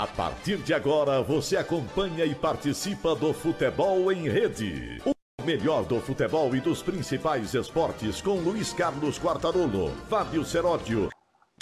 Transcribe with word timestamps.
A 0.00 0.06
partir 0.06 0.56
de 0.56 0.72
agora, 0.72 1.20
você 1.20 1.58
acompanha 1.58 2.24
e 2.24 2.34
participa 2.34 3.14
do 3.14 3.34
Futebol 3.34 4.10
em 4.10 4.30
Rede. 4.30 4.98
O 5.04 5.44
melhor 5.44 5.84
do 5.84 6.00
futebol 6.00 6.56
e 6.56 6.60
dos 6.60 6.82
principais 6.82 7.52
esportes 7.52 8.22
com 8.22 8.40
Luiz 8.40 8.72
Carlos 8.72 9.18
Quartarolo, 9.18 9.90
Fábio 10.08 10.42
Seródio. 10.42 11.10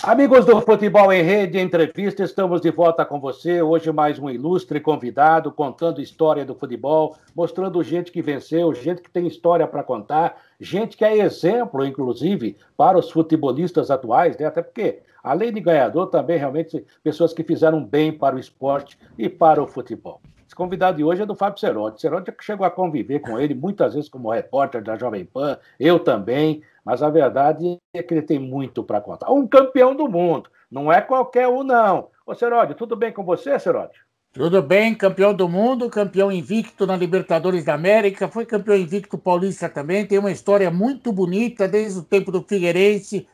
Amigos 0.04 0.46
do 0.46 0.60
Futebol 0.60 1.12
em 1.12 1.22
Rede, 1.22 1.58
entrevista, 1.58 2.22
estamos 2.22 2.60
de 2.60 2.70
volta 2.70 3.04
com 3.04 3.18
você. 3.18 3.60
Hoje 3.60 3.90
mais 3.90 4.16
um 4.16 4.30
ilustre 4.30 4.78
convidado, 4.78 5.50
contando 5.50 6.00
história 6.00 6.44
do 6.44 6.54
futebol, 6.54 7.16
mostrando 7.34 7.82
gente 7.82 8.12
que 8.12 8.22
venceu, 8.22 8.72
gente 8.72 9.02
que 9.02 9.10
tem 9.10 9.26
história 9.26 9.66
para 9.66 9.82
contar, 9.82 10.40
gente 10.60 10.96
que 10.96 11.04
é 11.04 11.18
exemplo, 11.18 11.84
inclusive, 11.84 12.56
para 12.76 12.96
os 12.96 13.10
futebolistas 13.10 13.90
atuais, 13.90 14.38
né? 14.38 14.46
Até 14.46 14.62
porque 14.62 15.00
além 15.20 15.52
de 15.52 15.60
ganhador, 15.60 16.06
também 16.06 16.38
realmente 16.38 16.86
pessoas 17.02 17.32
que 17.32 17.42
fizeram 17.42 17.84
bem 17.84 18.12
para 18.12 18.36
o 18.36 18.38
esporte 18.38 18.96
e 19.18 19.28
para 19.28 19.60
o 19.60 19.66
futebol. 19.66 20.20
Esse 20.46 20.54
convidado 20.54 20.96
de 20.96 21.04
hoje 21.04 21.20
é 21.20 21.26
do 21.26 21.34
Fábio 21.34 21.58
Cerotti. 21.58 22.00
Cerotti 22.00 22.32
chegou 22.40 22.64
a 22.64 22.70
conviver 22.70 23.18
com 23.18 23.38
ele 23.38 23.52
muitas 23.52 23.92
vezes 23.92 24.08
como 24.08 24.30
repórter 24.30 24.82
da 24.82 24.96
Jovem 24.96 25.24
Pan, 25.24 25.58
eu 25.78 25.98
também, 25.98 26.62
mas 26.88 27.02
a 27.02 27.10
verdade 27.10 27.76
é 27.92 28.02
que 28.02 28.14
ele 28.14 28.22
tem 28.22 28.38
muito 28.38 28.82
para 28.82 28.98
contar. 28.98 29.30
Um 29.30 29.46
campeão 29.46 29.94
do 29.94 30.08
mundo, 30.08 30.48
não 30.70 30.90
é 30.90 31.02
qualquer 31.02 31.46
um, 31.46 31.62
não. 31.62 32.08
Ô, 32.24 32.34
Cerotti, 32.34 32.72
tudo 32.72 32.96
bem 32.96 33.12
com 33.12 33.22
você, 33.22 33.58
Cerotti? 33.58 34.00
Tudo 34.32 34.62
bem, 34.62 34.94
campeão 34.94 35.34
do 35.34 35.46
mundo, 35.46 35.90
campeão 35.90 36.32
invicto 36.32 36.86
na 36.86 36.96
Libertadores 36.96 37.62
da 37.62 37.74
América, 37.74 38.26
foi 38.26 38.46
campeão 38.46 38.74
invicto 38.74 39.18
paulista 39.18 39.68
também, 39.68 40.06
tem 40.06 40.18
uma 40.18 40.32
história 40.32 40.70
muito 40.70 41.12
bonita 41.12 41.68
desde 41.68 41.98
o 41.98 42.02
tempo 42.02 42.32
do 42.32 42.42
Figueirense, 42.42 43.28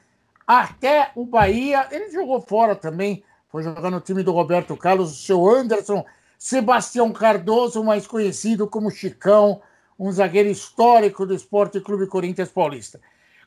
até 0.45 1.13
o 1.15 1.25
Bahia. 1.25 1.87
Ele 1.93 2.11
jogou 2.11 2.41
fora 2.41 2.75
também, 2.75 3.23
foi 3.51 3.63
jogar 3.63 3.89
no 3.89 4.01
time 4.01 4.25
do 4.25 4.33
Roberto 4.33 4.77
Carlos, 4.77 5.13
o 5.13 5.23
seu 5.23 5.49
Anderson, 5.49 6.05
Sebastião 6.37 7.13
Cardoso, 7.13 7.85
mais 7.85 8.05
conhecido 8.05 8.67
como 8.67 8.91
Chicão, 8.91 9.63
um 9.97 10.11
zagueiro 10.11 10.49
histórico 10.49 11.25
do 11.25 11.37
Esporte 11.37 11.81
Clube 11.81 12.09
Corinthians 12.09 12.51
Paulista. 12.51 13.01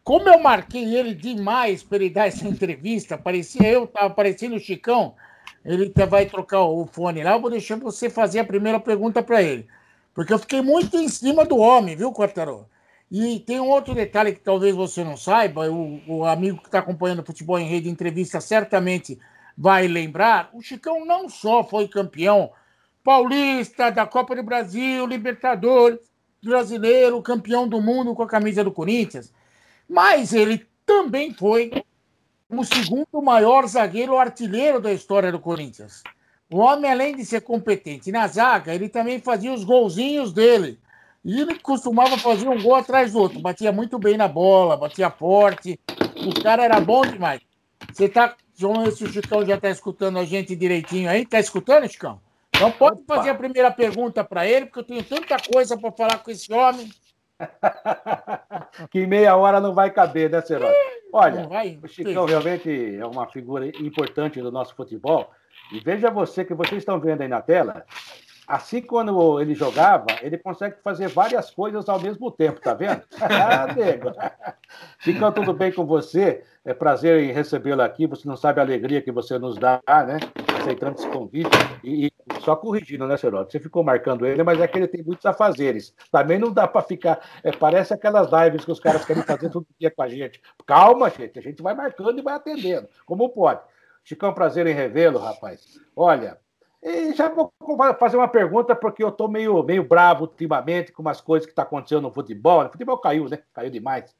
Como 0.07 0.29
eu 0.29 0.39
marquei 0.39 0.95
ele 0.95 1.13
demais 1.13 1.83
para 1.83 1.97
ele 1.97 2.09
dar 2.09 2.27
essa 2.27 2.47
entrevista, 2.47 3.17
parecia 3.17 3.67
eu, 3.67 3.83
estava 3.83 4.09
parecendo 4.09 4.55
o 4.55 4.59
Chicão, 4.59 5.15
ele 5.65 5.91
vai 6.09 6.25
trocar 6.25 6.61
o 6.63 6.87
fone 6.87 7.21
lá, 7.21 7.33
eu 7.33 7.41
vou 7.41 7.49
deixar 7.49 7.77
você 7.77 8.09
fazer 8.09 8.39
a 8.39 8.45
primeira 8.45 8.79
pergunta 8.79 9.21
para 9.21 9.43
ele. 9.43 9.67
Porque 10.15 10.31
eu 10.31 10.39
fiquei 10.39 10.61
muito 10.61 10.95
em 10.95 11.09
cima 11.09 11.43
do 11.43 11.57
homem, 11.57 11.93
viu, 11.93 12.13
Quartarolo? 12.13 12.69
E 13.11 13.41
tem 13.41 13.59
um 13.59 13.67
outro 13.67 13.93
detalhe 13.93 14.31
que 14.31 14.39
talvez 14.39 14.73
você 14.73 15.03
não 15.03 15.17
saiba, 15.17 15.69
o, 15.69 15.99
o 16.07 16.23
amigo 16.23 16.59
que 16.61 16.67
está 16.67 16.79
acompanhando 16.79 17.19
o 17.19 17.25
futebol 17.25 17.59
em 17.59 17.67
rede 17.67 17.89
entrevista 17.89 18.39
certamente 18.39 19.19
vai 19.57 19.89
lembrar. 19.89 20.49
O 20.53 20.61
Chicão 20.61 21.05
não 21.05 21.27
só 21.27 21.65
foi 21.65 21.85
campeão 21.85 22.51
paulista, 23.03 23.89
da 23.89 24.05
Copa 24.05 24.37
do 24.37 24.43
Brasil, 24.43 25.05
Libertadores, 25.05 25.99
brasileiro, 26.41 27.21
campeão 27.21 27.67
do 27.67 27.81
mundo 27.81 28.15
com 28.15 28.23
a 28.23 28.27
camisa 28.27 28.63
do 28.63 28.71
Corinthians, 28.71 29.35
mas 29.89 30.33
ele 30.33 30.65
também 30.85 31.33
foi 31.33 31.71
o 32.49 32.63
segundo 32.63 33.21
maior 33.21 33.67
zagueiro 33.67 34.17
artilheiro 34.17 34.79
da 34.79 34.91
história 34.93 35.31
do 35.31 35.39
Corinthians. 35.39 36.03
O 36.49 36.59
homem, 36.59 36.89
além 36.89 37.15
de 37.15 37.25
ser 37.25 37.41
competente 37.41 38.11
na 38.11 38.25
zaga, 38.27 38.73
ele 38.73 38.87
também 38.87 39.19
fazia 39.19 39.53
os 39.53 39.65
golzinhos 39.65 40.31
dele. 40.31 40.79
E 41.23 41.41
ele 41.41 41.59
costumava 41.59 42.17
fazer 42.17 42.47
um 42.47 42.61
gol 42.61 42.75
atrás 42.75 43.11
do 43.11 43.19
outro. 43.19 43.39
Batia 43.39 43.71
muito 43.71 43.99
bem 43.99 44.15
na 44.15 44.29
bola, 44.29 44.77
batia 44.77 45.09
forte. 45.09 45.77
O 46.25 46.41
cara 46.41 46.63
era 46.63 46.79
bom 46.79 47.01
demais. 47.01 47.41
Você 47.91 48.07
tá. 48.07 48.35
Vamos 48.59 48.85
ver 48.85 48.91
se 48.93 49.03
o 49.03 49.11
Chicão 49.11 49.45
já 49.45 49.55
está 49.55 49.69
escutando 49.69 50.17
a 50.17 50.25
gente 50.25 50.55
direitinho 50.55 51.09
aí. 51.09 51.25
Tá 51.25 51.39
escutando, 51.39 51.87
Chicão? 51.89 52.19
Então 52.55 52.71
pode 52.71 53.01
Opa. 53.01 53.15
fazer 53.17 53.29
a 53.29 53.35
primeira 53.35 53.69
pergunta 53.69 54.23
para 54.23 54.47
ele, 54.47 54.65
porque 54.65 54.79
eu 54.79 54.83
tenho 54.83 55.03
tanta 55.03 55.37
coisa 55.51 55.77
para 55.77 55.91
falar 55.91 56.17
com 56.19 56.31
esse 56.31 56.51
homem. 56.51 56.89
que 58.89 59.05
meia 59.05 59.35
hora 59.35 59.59
não 59.59 59.73
vai 59.73 59.91
caber, 59.91 60.29
né, 60.29 60.41
Serol? 60.41 60.71
Olha, 61.13 61.47
o 61.83 61.87
Chicão 61.87 62.25
realmente 62.25 62.95
é 62.95 63.05
uma 63.05 63.27
figura 63.27 63.67
importante 63.67 64.41
do 64.41 64.51
nosso 64.51 64.75
futebol. 64.75 65.31
E 65.71 65.79
veja 65.79 66.09
você 66.09 66.45
que 66.45 66.53
vocês 66.53 66.79
estão 66.79 66.99
vendo 66.99 67.21
aí 67.21 67.27
na 67.27 67.41
tela, 67.41 67.85
Assim, 68.47 68.81
quando 68.81 69.41
ele 69.41 69.53
jogava, 69.53 70.05
ele 70.21 70.37
consegue 70.37 70.77
fazer 70.81 71.09
várias 71.09 71.51
coisas 71.51 71.89
ao 71.89 71.99
mesmo 71.99 72.31
tempo, 72.31 72.61
tá 72.61 72.73
vendo? 72.73 73.01
ah, 73.19 73.73
nego. 73.73 74.13
Fica 74.99 75.29
tudo 75.33 75.51
bem 75.51 75.69
com 75.69 75.85
você. 75.85 76.45
É 76.63 76.73
prazer 76.73 77.21
em 77.23 77.33
recebê-lo 77.33 77.81
aqui. 77.81 78.07
Você 78.07 78.25
não 78.25 78.37
sabe 78.37 78.61
a 78.61 78.63
alegria 78.63 79.01
que 79.01 79.11
você 79.11 79.37
nos 79.37 79.57
dá, 79.57 79.81
né? 79.85 80.19
Aceitando 80.61 80.95
esse 80.97 81.09
convite. 81.09 81.49
E, 81.83 82.05
e 82.05 82.11
só 82.39 82.55
corrigindo, 82.55 83.05
né, 83.05 83.17
Serote? 83.17 83.51
Você 83.51 83.59
ficou 83.59 83.83
marcando 83.83 84.25
ele, 84.25 84.41
mas 84.43 84.61
é 84.61 84.67
que 84.67 84.77
ele 84.77 84.87
tem 84.87 85.03
muitos 85.03 85.25
afazeres. 85.25 85.93
Também 86.09 86.39
não 86.39 86.51
dá 86.51 86.65
para 86.65 86.81
ficar. 86.81 87.19
É, 87.43 87.51
parece 87.51 87.93
aquelas 87.93 88.29
lives 88.31 88.63
que 88.63 88.71
os 88.71 88.79
caras 88.79 89.03
querem 89.03 89.23
fazer 89.23 89.49
todo 89.49 89.67
dia 89.77 89.91
com 89.91 90.03
a 90.03 90.07
gente. 90.07 90.41
Calma, 90.65 91.09
gente. 91.09 91.37
A 91.37 91.41
gente 91.41 91.61
vai 91.61 91.73
marcando 91.73 92.17
e 92.17 92.21
vai 92.21 92.35
atendendo. 92.35 92.87
Como 93.05 93.29
pode. 93.29 93.59
Chicão, 94.05 94.33
prazer 94.33 94.65
em 94.67 94.73
revê-lo, 94.73 95.19
rapaz. 95.19 95.77
Olha, 95.93 96.37
e 96.87 97.13
já 97.13 97.27
vou 97.27 97.53
fazer 97.99 98.15
uma 98.15 98.29
pergunta, 98.29 98.73
porque 98.73 99.03
eu 99.03 99.09
estou 99.09 99.27
meio, 99.27 99.61
meio 99.61 99.83
bravo 99.83 100.23
ultimamente 100.23 100.93
com 100.93 101.01
umas 101.01 101.19
coisas 101.19 101.45
que 101.45 101.51
estão 101.51 101.65
tá 101.65 101.67
acontecendo 101.67 102.03
no 102.03 102.11
futebol. 102.11 102.65
O 102.65 102.71
futebol 102.71 102.97
caiu, 102.97 103.27
né? 103.27 103.39
Caiu 103.53 103.69
demais. 103.69 104.15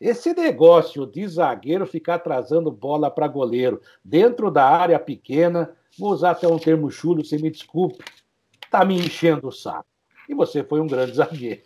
Esse 0.00 0.32
negócio 0.32 1.06
de 1.06 1.26
zagueiro 1.26 1.86
ficar 1.86 2.20
trazendo 2.20 2.70
bola 2.70 3.10
para 3.10 3.26
goleiro 3.26 3.80
dentro 4.04 4.50
da 4.50 4.64
área 4.64 4.98
pequena, 4.98 5.74
vou 5.98 6.12
usar 6.12 6.32
até 6.32 6.46
um 6.46 6.58
termo 6.58 6.90
chulo, 6.90 7.24
você 7.24 7.36
me 7.36 7.50
desculpe, 7.50 8.04
está 8.62 8.84
me 8.84 8.94
enchendo 8.96 9.48
o 9.48 9.52
saco. 9.52 9.86
E 10.28 10.34
você 10.34 10.62
foi 10.62 10.80
um 10.80 10.86
grande 10.86 11.14
zagueiro. 11.16 11.62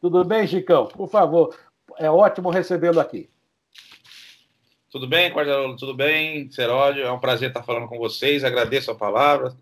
Tudo 0.00 0.24
bem, 0.24 0.46
Chicão? 0.46 0.86
Por 0.86 1.08
favor, 1.08 1.54
é 1.98 2.10
ótimo 2.10 2.50
recebê-lo 2.50 2.98
aqui. 2.98 3.30
Tudo 4.92 5.08
bem, 5.08 5.32
Quartarolo? 5.32 5.74
Tudo 5.74 5.94
bem? 5.94 6.50
Seródio, 6.50 7.02
é 7.02 7.10
um 7.10 7.18
prazer 7.18 7.48
estar 7.48 7.62
falando 7.62 7.88
com 7.88 7.96
vocês. 7.96 8.44
Agradeço 8.44 8.90
a 8.90 8.94
palavra. 8.94 9.56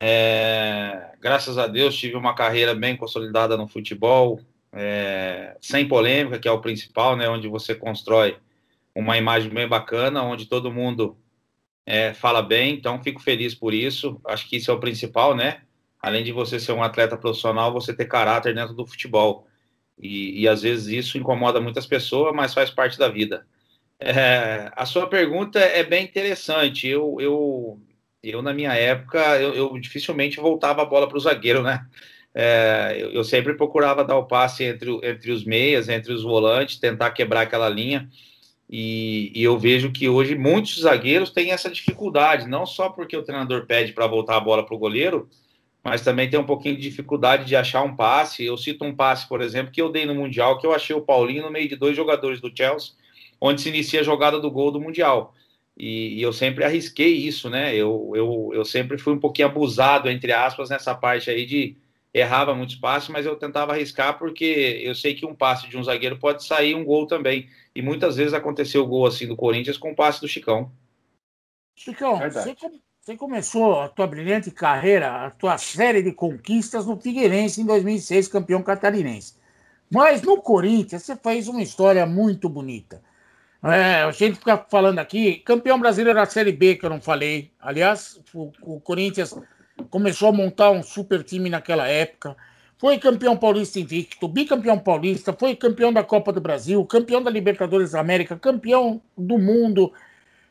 É, 0.00 1.12
graças 1.20 1.58
a 1.58 1.66
Deus 1.66 1.94
tive 1.94 2.16
uma 2.16 2.34
carreira 2.34 2.74
bem 2.74 2.96
consolidada 2.96 3.58
no 3.58 3.68
futebol, 3.68 4.40
é, 4.72 5.54
sem 5.60 5.86
polêmica, 5.86 6.38
que 6.38 6.48
é 6.48 6.50
o 6.50 6.62
principal, 6.62 7.14
né? 7.14 7.28
Onde 7.28 7.46
você 7.46 7.74
constrói 7.74 8.38
uma 8.94 9.18
imagem 9.18 9.52
bem 9.52 9.68
bacana, 9.68 10.22
onde 10.22 10.46
todo 10.46 10.72
mundo 10.72 11.18
é, 11.84 12.14
fala 12.14 12.40
bem. 12.40 12.72
Então, 12.72 13.02
fico 13.02 13.20
feliz 13.20 13.54
por 13.54 13.74
isso. 13.74 14.18
Acho 14.24 14.48
que 14.48 14.56
isso 14.56 14.70
é 14.70 14.74
o 14.74 14.80
principal, 14.80 15.36
né? 15.36 15.60
Além 16.00 16.24
de 16.24 16.32
você 16.32 16.58
ser 16.58 16.72
um 16.72 16.82
atleta 16.82 17.18
profissional, 17.18 17.70
você 17.70 17.92
ter 17.92 18.06
caráter 18.06 18.54
dentro 18.54 18.72
do 18.72 18.86
futebol. 18.86 19.46
E, 19.98 20.40
e 20.40 20.48
às 20.48 20.62
vezes 20.62 20.86
isso 20.86 21.18
incomoda 21.18 21.60
muitas 21.60 21.86
pessoas, 21.86 22.34
mas 22.34 22.54
faz 22.54 22.70
parte 22.70 22.98
da 22.98 23.10
vida. 23.10 23.46
É, 24.00 24.70
a 24.76 24.86
sua 24.86 25.08
pergunta 25.08 25.58
é 25.58 25.82
bem 25.82 26.04
interessante. 26.04 26.86
Eu, 26.86 27.16
eu, 27.20 27.80
eu 28.22 28.42
na 28.42 28.54
minha 28.54 28.72
época, 28.72 29.18
eu, 29.40 29.54
eu 29.54 29.78
dificilmente 29.78 30.38
voltava 30.38 30.82
a 30.82 30.84
bola 30.84 31.08
para 31.08 31.16
o 31.16 31.20
zagueiro, 31.20 31.62
né? 31.62 31.84
É, 32.34 32.96
eu, 32.98 33.10
eu, 33.10 33.24
sempre 33.24 33.54
procurava 33.54 34.04
dar 34.04 34.16
o 34.16 34.26
passe 34.26 34.62
entre, 34.62 34.90
entre 35.02 35.32
os 35.32 35.44
meias, 35.44 35.88
entre 35.88 36.12
os 36.12 36.22
volantes, 36.22 36.78
tentar 36.78 37.10
quebrar 37.10 37.42
aquela 37.42 37.68
linha. 37.68 38.08
E, 38.70 39.32
e 39.34 39.42
eu 39.42 39.58
vejo 39.58 39.90
que 39.90 40.08
hoje 40.08 40.36
muitos 40.36 40.80
zagueiros 40.80 41.30
têm 41.30 41.52
essa 41.52 41.70
dificuldade, 41.70 42.46
não 42.46 42.66
só 42.66 42.90
porque 42.90 43.16
o 43.16 43.22
treinador 43.22 43.66
pede 43.66 43.92
para 43.92 44.06
voltar 44.06 44.36
a 44.36 44.40
bola 44.40 44.64
para 44.64 44.74
o 44.74 44.78
goleiro, 44.78 45.28
mas 45.82 46.02
também 46.02 46.28
tem 46.28 46.38
um 46.38 46.44
pouquinho 46.46 46.76
de 46.76 46.82
dificuldade 46.82 47.46
de 47.46 47.56
achar 47.56 47.82
um 47.82 47.96
passe. 47.96 48.44
Eu 48.44 48.56
cito 48.58 48.84
um 48.84 48.94
passe, 48.94 49.26
por 49.28 49.40
exemplo, 49.40 49.72
que 49.72 49.80
eu 49.82 49.90
dei 49.90 50.06
no 50.06 50.14
Mundial, 50.14 50.58
que 50.58 50.66
eu 50.66 50.74
achei 50.74 50.94
o 50.94 51.00
Paulinho 51.00 51.42
no 51.42 51.50
meio 51.50 51.68
de 51.68 51.76
dois 51.76 51.96
jogadores 51.96 52.40
do 52.40 52.52
Chelsea 52.54 52.92
onde 53.40 53.60
se 53.60 53.68
inicia 53.68 54.00
a 54.00 54.04
jogada 54.04 54.40
do 54.40 54.50
gol 54.50 54.70
do 54.70 54.80
Mundial. 54.80 55.34
E, 55.76 56.18
e, 56.18 56.22
eu 56.22 56.32
sempre 56.32 56.64
arrisquei 56.64 57.14
isso, 57.14 57.48
né? 57.48 57.74
Eu, 57.74 58.12
eu, 58.14 58.50
eu 58.52 58.64
sempre 58.64 58.98
fui 58.98 59.12
um 59.12 59.20
pouquinho 59.20 59.46
abusado, 59.46 60.10
entre 60.10 60.32
aspas, 60.32 60.70
nessa 60.70 60.94
parte 60.94 61.30
aí 61.30 61.46
de 61.46 61.76
errava 62.12 62.54
muitos 62.54 62.74
passes, 62.74 63.08
mas 63.08 63.26
eu 63.26 63.36
tentava 63.36 63.72
arriscar 63.72 64.18
porque 64.18 64.80
eu 64.82 64.94
sei 64.94 65.14
que 65.14 65.26
um 65.26 65.34
passe 65.34 65.68
de 65.68 65.76
um 65.76 65.84
zagueiro 65.84 66.18
pode 66.18 66.44
sair 66.44 66.74
um 66.74 66.84
gol 66.84 67.06
também. 67.06 67.48
E 67.74 67.80
muitas 67.80 68.16
vezes 68.16 68.34
aconteceu 68.34 68.82
o 68.82 68.86
gol 68.86 69.06
assim 69.06 69.26
do 69.26 69.36
Corinthians 69.36 69.76
com 69.76 69.92
o 69.92 69.94
passe 69.94 70.20
do 70.20 70.26
Chicão. 70.26 70.72
Chicão, 71.76 72.18
você, 72.18 72.56
você, 73.00 73.16
começou 73.16 73.80
a 73.80 73.88
tua 73.88 74.06
brilhante 74.06 74.50
carreira, 74.50 75.26
a 75.26 75.30
tua 75.30 75.56
série 75.58 76.02
de 76.02 76.12
conquistas 76.12 76.86
no 76.86 77.00
Figueirense 77.00 77.60
em 77.60 77.66
2006, 77.66 78.26
campeão 78.26 78.62
catarinense. 78.64 79.34
Mas 79.88 80.22
no 80.22 80.42
Corinthians 80.42 81.04
você 81.04 81.16
fez 81.16 81.46
uma 81.46 81.62
história 81.62 82.04
muito 82.04 82.48
bonita. 82.48 83.00
É, 83.62 84.02
a 84.02 84.10
gente 84.12 84.38
fica 84.38 84.56
falando 84.70 85.00
aqui, 85.00 85.38
campeão 85.38 85.80
brasileiro 85.80 86.18
da 86.18 86.26
Série 86.26 86.52
B, 86.52 86.76
que 86.76 86.86
eu 86.86 86.90
não 86.90 87.00
falei. 87.00 87.50
Aliás, 87.60 88.20
o, 88.32 88.52
o, 88.62 88.80
Corinthians 88.80 89.34
começou 89.90 90.28
a 90.28 90.32
montar 90.32 90.70
um 90.70 90.82
super 90.82 91.24
time 91.24 91.50
naquela 91.50 91.88
época. 91.88 92.36
Foi 92.78 92.98
campeão 92.98 93.36
paulista 93.36 93.80
invicto, 93.80 94.28
bicampeão 94.28 94.78
paulista, 94.78 95.32
foi 95.32 95.56
campeão 95.56 95.92
da 95.92 96.04
Copa 96.04 96.32
do 96.32 96.40
Brasil, 96.40 96.84
campeão 96.86 97.20
da 97.20 97.30
Libertadores 97.30 97.90
da 97.90 98.00
América, 98.00 98.36
campeão 98.38 99.02
do 99.16 99.36
mundo. 99.38 99.92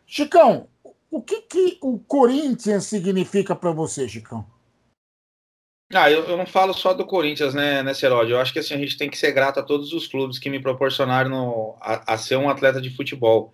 Chicão, 0.05 0.67
O 1.09 1.21
que, 1.21 1.41
que 1.43 1.77
o 1.81 1.99
Corinthians 1.99 2.85
significa 2.85 3.55
para 3.55 3.71
você, 3.71 4.09
Chicão? 4.09 4.45
Ah, 5.93 6.11
eu, 6.11 6.23
eu, 6.25 6.35
não 6.35 6.45
falo 6.45 6.73
só 6.73 6.93
do 6.93 7.05
Corinthians, 7.05 7.53
né, 7.53 7.81
né, 7.81 7.93
Seródio? 7.93 8.33
Eu 8.33 8.41
acho 8.41 8.51
que 8.51 8.59
assim, 8.59 8.73
a 8.73 8.77
gente 8.77 8.97
tem 8.97 9.09
que 9.09 9.17
ser 9.17 9.31
grato 9.31 9.59
a 9.59 9.63
todos 9.63 9.93
os 9.93 10.05
clubes 10.05 10.37
que 10.37 10.49
me 10.49 10.59
proporcionaram 10.59 11.77
a, 11.79 12.13
a, 12.13 12.17
ser 12.17 12.35
um 12.35 12.49
atleta 12.49 12.81
de 12.81 12.89
futebol. 12.89 13.53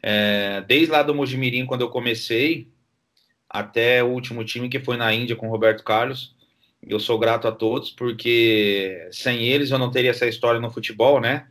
É, 0.00 0.62
desde 0.68 0.92
lá 0.92 1.02
do 1.02 1.14
Mojimirim, 1.14 1.66
quando 1.66 1.80
eu 1.80 1.90
comecei, 1.90 2.68
até 3.48 4.04
o 4.04 4.08
último 4.08 4.44
time 4.44 4.68
que 4.68 4.80
foi 4.80 4.96
na 4.96 5.12
Índia 5.12 5.36
com 5.36 5.48
o 5.48 5.50
Roberto 5.50 5.82
Carlos. 5.82 6.34
Eu 6.82 7.00
sou 7.00 7.18
grato 7.18 7.48
a 7.48 7.52
todos, 7.52 7.90
porque 7.90 9.08
sem 9.10 9.42
eles 9.44 9.70
eu 9.70 9.78
não 9.78 9.90
teria 9.90 10.10
essa 10.10 10.26
história 10.26 10.60
no 10.60 10.70
futebol, 10.70 11.20
né? 11.20 11.48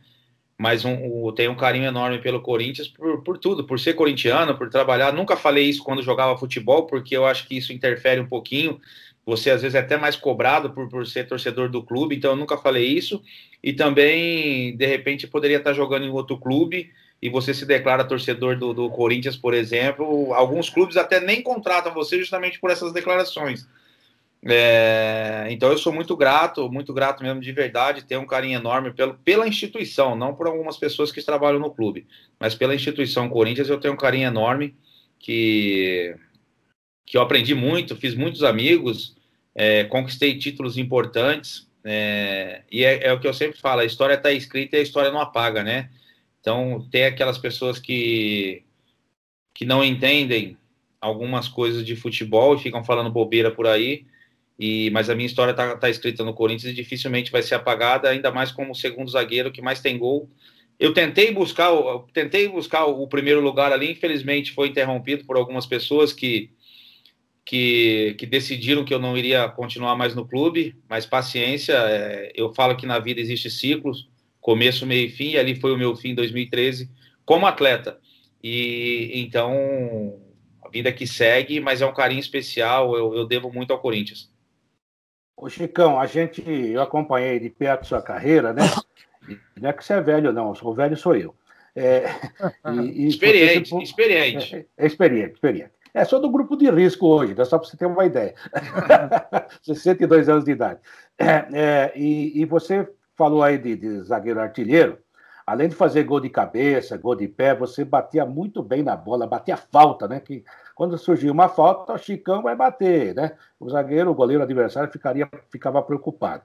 Mas 0.56 0.84
um, 0.84 0.92
um, 0.92 1.32
tenho 1.32 1.50
um 1.50 1.56
carinho 1.56 1.86
enorme 1.86 2.20
pelo 2.20 2.40
Corinthians 2.40 2.86
por, 2.88 3.22
por 3.22 3.38
tudo, 3.38 3.64
por 3.64 3.78
ser 3.80 3.94
corintiano, 3.94 4.56
por 4.56 4.70
trabalhar. 4.70 5.12
Nunca 5.12 5.36
falei 5.36 5.64
isso 5.64 5.82
quando 5.82 6.02
jogava 6.02 6.38
futebol, 6.38 6.86
porque 6.86 7.16
eu 7.16 7.26
acho 7.26 7.48
que 7.48 7.56
isso 7.56 7.72
interfere 7.72 8.20
um 8.20 8.26
pouquinho 8.28 8.80
você 9.26 9.50
às 9.50 9.62
vezes 9.62 9.74
é 9.74 9.78
até 9.78 9.96
mais 9.96 10.16
cobrado 10.16 10.70
por, 10.70 10.88
por 10.88 11.06
ser 11.06 11.26
torcedor 11.26 11.70
do 11.70 11.82
clube, 11.82 12.16
então 12.16 12.32
eu 12.32 12.36
nunca 12.36 12.58
falei 12.58 12.86
isso. 12.86 13.22
E 13.62 13.72
também, 13.72 14.76
de 14.76 14.86
repente, 14.86 15.26
poderia 15.26 15.56
estar 15.56 15.72
jogando 15.72 16.04
em 16.04 16.10
outro 16.10 16.36
clube 16.36 16.90
e 17.22 17.30
você 17.30 17.54
se 17.54 17.64
declara 17.64 18.04
torcedor 18.04 18.58
do, 18.58 18.74
do 18.74 18.90
Corinthians, 18.90 19.36
por 19.36 19.54
exemplo. 19.54 20.34
Alguns 20.34 20.68
clubes 20.68 20.96
até 20.96 21.20
nem 21.20 21.40
contratam 21.40 21.94
você 21.94 22.18
justamente 22.18 22.60
por 22.60 22.70
essas 22.70 22.92
declarações. 22.92 23.66
É, 24.46 25.46
então 25.50 25.70
eu 25.70 25.78
sou 25.78 25.90
muito 25.92 26.14
grato, 26.14 26.70
muito 26.70 26.92
grato 26.92 27.22
mesmo 27.22 27.40
de 27.40 27.50
verdade, 27.50 28.04
tenho 28.04 28.20
um 28.20 28.26
carinho 28.26 28.58
enorme 28.58 28.92
pelo, 28.92 29.14
pela 29.14 29.48
instituição, 29.48 30.14
não 30.14 30.34
por 30.34 30.46
algumas 30.46 30.76
pessoas 30.76 31.10
que 31.10 31.22
trabalham 31.22 31.58
no 31.58 31.70
clube, 31.70 32.06
mas 32.38 32.54
pela 32.54 32.74
instituição 32.74 33.30
Corinthians 33.30 33.70
eu 33.70 33.80
tenho 33.80 33.94
um 33.94 33.96
carinho 33.96 34.26
enorme 34.26 34.76
que 35.18 36.14
que 37.06 37.16
eu 37.16 37.22
aprendi 37.22 37.54
muito, 37.54 37.96
fiz 37.96 38.14
muitos 38.14 38.42
amigos, 38.42 39.16
é, 39.54 39.84
conquistei 39.84 40.38
títulos 40.38 40.76
importantes, 40.78 41.68
é, 41.84 42.62
e 42.72 42.82
é, 42.82 43.08
é, 43.08 43.12
o 43.12 43.20
que 43.20 43.28
eu 43.28 43.34
sempre 43.34 43.58
falo, 43.60 43.82
a 43.82 43.84
história 43.84 44.14
está 44.14 44.32
escrita 44.32 44.76
e 44.76 44.80
a 44.80 44.82
história 44.82 45.10
não 45.10 45.20
apaga, 45.20 45.62
né? 45.62 45.90
Então, 46.40 46.86
tem 46.90 47.04
aquelas 47.04 47.36
pessoas 47.36 47.78
que, 47.78 48.64
que 49.54 49.66
não 49.66 49.84
entendem 49.84 50.56
algumas 51.00 51.46
coisas 51.46 51.84
de 51.84 51.94
futebol 51.94 52.54
e 52.54 52.58
ficam 52.58 52.82
falando 52.82 53.10
bobeira 53.10 53.50
por 53.50 53.66
aí, 53.66 54.06
e, 54.58 54.90
mas 54.90 55.10
a 55.10 55.14
minha 55.14 55.26
história 55.26 55.50
está 55.50 55.76
tá 55.76 55.90
escrita 55.90 56.24
no 56.24 56.34
Corinthians 56.34 56.72
e 56.72 56.76
dificilmente 56.76 57.32
vai 57.32 57.42
ser 57.42 57.56
apagada, 57.56 58.08
ainda 58.08 58.30
mais 58.30 58.52
como 58.52 58.74
segundo 58.74 59.10
zagueiro 59.10 59.52
que 59.52 59.62
mais 59.62 59.80
tem 59.80 59.98
gol. 59.98 60.30
Eu 60.78 60.92
tentei 60.92 61.32
buscar, 61.32 61.70
tentei 62.12 62.48
buscar 62.48 62.84
o 62.86 63.06
primeiro 63.06 63.40
lugar 63.40 63.72
ali, 63.72 63.92
infelizmente 63.92 64.52
foi 64.52 64.68
interrompido 64.68 65.24
por 65.24 65.36
algumas 65.36 65.66
pessoas 65.66 66.12
que 66.12 66.50
que, 67.44 68.14
que 68.18 68.24
decidiram 68.24 68.84
que 68.84 68.94
eu 68.94 68.98
não 68.98 69.18
iria 69.18 69.48
continuar 69.48 69.94
mais 69.96 70.14
no 70.14 70.26
clube, 70.26 70.74
mas 70.88 71.04
paciência, 71.04 71.74
é, 71.74 72.32
eu 72.34 72.54
falo 72.54 72.76
que 72.76 72.86
na 72.86 72.98
vida 72.98 73.20
existe 73.20 73.50
ciclos, 73.50 74.08
começo, 74.40 74.86
meio 74.86 75.06
e 75.06 75.10
fim, 75.10 75.32
e 75.32 75.38
ali 75.38 75.54
foi 75.54 75.72
o 75.72 75.76
meu 75.76 75.94
fim 75.94 76.10
em 76.10 76.14
2013, 76.14 76.90
como 77.24 77.46
atleta. 77.46 77.98
E 78.42 79.10
então, 79.14 80.18
a 80.64 80.68
vida 80.68 80.90
que 80.92 81.06
segue, 81.06 81.60
mas 81.60 81.82
é 81.82 81.86
um 81.86 81.94
carinho 81.94 82.20
especial, 82.20 82.96
eu, 82.96 83.14
eu 83.14 83.26
devo 83.26 83.52
muito 83.52 83.72
ao 83.72 83.78
Corinthians. 83.78 84.32
Ô 85.36 85.48
Chicão, 85.48 85.98
a 85.98 86.06
gente, 86.06 86.42
eu 86.48 86.80
acompanhei 86.80 87.40
de 87.40 87.50
perto 87.50 87.86
sua 87.86 88.00
carreira, 88.00 88.52
né? 88.52 88.62
Não 89.60 89.70
é 89.70 89.72
que 89.72 89.84
você 89.84 89.94
é 89.94 90.00
velho, 90.00 90.32
não, 90.32 90.52
o 90.52 90.74
velho 90.74 90.96
sou 90.96 91.16
eu. 91.16 91.34
É, 91.74 92.04
e, 92.72 93.04
e 93.04 93.08
experiente, 93.08 93.70
você, 93.70 93.82
experiente. 93.82 94.56
É, 94.56 94.84
é, 94.84 94.86
experiente, 94.86 95.34
experiente. 95.34 95.70
É, 95.94 96.04
sou 96.04 96.20
do 96.20 96.30
grupo 96.30 96.56
de 96.56 96.70
risco 96.70 97.06
hoje, 97.06 97.34
né? 97.34 97.44
só 97.44 97.58
para 97.58 97.68
você 97.68 97.76
ter 97.76 97.86
uma 97.86 98.04
ideia. 98.04 98.34
62 99.62 100.28
anos 100.28 100.44
de 100.44 100.50
idade. 100.50 100.80
É, 101.18 101.46
é, 101.52 101.92
e, 101.96 102.40
e, 102.40 102.44
você 102.44 102.88
falou 103.16 103.42
aí 103.42 103.58
de, 103.58 103.76
de, 103.76 104.02
zagueiro 104.02 104.40
artilheiro. 104.40 104.98
Além 105.46 105.68
de 105.68 105.74
fazer 105.74 106.04
gol 106.04 106.20
de 106.20 106.30
cabeça, 106.30 106.96
gol 106.96 107.14
de 107.14 107.28
pé, 107.28 107.54
você 107.54 107.84
batia 107.84 108.24
muito 108.24 108.62
bem 108.62 108.82
na 108.82 108.96
bola, 108.96 109.26
batia 109.26 109.56
falta, 109.56 110.08
né? 110.08 110.18
Que 110.18 110.42
quando 110.74 110.96
surgia 110.96 111.30
uma 111.30 111.48
falta, 111.48 111.92
o 111.92 111.98
Chicão 111.98 112.42
vai 112.42 112.56
bater, 112.56 113.14
né? 113.14 113.36
O 113.60 113.68
zagueiro, 113.68 114.10
o 114.10 114.14
goleiro 114.14 114.42
adversário 114.42 114.90
ficaria, 114.90 115.28
ficava 115.50 115.82
preocupado. 115.82 116.44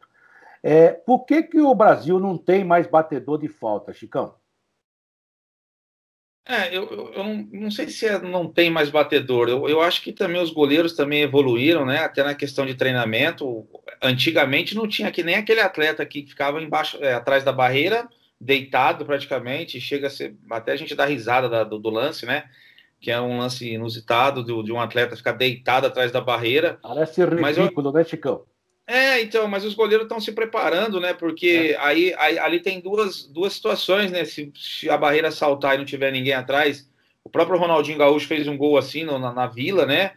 É, 0.62 0.90
por 0.92 1.25
que, 1.25 1.44
que 1.44 1.62
o 1.62 1.74
Brasil 1.74 2.19
não 2.19 2.38
tem 2.38 2.66
mais 2.66 2.88
batedor 2.88 3.40
de 3.40 3.48
falta, 3.48 3.94
Chicão? 3.94 4.36
É, 6.46 6.75
eu, 6.75 6.90
eu, 6.90 7.13
eu 7.13 7.24
não, 7.24 7.48
não, 7.54 7.72
sei 7.72 7.88
se 7.88 8.07
é, 8.07 8.19
não 8.19 8.51
tem 8.51 8.69
mais 8.72 8.90
batedor. 8.90 9.48
Eu, 9.48 9.69
eu 9.69 9.81
acho 9.81 10.01
que 10.01 10.12
também 10.12 10.42
os 10.42 10.51
goleiros 10.51 10.94
também 10.94 11.22
evoluíram, 11.22 11.86
né? 11.86 12.00
Até 12.00 12.24
na 12.24 12.34
questão 12.36 12.66
de 12.66 12.75
treinamento. 12.75 13.68
Antigamente 14.01 14.75
não 14.75 14.88
tinha 14.88 15.12
que 15.12 15.24
nem 15.24 15.36
aquele 15.36 15.62
atleta 15.62 16.06
que 16.06 16.25
ficava 16.25 16.62
embaixo, 16.62 16.98
é, 17.01 17.13
atrás 17.13 17.44
da 17.44 17.54
barreira, 17.54 18.10
deitado 18.39 19.06
praticamente. 19.06 19.81
Chega 19.81 20.07
a 20.07 20.09
ser. 20.09 20.36
Até 20.50 20.71
a 20.71 20.75
gente 20.75 20.95
dá 20.95 21.06
risada 21.06 21.50
da, 21.50 21.63
do, 21.63 21.80
do, 21.80 21.89
lance, 21.89 22.25
né? 22.25 22.45
Que 23.00 23.12
é 23.12 23.19
um 23.19 23.38
lance 23.39 23.69
inusitado 23.69 24.44
de, 24.44 24.63
de 24.63 24.71
um 24.71 24.80
atleta 24.80 25.15
ficar 25.15 25.33
deitado 25.33 25.88
atrás 25.88 26.12
da 26.12 26.21
barreira. 26.21 26.80
Parece 26.81 27.24
ridículo, 27.24 27.91
né, 27.91 28.03
Chicão? 28.03 28.44
É, 28.91 29.21
então, 29.21 29.47
mas 29.47 29.63
os 29.63 29.75
goleiros 29.75 30.06
estão 30.06 30.19
se 30.19 30.31
preparando, 30.31 31.00
né? 31.00 31.13
Porque 31.13 31.75
é. 31.75 31.80
aí, 31.80 32.12
aí, 32.18 32.39
ali 32.39 32.59
tem 32.59 32.81
duas, 32.81 33.24
duas 33.27 33.53
situações, 33.53 34.12
né? 34.12 34.25
Se, 34.25 34.51
se, 34.56 34.89
a 34.89 34.97
barreira 34.97 35.30
saltar 35.30 35.75
e 35.75 35.77
não 35.77 35.86
tiver 35.86 36.12
ninguém 36.12 36.33
atrás, 36.33 36.89
o 37.24 37.30
próprio 37.30 37.59
Ronaldinho 37.59 38.00
Gaúcho 38.00 38.27
fez 38.27 38.47
um 38.47 38.57
gol 38.57 38.80
assim 38.80 39.03
no, 39.03 39.19
na, 39.19 39.31
na, 39.31 39.45
vila, 39.45 39.86
né? 39.86 40.13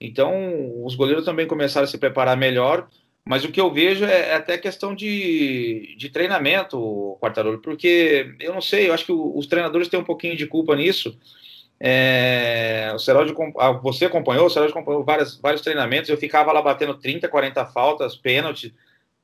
Então, 0.00 0.84
os 0.84 0.96
goleiros 0.96 1.24
também 1.24 1.46
começaram 1.46 1.84
a 1.84 1.86
se 1.86 1.98
preparar 1.98 2.36
melhor. 2.36 2.88
Mas 3.28 3.44
o 3.44 3.50
que 3.50 3.60
eu 3.60 3.72
vejo 3.72 4.04
é, 4.04 4.30
é 4.30 4.34
até 4.36 4.56
questão 4.56 4.94
de, 4.94 5.96
de 5.98 6.08
treinamento, 6.10 7.18
Quartarolo, 7.20 7.58
porque 7.58 8.36
eu 8.38 8.54
não 8.54 8.60
sei, 8.60 8.88
eu 8.88 8.94
acho 8.94 9.04
que 9.04 9.12
os 9.12 9.48
treinadores 9.48 9.88
têm 9.88 9.98
um 9.98 10.04
pouquinho 10.04 10.36
de 10.36 10.46
culpa 10.46 10.76
nisso. 10.76 11.18
É, 11.80 12.92
o 12.94 12.98
Seródio, 13.00 13.34
ah, 13.58 13.72
você 13.72 14.04
acompanhou, 14.04 14.46
o 14.46 14.50
Seródio 14.50 14.72
acompanhou 14.72 15.04
várias, 15.04 15.36
vários 15.40 15.60
treinamentos, 15.60 16.08
eu 16.08 16.16
ficava 16.16 16.52
lá 16.52 16.62
batendo 16.62 16.94
30, 16.94 17.28
40 17.28 17.66
faltas, 17.66 18.14
pênalti 18.16 18.72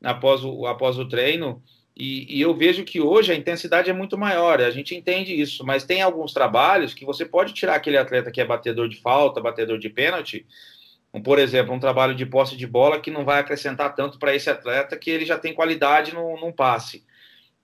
após 0.02 0.44
o, 0.44 0.66
após 0.66 0.98
o 0.98 1.08
treino, 1.08 1.62
e, 1.96 2.38
e, 2.38 2.40
eu 2.40 2.54
vejo 2.54 2.84
que 2.84 3.00
hoje 3.00 3.30
a 3.32 3.36
intensidade 3.36 3.88
é 3.88 3.92
muito 3.92 4.18
maior, 4.18 4.60
a 4.60 4.70
gente 4.70 4.96
entende 4.96 5.38
isso, 5.38 5.64
mas 5.64 5.84
tem 5.84 6.02
alguns 6.02 6.32
trabalhos 6.32 6.92
que 6.92 7.04
você 7.04 7.24
pode 7.24 7.52
tirar 7.52 7.76
aquele 7.76 7.98
atleta 7.98 8.32
que 8.32 8.40
é 8.40 8.44
batedor 8.44 8.88
de 8.88 9.00
falta, 9.00 9.40
batedor 9.40 9.78
de 9.78 9.90
pênalti, 9.90 10.44
por 11.20 11.38
exemplo, 11.38 11.74
um 11.74 11.80
trabalho 11.80 12.14
de 12.14 12.24
posse 12.24 12.56
de 12.56 12.66
bola 12.66 13.00
que 13.00 13.10
não 13.10 13.24
vai 13.24 13.40
acrescentar 13.40 13.94
tanto 13.94 14.18
para 14.18 14.34
esse 14.34 14.48
atleta 14.48 14.96
que 14.96 15.10
ele 15.10 15.26
já 15.26 15.38
tem 15.38 15.52
qualidade 15.52 16.14
no, 16.14 16.40
num 16.40 16.52
passe. 16.52 17.04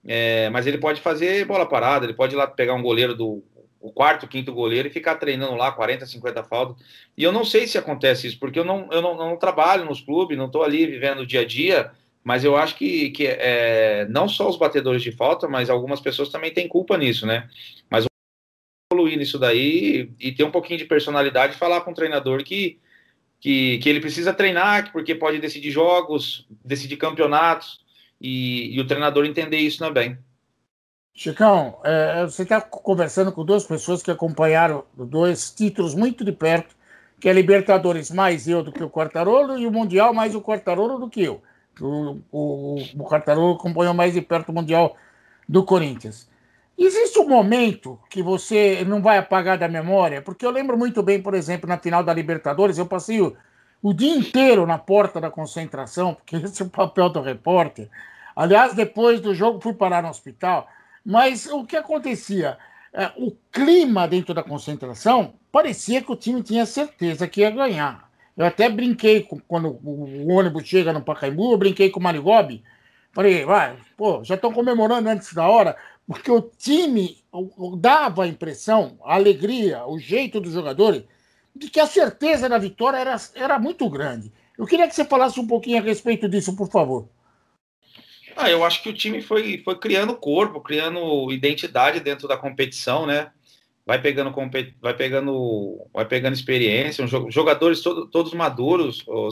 É, 0.05 0.49
mas 0.49 0.67
ele 0.67 0.77
pode 0.77 1.01
fazer 1.01 1.45
bola 1.45 1.67
parada, 1.67 2.05
ele 2.05 2.13
pode 2.13 2.35
ir 2.35 2.37
lá 2.37 2.47
pegar 2.47 2.73
um 2.73 2.81
goleiro 2.81 3.15
do 3.15 3.43
o 3.81 3.91
quarto, 3.91 4.27
quinto 4.27 4.53
goleiro 4.53 4.89
e 4.89 4.91
ficar 4.91 5.15
treinando 5.15 5.55
lá 5.55 5.71
40, 5.71 6.05
50 6.05 6.43
faltas. 6.43 6.85
E 7.17 7.23
eu 7.23 7.31
não 7.31 7.45
sei 7.45 7.65
se 7.65 7.77
acontece 7.77 8.27
isso, 8.27 8.39
porque 8.39 8.59
eu 8.59 8.65
não, 8.65 8.89
eu 8.91 9.01
não, 9.01 9.15
não 9.15 9.37
trabalho 9.37 9.85
nos 9.85 10.01
clubes, 10.01 10.37
não 10.37 10.47
estou 10.47 10.63
ali 10.63 10.85
vivendo 10.85 11.19
o 11.19 11.25
dia 11.25 11.41
a 11.41 11.45
dia, 11.45 11.91
mas 12.23 12.43
eu 12.43 12.57
acho 12.57 12.75
que, 12.75 13.09
que 13.11 13.25
é, 13.25 14.05
não 14.09 14.27
só 14.27 14.49
os 14.49 14.57
batedores 14.57 15.01
de 15.01 15.11
falta, 15.11 15.47
mas 15.47 15.69
algumas 15.69 16.01
pessoas 16.01 16.29
também 16.29 16.53
têm 16.53 16.67
culpa 16.67 16.97
nisso, 16.97 17.25
né? 17.25 17.49
Mas 17.89 18.05
evoluir 18.91 19.17
nisso 19.17 19.39
daí 19.39 20.11
e 20.19 20.31
ter 20.31 20.43
um 20.43 20.51
pouquinho 20.51 20.79
de 20.79 20.85
personalidade 20.85 21.53
e 21.53 21.57
falar 21.57 21.81
com 21.81 21.91
o 21.91 21.95
treinador 21.95 22.43
que, 22.43 22.79
que, 23.39 23.77
que 23.79 23.89
ele 23.89 23.99
precisa 23.99 24.33
treinar, 24.33 24.91
porque 24.91 25.15
pode 25.15 25.39
decidir 25.39 25.71
jogos, 25.71 26.47
decidir 26.63 26.97
campeonatos, 26.97 27.79
e, 28.19 28.75
e 28.75 28.79
o 28.81 28.87
treinador 28.87 29.25
entender 29.25 29.57
isso 29.57 29.79
também. 29.79 30.17
Chicão, 31.13 31.79
é, 31.83 32.23
você 32.23 32.43
está 32.43 32.61
conversando 32.61 33.31
com 33.31 33.43
duas 33.43 33.65
pessoas 33.65 34.01
que 34.01 34.11
acompanharam 34.11 34.85
dois 34.93 35.51
títulos 35.51 35.93
muito 35.93 36.23
de 36.23 36.31
perto, 36.31 36.75
que 37.19 37.27
é 37.27 37.33
Libertadores 37.33 38.09
mais 38.09 38.47
eu 38.47 38.63
do 38.63 38.71
que 38.71 38.83
o 38.83 38.89
Quartarolo 38.89 39.57
e 39.57 39.65
o 39.65 39.71
Mundial 39.71 40.13
mais 40.13 40.33
o 40.33 40.41
Quartarolo 40.41 40.97
do 40.97 41.09
que 41.09 41.21
eu. 41.21 41.41
O, 41.81 42.19
o, 42.31 42.75
o 42.97 43.03
Quartarolo 43.03 43.55
acompanhou 43.55 43.93
mais 43.93 44.13
de 44.13 44.21
perto 44.21 44.49
o 44.49 44.53
Mundial 44.53 44.95
do 45.47 45.63
Corinthians. 45.63 46.28
Existe 46.81 47.19
um 47.19 47.27
momento 47.27 47.99
que 48.09 48.23
você 48.23 48.85
não 48.85 49.01
vai 49.01 49.17
apagar 49.17 49.57
da 49.57 49.67
memória? 49.67 50.21
Porque 50.21 50.45
eu 50.45 50.49
lembro 50.49 50.77
muito 50.77 51.03
bem, 51.03 51.21
por 51.21 51.33
exemplo, 51.33 51.67
na 51.67 51.77
final 51.77 52.01
da 52.01 52.13
Libertadores, 52.13 52.77
eu 52.77 52.85
passei 52.85 53.21
o, 53.21 53.35
o 53.83 53.93
dia 53.93 54.15
inteiro 54.15 54.65
na 54.65 54.77
porta 54.77 55.19
da 55.19 55.29
concentração, 55.29 56.13
porque 56.13 56.37
esse 56.39 56.61
é 56.61 56.65
o 56.65 56.69
papel 56.69 57.09
do 57.09 57.21
repórter. 57.21 57.89
Aliás, 58.33 58.73
depois 58.73 59.19
do 59.19 59.35
jogo, 59.35 59.59
fui 59.59 59.73
parar 59.73 60.01
no 60.01 60.07
hospital. 60.07 60.69
Mas 61.05 61.47
o 61.47 61.65
que 61.65 61.75
acontecia? 61.75 62.57
É, 62.93 63.11
o 63.17 63.35
clima 63.51 64.07
dentro 64.07 64.33
da 64.33 64.41
concentração 64.41 65.33
parecia 65.51 66.01
que 66.01 66.11
o 66.13 66.15
time 66.15 66.41
tinha 66.41 66.65
certeza 66.65 67.27
que 67.27 67.41
ia 67.41 67.51
ganhar. 67.51 68.09
Eu 68.37 68.45
até 68.45 68.69
brinquei 68.69 69.23
com, 69.23 69.37
quando 69.37 69.77
o 69.83 70.31
ônibus 70.31 70.65
chega 70.65 70.93
no 70.93 71.01
Pacaembu, 71.01 71.51
eu 71.51 71.57
brinquei 71.57 71.89
com 71.89 71.99
o 71.99 72.03
Marigobi. 72.03 72.63
Falei, 73.11 73.43
vai, 73.43 73.75
pô, 73.97 74.23
já 74.23 74.35
estão 74.35 74.53
comemorando 74.53 75.09
antes 75.09 75.33
da 75.33 75.45
hora, 75.45 75.75
porque 76.09 76.31
o 76.31 76.41
time 76.41 77.23
dava 77.77 78.23
a 78.23 78.27
impressão, 78.27 78.97
a 79.03 79.13
alegria, 79.13 79.85
o 79.85 79.99
jeito 79.99 80.41
dos 80.41 80.53
jogadores, 80.53 81.03
de 81.55 81.69
que 81.69 81.79
a 81.79 81.85
certeza 81.85 82.49
da 82.49 82.57
vitória 82.57 82.97
era, 82.97 83.15
era 83.35 83.59
muito 83.59 83.87
grande. 83.87 84.31
Eu 84.57 84.65
queria 84.65 84.87
que 84.87 84.95
você 84.95 85.05
falasse 85.05 85.39
um 85.39 85.45
pouquinho 85.45 85.77
a 85.77 85.85
respeito 85.85 86.27
disso, 86.27 86.55
por 86.55 86.67
favor. 86.71 87.07
Ah, 88.35 88.49
eu 88.49 88.65
acho 88.65 88.81
que 88.81 88.89
o 88.89 88.93
time 88.93 89.21
foi, 89.21 89.61
foi 89.63 89.77
criando 89.77 90.15
corpo, 90.15 90.61
criando 90.61 91.31
identidade 91.31 91.99
dentro 91.99 92.27
da 92.27 92.35
competição, 92.35 93.05
né? 93.05 93.29
Vai 93.85 94.01
pegando, 94.01 94.33
vai 94.81 94.95
pegando, 94.95 95.87
vai 95.93 96.05
pegando 96.05 96.33
experiência, 96.33 97.05
jogadores 97.05 97.81
todo, 97.81 98.07
todos 98.07 98.33
maduros, 98.33 99.03
o. 99.07 99.29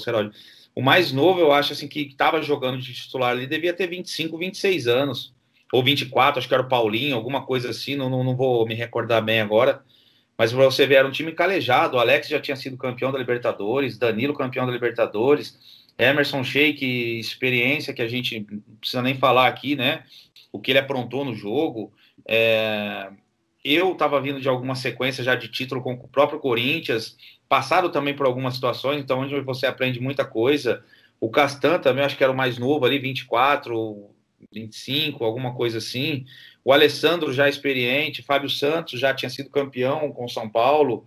O 0.76 0.82
mais 0.84 1.12
novo, 1.12 1.40
eu 1.40 1.52
acho 1.52 1.74
assim 1.74 1.88
que 1.88 2.02
estava 2.02 2.40
jogando 2.40 2.78
de 2.78 2.94
titular 2.94 3.32
ali 3.32 3.48
devia 3.48 3.74
ter 3.74 3.88
25, 3.88 4.38
26 4.38 4.88
anos, 4.88 5.34
ou 5.72 5.84
24, 5.84 6.40
acho 6.40 6.48
que 6.48 6.54
era 6.54 6.64
o 6.64 6.70
Paulinho, 6.70 7.16
alguma 7.16 7.46
coisa 7.46 7.70
assim, 7.70 7.96
não, 7.96 8.10
não, 8.10 8.36
vou 8.36 8.66
me 8.66 8.74
recordar 8.74 9.24
bem 9.24 9.42
agora. 9.42 9.82
Mas 10.38 10.52
você 10.52 10.86
ver, 10.86 10.96
era 10.96 11.08
um 11.08 11.12
time 11.12 11.32
calejado. 11.32 11.98
O 11.98 12.00
Alex 12.00 12.28
já 12.28 12.40
tinha 12.40 12.56
sido 12.56 12.78
campeão 12.78 13.12
da 13.12 13.18
Libertadores, 13.18 13.98
Danilo 13.98 14.34
campeão 14.36 14.66
da 14.66 14.72
Libertadores, 14.72 15.58
Emerson 15.98 16.44
Sheik, 16.44 17.20
experiência 17.20 17.94
que 17.94 18.02
a 18.04 18.08
gente 18.08 18.46
não 18.50 18.76
precisa 18.80 19.02
nem 19.02 19.16
falar 19.16 19.48
aqui, 19.48 19.76
né? 19.76 20.04
O 20.52 20.60
que 20.60 20.72
ele 20.72 20.80
aprontou 20.80 21.26
no 21.26 21.34
jogo. 21.34 21.92
É... 22.26 23.10
Eu 23.66 23.94
estava 23.94 24.22
vindo 24.22 24.40
de 24.40 24.48
alguma 24.48 24.76
sequência 24.76 25.24
já 25.24 25.36
de 25.36 25.50
título 25.50 25.82
com 25.82 25.94
o 25.94 26.08
próprio 26.08 26.40
Corinthians, 26.40 27.18
passado 27.50 27.90
também 27.90 28.16
por 28.16 28.26
algumas 28.26 28.54
situações, 28.54 29.02
então 29.02 29.20
onde 29.22 29.42
você 29.42 29.66
aprende 29.66 30.00
muita 30.00 30.24
coisa. 30.24 30.84
O 31.20 31.30
Castan 31.30 31.80
também, 31.80 32.06
acho 32.06 32.16
que 32.16 32.24
era 32.24 32.32
o 32.32 32.38
mais 32.38 32.58
novo 32.58 32.86
ali, 32.86 33.00
24, 33.00 34.16
25, 34.52 35.24
alguma 35.24 35.54
coisa 35.54 35.78
assim. 35.78 36.26
O 36.64 36.74
Alessandro 36.74 37.34
já 37.34 37.48
experiente, 37.48 38.24
Fábio 38.24 38.50
Santos 38.50 39.00
já 39.00 39.14
tinha 39.14 39.30
sido 39.30 39.50
campeão 39.50 40.12
com 40.12 40.28
São 40.28 40.50
Paulo. 40.50 41.06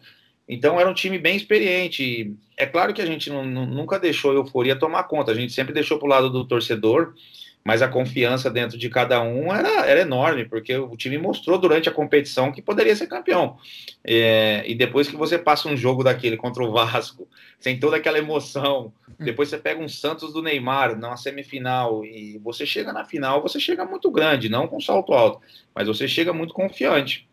Então 0.49 0.81
era 0.81 0.91
um 0.91 0.95
time 0.95 1.19
bem 1.19 1.37
experiente. 1.37 2.35
É 2.57 2.67
claro 2.67 2.93
que 2.93 3.01
a 3.01 3.07
gente 3.07 3.31
nunca 3.31 3.99
deixou 3.99 4.33
a 4.33 4.35
euforia 4.35 4.75
tomar 4.75 5.05
conta, 5.05 5.31
a 5.31 5.35
gente 5.35 5.53
sempre 5.53 5.73
deixou 5.73 5.99
para 5.99 6.07
o 6.07 6.11
lado 6.11 6.31
do 6.31 6.45
torcedor, 6.45 7.15
mas 7.65 7.83
a 7.83 7.89
confiança 7.89 8.51
dentro 8.51 8.79
de 8.79 8.89
cada 8.89 9.23
um 9.23 9.55
era, 9.55 9.87
era 9.87 10.01
enorme, 10.01 10.45
porque 10.45 10.77
o 10.77 10.97
time 10.97 11.19
mostrou 11.19 11.59
durante 11.59 11.89
a 11.89 11.93
competição 11.93 12.51
que 12.51 12.63
poderia 12.63 12.97
ser 12.97 13.07
campeão. 13.07 13.59
É, 14.03 14.65
e 14.67 14.75
depois 14.75 15.09
que 15.09 15.17
você 15.17 15.39
passa 15.39 15.69
um 15.69 15.77
jogo 15.77 16.03
daquele 16.03 16.37
contra 16.37 16.65
o 16.65 16.73
Vasco, 16.73 17.29
sem 17.59 17.79
toda 17.79 17.97
aquela 17.97 18.19
emoção, 18.19 18.93
hum. 19.09 19.15
depois 19.19 19.49
você 19.49 19.59
pega 19.59 19.83
um 19.83 19.89
Santos 19.89 20.33
do 20.33 20.43
Neymar 20.43 20.97
na 20.97 21.17
semifinal 21.17 22.05
e 22.05 22.39
você 22.39 22.65
chega 22.65 22.93
na 22.93 23.05
final, 23.05 23.43
você 23.43 23.61
chega 23.61 23.85
muito 23.85 24.11
grande, 24.11 24.49
não 24.49 24.67
com 24.67 24.81
salto 24.81 25.13
alto, 25.13 25.41
mas 25.75 25.87
você 25.87 26.09
chega 26.09 26.33
muito 26.33 26.55
confiante. 26.55 27.29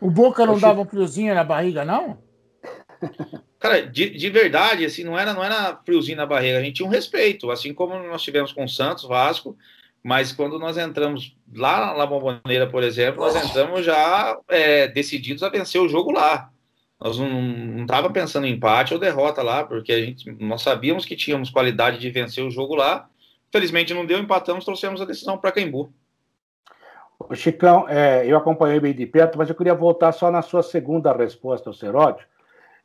O 0.00 0.10
Boca 0.10 0.44
não 0.44 0.58
dava 0.58 0.80
um 0.80 0.86
friozinho 0.86 1.34
na 1.34 1.44
barriga, 1.44 1.84
não? 1.84 2.18
Cara, 3.64 3.80
de, 3.80 4.10
de 4.10 4.28
verdade, 4.28 4.84
assim, 4.84 5.04
não 5.04 5.18
era, 5.18 5.32
não 5.32 5.42
era 5.42 5.74
friozinho 5.86 6.18
na 6.18 6.26
barriga, 6.26 6.58
a 6.58 6.62
gente 6.62 6.74
tinha 6.74 6.86
um 6.86 6.92
respeito, 6.92 7.50
assim 7.50 7.72
como 7.72 7.94
nós 7.98 8.22
tivemos 8.22 8.52
com 8.52 8.64
o 8.64 8.68
Santos, 8.68 9.04
Vasco, 9.04 9.56
mas 10.02 10.32
quando 10.32 10.58
nós 10.58 10.76
entramos 10.76 11.34
lá 11.50 11.96
na 11.96 12.04
Bomboneira, 12.04 12.66
por 12.66 12.82
exemplo, 12.82 13.24
nós 13.24 13.34
entramos 13.34 13.82
já 13.82 14.38
é, 14.48 14.86
decididos 14.88 15.42
a 15.42 15.48
vencer 15.48 15.80
o 15.80 15.88
jogo 15.88 16.10
lá. 16.12 16.50
Nós 17.00 17.16
não 17.16 17.80
estava 17.80 18.10
pensando 18.10 18.46
em 18.46 18.52
empate 18.52 18.92
ou 18.92 19.00
derrota 19.00 19.42
lá, 19.42 19.64
porque 19.64 19.94
a 19.94 19.98
gente, 19.98 20.30
nós 20.32 20.60
sabíamos 20.60 21.06
que 21.06 21.16
tínhamos 21.16 21.48
qualidade 21.48 21.98
de 21.98 22.10
vencer 22.10 22.44
o 22.44 22.50
jogo 22.50 22.74
lá. 22.74 23.08
Felizmente 23.50 23.94
não 23.94 24.04
deu, 24.04 24.18
empatamos, 24.18 24.66
trouxemos 24.66 25.00
a 25.00 25.06
decisão 25.06 25.38
para 25.38 25.52
Caimbu. 25.52 25.90
Chicão, 27.32 27.88
é, 27.88 28.26
eu 28.26 28.36
acompanhei 28.36 28.78
bem 28.78 28.92
de 28.92 29.06
perto, 29.06 29.38
mas 29.38 29.48
eu 29.48 29.54
queria 29.54 29.74
voltar 29.74 30.12
só 30.12 30.30
na 30.30 30.42
sua 30.42 30.62
segunda 30.62 31.16
resposta 31.16 31.70
ao 31.70 31.74
Seródio, 31.74 32.26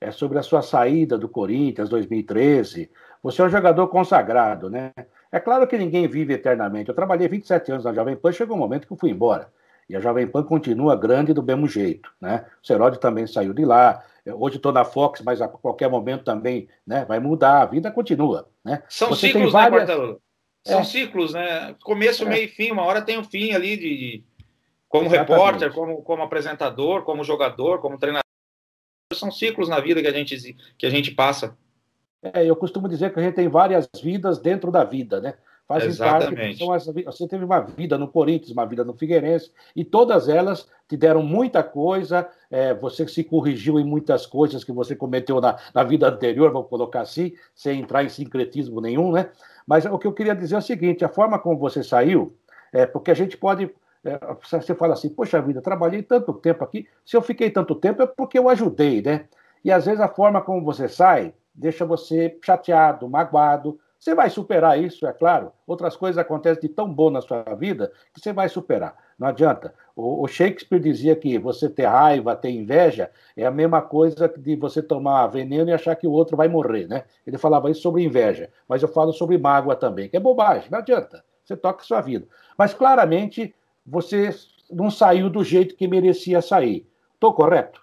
é 0.02 0.12
sobre 0.12 0.40
a 0.40 0.44
sua 0.44 0.62
saída 0.62 1.18
do 1.18 1.28
Corinthians 1.28 1.90
2013. 1.90 2.90
Você 3.22 3.42
é 3.42 3.46
um 3.46 3.50
jogador 3.50 3.88
consagrado, 3.88 4.70
né? 4.70 4.92
É 5.32 5.40
claro 5.40 5.68
que 5.68 5.78
ninguém 5.78 6.08
vive 6.08 6.34
eternamente. 6.34 6.90
Eu 6.90 6.96
trabalhei 6.96 7.28
27 7.28 7.72
anos 7.72 7.86
na 7.86 7.94
Jovem 7.94 8.16
Pan, 8.16 8.32
chegou 8.32 8.56
um 8.56 8.60
momento 8.60 8.88
que 8.88 8.94
eu 8.94 8.98
fui 8.98 9.10
embora. 9.10 9.52
E 9.90 9.96
a 9.96 10.00
Jovem 10.00 10.28
Pan 10.28 10.44
continua 10.44 10.96
grande 10.96 11.34
do 11.34 11.44
mesmo 11.44 11.68
jeito, 11.68 12.12
né? 12.22 12.46
O 12.64 12.68
Seródio 12.68 13.00
também 13.00 13.28
saiu 13.28 13.54
de 13.54 13.66
lá. 13.66 14.04
Hoje 14.26 14.58
estou 14.58 14.72
na 14.72 14.86
Fox, 14.86 15.22
mas 15.22 15.42
a 15.42 15.48
qualquer 15.48 15.90
momento 15.90 16.24
também 16.24 16.70
né, 16.86 17.04
vai 17.06 17.20
mudar. 17.20 17.64
A 17.64 17.66
vida 17.66 17.92
continua, 17.92 18.48
né? 18.64 18.84
São 18.88 19.10
Você 19.10 19.28
ciclos, 19.28 19.52
né, 19.54 19.70
várias... 19.70 19.88
né, 19.88 20.16
São 20.64 20.80
é. 20.80 20.84
ciclos, 20.84 21.34
né? 21.34 21.76
Começo, 21.84 22.24
é. 22.24 22.30
meio 22.30 22.46
e 22.46 22.48
fim. 22.48 22.72
Uma 22.72 22.84
hora 22.84 23.02
tem 23.02 23.18
o 23.18 23.22
um 23.22 23.24
fim 23.24 23.52
ali 23.52 23.76
de, 23.76 24.24
como 24.88 25.08
Exatamente. 25.08 25.32
repórter, 25.32 25.74
como, 25.74 26.04
como 26.04 26.24
apresentador, 26.24 27.04
como 27.04 27.24
jogador, 27.24 27.80
como 27.80 27.98
treinador. 27.98 28.29
São 29.14 29.32
ciclos 29.32 29.68
na 29.68 29.80
vida 29.80 30.02
que 30.02 30.08
a 30.08 30.12
gente, 30.12 30.56
que 30.78 30.86
a 30.86 30.90
gente 30.90 31.10
passa. 31.12 31.58
É, 32.22 32.46
eu 32.46 32.56
costumo 32.56 32.88
dizer 32.88 33.12
que 33.12 33.20
a 33.20 33.24
gente 33.24 33.34
tem 33.34 33.48
várias 33.48 33.90
vidas 34.04 34.38
dentro 34.38 34.72
da 34.72 34.84
vida, 34.84 35.20
né? 35.20 35.34
Fazem 35.68 35.90
Exatamente. 35.90 36.66
Parte, 36.66 37.04
você 37.04 37.28
teve 37.28 37.44
uma 37.44 37.60
vida 37.60 37.98
no 37.98 38.08
Corinthians, 38.08 38.52
uma 38.52 38.68
vida 38.68 38.84
no 38.84 38.94
Figueirense, 38.94 39.52
e 39.76 39.84
todas 39.84 40.30
elas 40.30 40.68
te 40.88 40.96
deram 40.96 41.24
muita 41.24 41.64
coisa, 41.64 42.28
é, 42.52 42.74
você 42.74 43.08
se 43.08 43.24
corrigiu 43.24 43.80
em 43.80 43.84
muitas 43.84 44.28
coisas 44.28 44.64
que 44.64 44.72
você 44.72 44.96
cometeu 44.96 45.42
na, 45.42 45.58
na 45.74 45.84
vida 45.84 46.08
anterior, 46.08 46.52
vamos 46.52 46.70
colocar 46.70 47.02
assim, 47.02 47.34
sem 47.56 47.80
entrar 47.80 48.04
em 48.04 48.10
sincretismo 48.10 48.80
nenhum, 48.80 49.12
né? 49.12 49.32
Mas 49.66 49.86
o 49.86 49.98
que 49.98 50.06
eu 50.06 50.14
queria 50.14 50.36
dizer 50.36 50.56
é 50.56 50.60
o 50.60 50.62
seguinte, 50.62 51.06
a 51.06 51.10
forma 51.10 51.40
como 51.40 51.58
você 51.58 51.84
saiu, 51.84 52.36
é 52.72 52.86
porque 52.86 53.10
a 53.10 53.16
gente 53.16 53.38
pode 53.38 53.72
é, 54.06 54.20
você 54.42 54.74
fala 54.76 54.94
assim, 54.94 55.10
poxa 55.10 55.42
vida, 55.42 55.62
trabalhei 55.62 56.02
tanto 56.02 56.34
tempo 56.34 56.64
aqui, 56.64 56.88
se 57.06 57.18
eu 57.18 57.22
fiquei 57.22 57.50
tanto 57.50 57.76
tempo 57.76 58.02
é 58.02 58.08
porque 58.08 58.40
eu 58.40 58.50
ajudei, 58.50 59.02
né? 59.02 59.26
E 59.64 59.72
às 59.72 59.86
vezes 59.86 60.00
a 60.00 60.08
forma 60.08 60.42
como 60.42 60.64
você 60.64 60.88
sai 60.88 61.34
deixa 61.60 61.86
você 61.86 62.38
chateado, 62.44 63.10
magoado. 63.10 63.78
Você 64.00 64.16
vai 64.16 64.30
superar 64.30 64.82
isso, 64.82 65.06
é 65.06 65.12
claro. 65.12 65.52
Outras 65.68 65.98
coisas 65.98 66.18
acontecem 66.18 66.62
de 66.62 66.70
tão 66.70 66.92
bom 66.92 67.10
na 67.10 67.22
sua 67.22 67.44
vida 67.56 67.92
que 68.14 68.22
você 68.22 68.32
vai 68.32 68.48
superar. 68.48 68.96
Não 69.20 69.28
adianta. 69.28 69.74
O, 69.94 70.26
Shakespeare 70.26 70.80
dizia 70.80 71.18
que 71.18 71.38
você 71.38 71.70
ter 71.70 71.86
raiva, 71.86 72.34
ter 72.34 72.50
inveja, 72.50 73.12
é 73.36 73.46
a 73.46 73.52
mesma 73.52 73.82
coisa 73.82 74.34
de 74.38 74.56
você 74.56 74.82
tomar 74.82 75.28
veneno 75.28 75.70
e 75.70 75.74
achar 75.74 75.98
que 75.98 76.08
o 76.08 76.12
outro 76.12 76.38
vai 76.38 76.48
morrer, 76.48 76.88
né? 76.88 77.04
Ele 77.28 77.38
falava 77.38 77.70
isso 77.70 77.82
sobre 77.82 78.02
inveja, 78.02 78.50
mas 78.70 78.82
eu 78.82 78.88
falo 78.88 79.12
sobre 79.12 79.38
mágoa 79.38 79.76
também, 79.76 80.08
que 80.08 80.16
é 80.16 80.20
bobagem, 80.20 80.72
não 80.72 80.80
adianta. 80.80 81.22
Você 81.44 81.58
toca 81.58 81.82
a 81.82 81.86
sua 81.86 82.00
vida. 82.00 82.26
Mas 82.58 82.74
claramente 82.74 83.54
você 83.90 84.36
não 84.70 84.92
saiu 84.92 85.30
do 85.30 85.44
jeito 85.44 85.76
que 85.76 85.88
merecia 85.88 86.42
sair. 86.42 86.88
Estou 87.14 87.34
correto? 87.34 87.82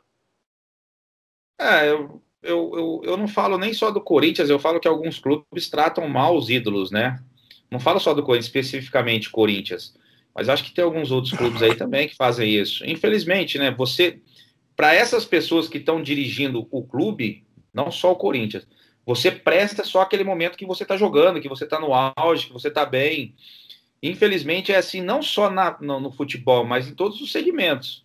É, 1.59 1.89
eu, 1.91 2.23
eu, 2.43 2.73
eu, 2.75 3.01
eu 3.05 3.17
não 3.17 3.27
falo 3.27 3.59
nem 3.59 3.73
só 3.73 3.91
do 3.91 4.01
Corinthians, 4.01 4.49
eu 4.49 4.59
falo 4.59 4.79
que 4.79 4.89
alguns 4.89 5.19
clubes 5.19 5.69
tratam 5.69 6.09
mal 6.09 6.37
os 6.37 6.49
ídolos, 6.49 6.91
né? 6.91 7.19
Não 7.71 7.81
falo 7.81 7.99
só 7.99 8.15
do 8.15 8.23
Corinthians, 8.23 8.47
especificamente 8.47 9.31
Corinthians, 9.31 9.97
mas 10.35 10.49
acho 10.49 10.65
que 10.65 10.73
tem 10.73 10.85
alguns 10.85 11.11
outros 11.11 11.33
clubes 11.33 11.63
aí 11.63 11.75
também 11.75 12.09
que 12.09 12.15
fazem 12.15 12.49
isso. 12.49 12.85
Infelizmente, 12.87 13.59
né? 13.59 13.71
Você, 13.73 14.21
para 14.77 14.95
essas 14.95 15.25
pessoas 15.25 15.69
que 15.69 15.79
estão 15.79 16.03
dirigindo 16.03 16.69
o 16.71 16.83
clube, 16.85 17.45
não 17.73 17.91
só 17.91 18.13
o 18.13 18.17
Corinthians, 18.17 18.67
você 19.05 19.31
presta 19.31 19.85
só 19.85 20.03
aquele 20.03 20.25
momento 20.25 20.59
que 20.59 20.67
você 20.67 20.83
está 20.83 20.97
jogando, 20.97 21.41
que 21.41 21.49
você 21.49 21.65
está 21.65 21.81
no 21.81 21.93
auge, 21.95 22.49
que 22.49 22.53
você 22.53 22.69
está 22.69 22.85
bem. 22.85 23.35
Infelizmente 24.03 24.73
é 24.73 24.77
assim, 24.77 25.01
não 25.01 25.23
só 25.23 25.51
na, 25.51 25.77
no, 25.81 26.01
no, 26.01 26.13
futebol, 26.13 26.65
mas 26.65 26.89
em 26.89 26.95
todos 26.95 27.21
os 27.21 27.33
segmentos. 27.33 28.05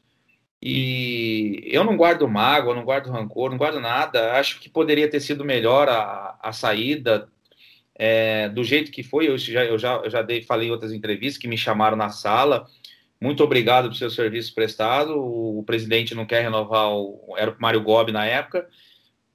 E 0.62 1.64
eu 1.66 1.84
não 1.84 1.98
guardo 1.98 2.28
mágoa, 2.28 2.76
não 2.76 2.84
guardo 2.84 3.12
rancor, 3.12 3.50
não 3.50 3.58
guardo 3.58 3.80
nada. 3.80 4.34
Acho 4.34 4.60
que 4.60 4.70
poderia 4.70 5.10
ter 5.10 5.20
sido 5.20 5.44
melhor 5.44 5.90
a, 5.90 6.38
a 6.42 6.54
saída 6.54 7.28
é, 7.96 8.48
do 8.50 8.64
jeito 8.64 8.92
que 8.92 9.04
foi. 9.04 9.28
Eu 9.28 9.38
já, 9.38 9.66
eu 9.66 9.78
já, 9.78 9.96
eu 9.96 10.10
já 10.10 10.22
dei, 10.22 10.42
falei 10.44 10.70
em 10.70 10.72
outras 10.72 10.94
entrevistas 10.94 11.42
que 11.42 11.48
me 11.48 11.58
chamaram 11.58 11.98
na 11.98 12.10
sala. 12.10 12.68
Muito 13.20 13.44
obrigado 13.44 13.86
pelo 13.86 13.96
seu 13.96 14.10
serviço 14.10 14.54
prestado. 14.54 15.16
O, 15.18 15.60
o 15.60 15.64
presidente 15.64 16.16
não 16.16 16.26
quer 16.26 16.42
renovar, 16.42 16.92
o, 16.92 17.36
era 17.38 17.52
o 17.52 17.56
Mário 17.60 17.82
Gobi 17.82 18.12
na 18.12 18.26
época 18.26 18.68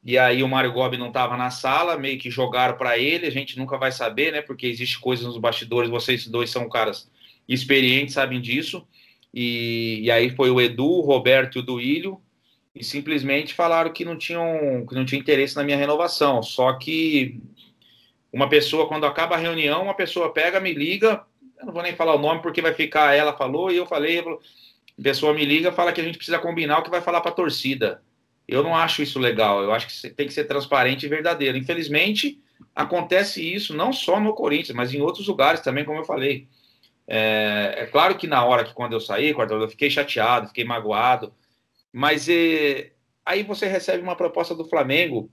e 0.06 0.16
aí 0.16 0.40
o 0.40 0.48
Mário 0.48 0.72
Gobi 0.72 0.96
não 0.96 1.08
estava 1.08 1.36
na 1.36 1.50
sala, 1.50 1.98
meio 1.98 2.16
que 2.16 2.30
jogaram 2.30 2.78
para 2.78 2.96
ele, 2.96 3.26
a 3.26 3.30
gente 3.30 3.58
nunca 3.58 3.76
vai 3.76 3.90
saber, 3.90 4.30
né? 4.30 4.40
Porque 4.40 4.64
existe 4.68 5.00
coisas 5.00 5.26
nos 5.26 5.36
bastidores, 5.36 5.90
vocês 5.90 6.28
dois 6.28 6.48
são 6.48 6.68
caras 6.68 7.10
experientes, 7.48 8.14
sabem 8.14 8.40
disso. 8.40 8.86
E, 9.34 10.02
e 10.04 10.10
aí 10.12 10.30
foi 10.30 10.48
o 10.48 10.60
Edu, 10.60 10.86
o 10.86 11.00
Roberto 11.00 11.56
e 11.56 11.58
o 11.58 11.62
Duílio, 11.62 12.20
e 12.72 12.84
simplesmente 12.84 13.52
falaram 13.52 13.92
que 13.92 14.04
não 14.04 14.16
tinham 14.16 14.86
que 14.88 14.94
não 14.94 15.04
tinha 15.04 15.20
interesse 15.20 15.56
na 15.56 15.64
minha 15.64 15.76
renovação. 15.76 16.40
Só 16.40 16.72
que 16.74 17.40
uma 18.32 18.48
pessoa, 18.48 18.86
quando 18.86 19.06
acaba 19.06 19.34
a 19.34 19.38
reunião, 19.38 19.82
uma 19.82 19.94
pessoa 19.94 20.32
pega, 20.32 20.60
me 20.60 20.72
liga, 20.72 21.24
eu 21.58 21.66
não 21.66 21.72
vou 21.72 21.82
nem 21.82 21.96
falar 21.96 22.14
o 22.14 22.20
nome 22.20 22.42
porque 22.42 22.62
vai 22.62 22.74
ficar 22.74 23.12
ela 23.16 23.36
falou 23.36 23.72
e 23.72 23.76
eu 23.76 23.86
falei, 23.86 24.20
a 24.20 25.02
pessoa 25.02 25.34
me 25.34 25.44
liga, 25.44 25.72
fala 25.72 25.92
que 25.92 26.00
a 26.00 26.04
gente 26.04 26.16
precisa 26.16 26.38
combinar 26.38 26.78
o 26.78 26.82
que 26.84 26.90
vai 26.90 27.00
falar 27.02 27.20
para 27.20 27.32
a 27.32 27.34
torcida. 27.34 28.05
Eu 28.46 28.62
não 28.62 28.74
acho 28.76 29.02
isso 29.02 29.18
legal. 29.18 29.62
Eu 29.62 29.72
acho 29.72 29.86
que 29.88 30.10
tem 30.10 30.26
que 30.26 30.32
ser 30.32 30.44
transparente 30.44 31.06
e 31.06 31.08
verdadeiro. 31.08 31.58
Infelizmente, 31.58 32.40
acontece 32.74 33.42
isso 33.42 33.74
não 33.74 33.92
só 33.92 34.20
no 34.20 34.34
Corinthians, 34.34 34.76
mas 34.76 34.94
em 34.94 35.00
outros 35.00 35.26
lugares 35.26 35.60
também, 35.60 35.84
como 35.84 35.98
eu 35.98 36.04
falei. 36.04 36.48
É, 37.08 37.74
é 37.78 37.86
claro 37.86 38.16
que 38.16 38.26
na 38.26 38.44
hora 38.44 38.64
que 38.64 38.74
quando 38.74 38.92
eu 38.92 39.00
saí, 39.00 39.30
eu 39.30 39.68
fiquei 39.68 39.90
chateado, 39.90 40.48
fiquei 40.48 40.64
magoado, 40.64 41.32
mas 41.92 42.28
é, 42.28 42.92
Aí 43.26 43.42
você 43.42 43.66
recebe 43.66 44.04
uma 44.04 44.14
proposta 44.14 44.54
do 44.54 44.64
Flamengo. 44.64 45.28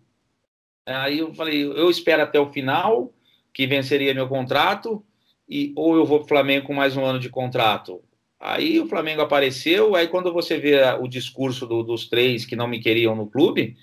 Aí 0.84 1.20
eu 1.20 1.32
falei, 1.36 1.64
eu 1.64 1.92
espero 1.92 2.24
até 2.24 2.40
o 2.40 2.52
final, 2.52 3.14
que 3.54 3.68
venceria 3.68 4.16
meu 4.16 4.28
contrato, 4.28 5.06
e 5.48 5.72
ou 5.76 5.96
eu 5.96 6.04
vou 6.04 6.18
para 6.18 6.26
o 6.26 6.30
Flamengo 6.30 6.66
com 6.66 6.74
mais 6.74 6.98
um 6.98 7.06
ano 7.06 7.20
de 7.20 7.30
contrato. 7.30 8.04
Aí 8.46 8.78
o 8.78 8.88
Flamengo 8.90 9.22
apareceu, 9.22 9.96
aí 9.96 10.06
quando 10.10 10.34
você 10.34 10.58
vê 10.58 10.82
o 11.00 11.08
discurso 11.08 11.66
do, 11.66 11.82
dos 11.82 12.10
três 12.10 12.46
que 12.46 12.58
não 12.58 12.68
me 12.68 12.82
queriam 12.82 13.16
no 13.16 13.26
clube, 13.26 13.78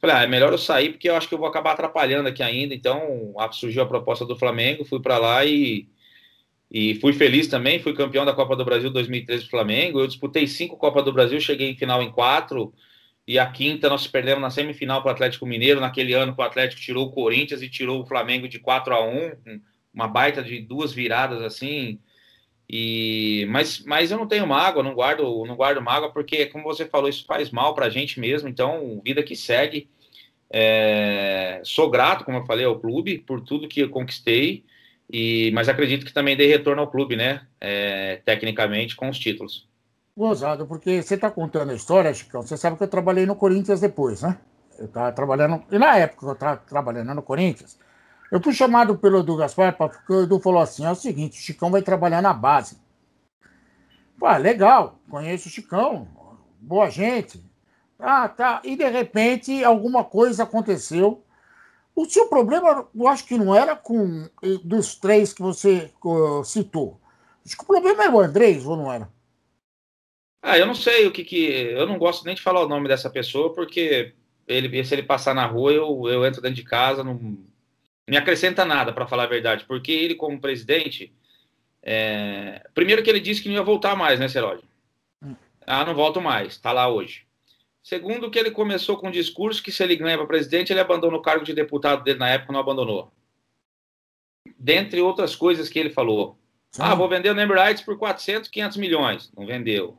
falei, 0.00 0.16
ah, 0.16 0.22
é 0.22 0.26
melhor 0.26 0.50
eu 0.50 0.56
sair 0.56 0.92
porque 0.92 1.10
eu 1.10 1.14
acho 1.14 1.28
que 1.28 1.34
eu 1.34 1.38
vou 1.38 1.46
acabar 1.46 1.72
atrapalhando 1.72 2.26
aqui 2.26 2.42
ainda. 2.42 2.74
Então 2.74 3.34
surgiu 3.52 3.82
a 3.82 3.86
proposta 3.86 4.24
do 4.24 4.34
Flamengo, 4.34 4.82
fui 4.86 4.98
para 5.00 5.18
lá 5.18 5.44
e, 5.44 5.86
e 6.70 6.94
fui 6.96 7.12
feliz 7.12 7.48
também. 7.48 7.80
Fui 7.80 7.92
campeão 7.92 8.24
da 8.24 8.32
Copa 8.32 8.56
do 8.56 8.64
Brasil 8.64 8.90
2013 8.90 9.44
do 9.44 9.50
Flamengo. 9.50 10.00
Eu 10.00 10.06
disputei 10.06 10.46
cinco 10.46 10.78
Copas 10.78 11.04
do 11.04 11.12
Brasil, 11.12 11.38
cheguei 11.38 11.70
em 11.70 11.76
final 11.76 12.02
em 12.02 12.10
quatro. 12.10 12.72
E 13.26 13.38
a 13.38 13.46
quinta 13.50 13.90
nós 13.90 14.06
perdemos 14.06 14.40
na 14.40 14.48
semifinal 14.48 15.02
para 15.02 15.10
o 15.10 15.12
Atlético 15.12 15.44
Mineiro. 15.44 15.80
Naquele 15.80 16.14
ano 16.14 16.34
o 16.36 16.42
Atlético 16.42 16.80
tirou 16.80 17.06
o 17.08 17.12
Corinthians 17.12 17.60
e 17.60 17.68
tirou 17.68 18.00
o 18.02 18.06
Flamengo 18.06 18.48
de 18.48 18.58
4 18.58 18.94
a 18.94 19.04
1 19.04 19.60
uma 19.92 20.08
baita 20.08 20.42
de 20.42 20.60
duas 20.60 20.94
viradas 20.94 21.42
assim. 21.42 22.00
E 22.68 23.46
mas, 23.48 23.82
mas 23.84 24.10
eu 24.10 24.18
não 24.18 24.26
tenho 24.26 24.46
mágoa, 24.46 24.82
não 24.82 24.94
guardo, 24.94 25.22
não 25.46 25.56
guardo 25.56 25.80
mágoa, 25.80 26.12
porque, 26.12 26.46
como 26.46 26.64
você 26.64 26.84
falou, 26.84 27.08
isso 27.08 27.24
faz 27.24 27.50
mal 27.50 27.74
para 27.74 27.86
a 27.86 27.90
gente 27.90 28.20
mesmo. 28.20 28.48
Então, 28.48 29.00
vida 29.04 29.22
que 29.22 29.34
segue. 29.34 29.88
É, 30.50 31.60
sou 31.64 31.90
grato, 31.90 32.24
como 32.24 32.38
eu 32.38 32.46
falei, 32.46 32.64
ao 32.64 32.78
clube 32.78 33.18
por 33.18 33.40
tudo 33.40 33.68
que 33.68 33.80
eu 33.80 33.90
conquistei. 33.90 34.64
E, 35.10 35.50
mas 35.54 35.68
acredito 35.68 36.04
que 36.04 36.12
também 36.12 36.36
dei 36.36 36.46
retorno 36.48 36.82
ao 36.82 36.90
clube, 36.90 37.16
né? 37.16 37.46
É, 37.60 38.20
tecnicamente, 38.24 38.94
com 38.94 39.08
os 39.08 39.18
títulos. 39.18 39.66
Gozado, 40.14 40.66
porque 40.66 41.00
você 41.00 41.14
está 41.14 41.30
contando 41.30 41.70
a 41.70 41.74
história, 41.74 42.12
Chicão. 42.12 42.42
Você 42.42 42.56
sabe 42.56 42.76
que 42.76 42.82
eu 42.82 42.88
trabalhei 42.88 43.24
no 43.24 43.36
Corinthians 43.36 43.80
depois, 43.80 44.20
né? 44.20 44.36
Eu 44.78 44.86
estava 44.86 45.12
trabalhando. 45.12 45.62
E 45.70 45.78
na 45.78 45.96
época 45.96 46.26
eu 46.26 46.32
estava 46.32 46.56
trabalhando 46.56 47.14
no 47.14 47.22
Corinthians, 47.22 47.78
eu 48.30 48.40
fui 48.42 48.52
chamado 48.52 48.98
pelo 48.98 49.20
Edu 49.20 49.36
Gaspar, 49.36 49.76
porque 49.76 50.12
o 50.12 50.22
Edu 50.22 50.38
falou 50.38 50.60
assim: 50.60 50.84
é 50.84 50.90
o 50.90 50.94
seguinte, 50.94 51.38
o 51.38 51.42
Chicão 51.42 51.70
vai 51.70 51.82
trabalhar 51.82 52.20
na 52.20 52.32
base. 52.32 52.78
Pô, 54.18 54.30
legal, 54.36 54.98
conheço 55.08 55.48
o 55.48 55.50
Chicão, 55.50 56.08
boa 56.60 56.90
gente. 56.90 57.42
Ah, 57.98 58.28
tá. 58.28 58.60
E 58.64 58.76
de 58.76 58.88
repente 58.88 59.64
alguma 59.64 60.04
coisa 60.04 60.42
aconteceu. 60.42 61.24
O 61.94 62.04
seu 62.04 62.28
problema, 62.28 62.86
eu 62.94 63.08
acho 63.08 63.26
que 63.26 63.36
não 63.36 63.54
era 63.54 63.74
com 63.74 64.28
dos 64.62 64.94
três 64.94 65.32
que 65.32 65.42
você 65.42 65.90
uh, 66.04 66.44
citou. 66.44 67.00
Acho 67.44 67.56
que 67.56 67.64
o 67.64 67.66
problema 67.66 68.04
era 68.04 68.14
o 68.14 68.20
Andrés, 68.20 68.64
ou 68.64 68.76
não 68.76 68.92
era? 68.92 69.08
Ah, 70.40 70.56
eu 70.56 70.66
não 70.66 70.74
sei 70.74 71.06
o 71.06 71.12
que 71.12 71.24
que. 71.24 71.46
Eu 71.46 71.86
não 71.86 71.98
gosto 71.98 72.24
nem 72.24 72.36
de 72.36 72.42
falar 72.42 72.62
o 72.62 72.68
nome 72.68 72.86
dessa 72.86 73.10
pessoa, 73.10 73.52
porque 73.52 74.14
ele, 74.46 74.84
se 74.84 74.94
ele 74.94 75.02
passar 75.02 75.34
na 75.34 75.44
rua, 75.46 75.72
eu, 75.72 76.08
eu 76.08 76.24
entro 76.24 76.40
dentro 76.40 76.54
de 76.56 76.62
casa, 76.62 77.02
não 77.02 77.36
me 78.08 78.16
acrescenta 78.16 78.64
nada, 78.64 78.92
para 78.92 79.06
falar 79.06 79.24
a 79.24 79.28
verdade, 79.28 79.66
porque 79.66 79.92
ele, 79.92 80.14
como 80.14 80.40
presidente, 80.40 81.12
é... 81.82 82.66
primeiro 82.74 83.02
que 83.02 83.10
ele 83.10 83.20
disse 83.20 83.42
que 83.42 83.48
não 83.48 83.56
ia 83.56 83.62
voltar 83.62 83.94
mais, 83.94 84.18
né, 84.18 84.26
Seródio? 84.28 84.64
Hum. 85.22 85.36
Ah, 85.66 85.84
não 85.84 85.94
volto 85.94 86.20
mais, 86.20 86.54
está 86.54 86.72
lá 86.72 86.88
hoje. 86.88 87.26
Segundo, 87.82 88.30
que 88.30 88.38
ele 88.38 88.50
começou 88.50 88.96
com 88.96 89.08
um 89.08 89.10
discurso 89.12 89.62
que 89.62 89.70
se 89.70 89.82
ele 89.82 89.94
ganha 89.94 90.16
para 90.16 90.26
presidente, 90.26 90.72
ele 90.72 90.80
abandona 90.80 91.16
o 91.16 91.22
cargo 91.22 91.44
de 91.44 91.52
deputado 91.52 92.02
dele 92.02 92.18
na 92.18 92.30
época, 92.30 92.52
não 92.52 92.60
abandonou. 92.60 93.12
Dentre 94.58 95.00
outras 95.02 95.36
coisas 95.36 95.68
que 95.68 95.78
ele 95.78 95.90
falou. 95.90 96.38
Sim. 96.70 96.82
Ah, 96.82 96.94
vou 96.94 97.08
vender 97.08 97.30
o 97.30 97.34
Number 97.34 97.62
Rights 97.62 97.82
por 97.82 97.98
400, 97.98 98.48
500 98.48 98.76
milhões. 98.78 99.32
Não 99.36 99.46
vendeu. 99.46 99.98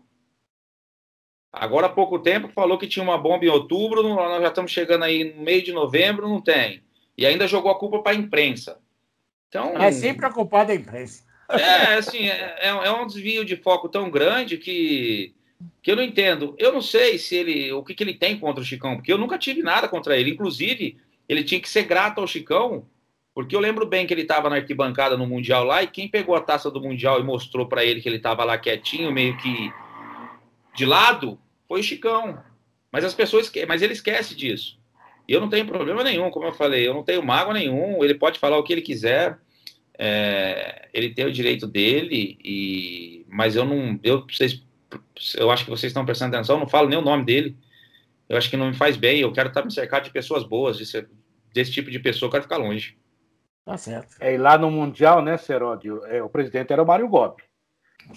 Agora 1.52 1.88
há 1.88 1.90
pouco 1.90 2.20
tempo 2.20 2.48
falou 2.50 2.78
que 2.78 2.88
tinha 2.88 3.02
uma 3.04 3.18
bomba 3.18 3.46
em 3.46 3.50
outubro, 3.50 4.04
nós 4.04 4.42
já 4.42 4.50
estamos 4.50 4.72
chegando 4.72 5.04
aí 5.04 5.34
no 5.34 5.42
meio 5.42 5.64
de 5.64 5.72
novembro, 5.72 6.28
não 6.28 6.42
tem. 6.42 6.84
E 7.20 7.26
ainda 7.26 7.46
jogou 7.50 7.70
a 7.70 7.78
culpa 7.78 8.00
para 8.00 8.14
a 8.14 8.16
imprensa. 8.16 8.80
Então, 9.50 9.78
é 9.78 9.92
sempre 9.92 10.26
a 10.26 10.32
culpa 10.32 10.64
da 10.64 10.74
imprensa. 10.74 11.26
É, 11.50 11.96
assim, 11.96 12.30
é, 12.30 12.56
é, 12.62 12.70
é, 12.70 12.92
um 12.94 13.06
desvio 13.06 13.44
de 13.44 13.58
foco 13.58 13.90
tão 13.90 14.10
grande 14.10 14.58
que, 14.58 15.36
que 15.82 15.92
eu 15.92 15.98
não 15.98 16.04
entendo. 16.04 16.56
Eu 16.58 16.72
não 16.72 16.82
sei 16.82 17.18
se 17.18 17.36
ele, 17.36 17.74
o 17.74 17.84
que, 17.84 17.94
que 17.94 18.02
ele 18.06 18.14
tem 18.14 18.40
contra 18.40 18.62
o 18.62 18.66
Chicão, 18.66 18.96
porque 18.96 19.12
eu 19.12 19.18
nunca 19.18 19.38
tive 19.38 19.62
nada 19.62 19.90
contra 19.90 20.18
ele. 20.18 20.32
Inclusive, 20.32 20.96
ele 21.28 21.44
tinha 21.44 21.60
que 21.60 21.68
ser 21.68 21.84
grato 21.84 22.22
ao 22.22 22.28
Chicão, 22.28 22.88
porque 23.34 23.54
eu 23.54 23.60
lembro 23.60 23.86
bem 23.86 24.08
que 24.08 24.14
ele 24.14 24.22
estava 24.22 24.50
na 24.50 24.56
arquibancada 24.56 25.18
no 25.18 25.28
Mundial 25.28 25.66
lá, 25.66 25.84
e 25.84 25.88
quem 25.88 26.08
pegou 26.08 26.38
a 26.38 26.42
taça 26.42 26.72
do 26.72 26.80
Mundial 26.80 27.20
e 27.20 27.24
mostrou 27.24 27.68
para 27.68 27.84
ele 27.84 28.00
que 28.00 28.08
ele 28.08 28.16
estava 28.16 28.46
lá 28.46 28.58
quietinho, 28.58 29.12
meio 29.12 29.36
que 29.36 29.74
de 30.74 30.86
lado 30.86 31.38
foi 31.68 31.82
o 31.82 31.84
Chicão. 31.84 32.42
Mas 32.90 33.04
as 33.04 33.14
pessoas, 33.14 33.52
mas 33.68 33.82
ele 33.82 33.92
esquece 33.92 34.34
disso. 34.38 34.79
E 35.30 35.34
eu 35.34 35.40
não 35.40 35.48
tenho 35.48 35.68
problema 35.68 36.04
nenhum, 36.04 36.32
como 36.32 36.48
eu 36.48 36.54
falei, 36.54 36.88
eu 36.88 36.94
não 36.96 37.04
tenho 37.04 37.22
mágoa 37.22 37.54
nenhum. 37.54 38.04
Ele 38.04 38.16
pode 38.16 38.40
falar 38.40 38.58
o 38.58 38.64
que 38.64 38.74
ele 38.74 38.82
quiser, 38.82 39.38
é, 39.96 40.90
ele 40.92 41.14
tem 41.14 41.24
o 41.24 41.32
direito 41.32 41.68
dele. 41.68 42.36
E 42.44 43.28
mas 43.30 43.56
eu 43.56 43.64
não, 43.64 44.00
eu 44.02 44.26
vocês, 44.26 44.66
eu 45.38 45.52
acho 45.52 45.66
que 45.66 45.70
vocês 45.70 45.92
estão 45.92 46.04
prestando 46.04 46.36
atenção. 46.36 46.56
Eu 46.56 46.62
não 46.62 46.68
falo 46.68 46.90
nem 46.90 46.98
o 46.98 47.04
nome 47.04 47.26
dele. 47.26 47.56
Eu 48.28 48.40
acho 48.40 48.50
que 48.50 48.58
não 48.58 48.70
me 48.70 48.74
faz 48.74 48.98
bem. 48.98 49.20
Eu 49.20 49.32
quero 49.32 49.50
estar 49.50 49.64
me 49.64 49.72
cercado 49.72 50.06
de 50.06 50.10
pessoas 50.10 50.44
boas, 50.44 50.80
de 50.80 51.08
desse 51.54 51.72
tipo 51.72 51.92
de 51.92 52.00
pessoa. 52.00 52.26
Eu 52.26 52.32
quero 52.32 52.44
ficar 52.44 52.58
longe. 52.58 52.98
Tá 53.64 53.78
certo. 53.78 54.16
É, 54.20 54.34
e 54.34 54.38
lá 54.38 54.58
no 54.58 54.72
Mundial, 54.72 55.22
né, 55.22 55.38
Seródio, 55.38 56.04
é, 56.06 56.24
o 56.24 56.30
presidente 56.30 56.74
era 56.74 56.82
o 56.82 56.88
Mário 56.88 57.08
Gobi. 57.08 57.44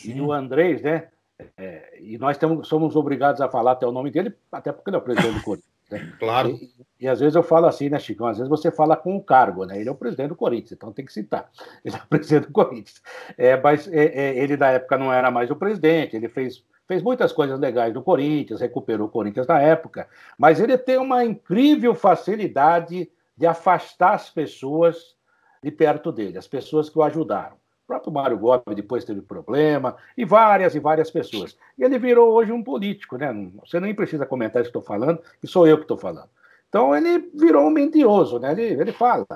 E 0.02 0.18
o 0.18 0.32
Andrés, 0.32 0.80
né? 0.80 1.10
É, 1.58 1.98
e 2.00 2.16
nós 2.16 2.38
temos, 2.38 2.66
somos 2.66 2.96
obrigados 2.96 3.42
a 3.42 3.50
falar 3.50 3.72
até 3.72 3.86
o 3.86 3.92
nome 3.92 4.10
dele, 4.10 4.32
até 4.50 4.72
porque 4.72 4.88
ele 4.88 4.96
é 4.96 4.98
o 4.98 5.02
presidente 5.02 5.34
do 5.34 5.42
Corinthians. 5.42 5.72
Né? 5.90 6.12
Claro. 6.18 6.50
E, 6.50 6.72
e, 7.02 7.08
às 7.08 7.18
vezes 7.18 7.34
eu 7.34 7.42
falo 7.42 7.66
assim, 7.66 7.88
né, 7.88 7.98
Chicão? 7.98 8.28
Às 8.28 8.38
vezes 8.38 8.48
você 8.48 8.70
fala 8.70 8.96
com 8.96 9.16
o 9.16 9.22
cargo, 9.22 9.64
né? 9.64 9.80
Ele 9.80 9.88
é 9.88 9.92
o 9.92 9.96
presidente 9.96 10.28
do 10.28 10.36
Corinthians, 10.36 10.72
então 10.72 10.92
tem 10.92 11.04
que 11.04 11.12
citar. 11.12 11.50
Ele 11.84 11.96
é 11.96 11.98
o 11.98 12.06
presidente 12.06 12.46
do 12.46 12.52
Corinthians. 12.52 13.02
É, 13.36 13.60
mas 13.60 13.88
é, 13.88 14.04
é, 14.04 14.38
ele, 14.38 14.56
na 14.56 14.68
época, 14.68 14.96
não 14.96 15.12
era 15.12 15.28
mais 15.28 15.50
o 15.50 15.56
presidente, 15.56 16.14
ele 16.14 16.28
fez, 16.28 16.64
fez 16.86 17.02
muitas 17.02 17.32
coisas 17.32 17.58
legais 17.58 17.92
do 17.92 18.02
Corinthians, 18.02 18.60
recuperou 18.60 19.08
o 19.08 19.10
Corinthians 19.10 19.48
na 19.48 19.60
época, 19.60 20.06
mas 20.38 20.60
ele 20.60 20.78
tem 20.78 20.96
uma 20.96 21.24
incrível 21.24 21.92
facilidade 21.94 23.10
de 23.36 23.46
afastar 23.46 24.14
as 24.14 24.30
pessoas 24.30 25.16
de 25.60 25.72
perto 25.72 26.12
dele, 26.12 26.38
as 26.38 26.46
pessoas 26.46 26.88
que 26.88 26.98
o 26.98 27.02
ajudaram 27.02 27.56
próprio 27.84 28.12
Mário 28.12 28.38
Gomes 28.38 28.62
depois 28.74 29.04
teve 29.04 29.20
problema, 29.20 29.96
e 30.16 30.24
várias 30.24 30.74
e 30.74 30.80
várias 30.80 31.10
pessoas. 31.10 31.58
E 31.76 31.84
ele 31.84 31.98
virou 31.98 32.32
hoje 32.32 32.50
um 32.50 32.62
político, 32.62 33.18
né? 33.18 33.30
Você 33.66 33.78
nem 33.80 33.94
precisa 33.94 34.24
comentar 34.24 34.62
isso 34.62 34.72
que 34.72 34.78
estou 34.78 34.82
falando, 34.82 35.20
que 35.40 35.46
sou 35.46 35.66
eu 35.66 35.76
que 35.76 35.84
estou 35.84 35.98
falando. 35.98 36.30
Então 36.72 36.96
ele 36.96 37.28
virou 37.34 37.66
um 37.66 37.70
mentiroso, 37.70 38.38
né? 38.38 38.52
Ele, 38.52 38.80
ele 38.80 38.92
fala, 38.92 39.26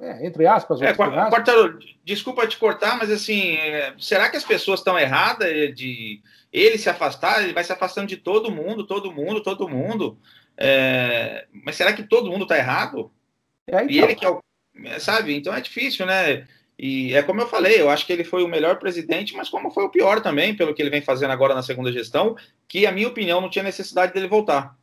é, 0.00 0.26
entre 0.26 0.46
aspas. 0.46 0.80
É, 0.80 0.94
Quartaro, 0.94 1.78
desculpa 2.02 2.46
te 2.46 2.56
cortar, 2.56 2.96
mas 2.96 3.10
assim, 3.10 3.56
é, 3.56 3.92
será 3.98 4.30
que 4.30 4.36
as 4.38 4.44
pessoas 4.44 4.80
estão 4.80 4.98
erradas 4.98 5.74
de 5.74 6.22
ele 6.50 6.78
se 6.78 6.88
afastar? 6.88 7.44
Ele 7.44 7.52
vai 7.52 7.62
se 7.62 7.70
afastando 7.70 8.06
de 8.06 8.16
todo 8.16 8.50
mundo, 8.50 8.86
todo 8.86 9.12
mundo, 9.12 9.42
todo 9.42 9.68
mundo. 9.68 10.18
É, 10.56 11.46
mas 11.52 11.76
será 11.76 11.92
que 11.92 12.02
todo 12.02 12.30
mundo 12.30 12.44
está 12.44 12.56
errado? 12.56 13.12
É, 13.66 13.76
então. 13.76 13.90
E 13.90 13.98
ele 13.98 14.14
que 14.14 14.24
é 14.24 14.30
o. 14.30 14.40
Sabe? 14.98 15.36
Então 15.36 15.52
é 15.52 15.60
difícil, 15.60 16.06
né? 16.06 16.46
E 16.78 17.14
é 17.14 17.22
como 17.22 17.42
eu 17.42 17.46
falei, 17.46 17.78
eu 17.78 17.90
acho 17.90 18.06
que 18.06 18.12
ele 18.12 18.24
foi 18.24 18.42
o 18.42 18.48
melhor 18.48 18.78
presidente, 18.78 19.36
mas 19.36 19.50
como 19.50 19.70
foi 19.70 19.84
o 19.84 19.90
pior 19.90 20.22
também, 20.22 20.56
pelo 20.56 20.74
que 20.74 20.80
ele 20.80 20.90
vem 20.90 21.02
fazendo 21.02 21.30
agora 21.30 21.54
na 21.54 21.62
segunda 21.62 21.92
gestão, 21.92 22.36
que, 22.66 22.86
a 22.86 22.92
minha 22.92 23.08
opinião, 23.08 23.40
não 23.40 23.50
tinha 23.50 23.62
necessidade 23.62 24.14
dele 24.14 24.28
voltar. 24.28 24.74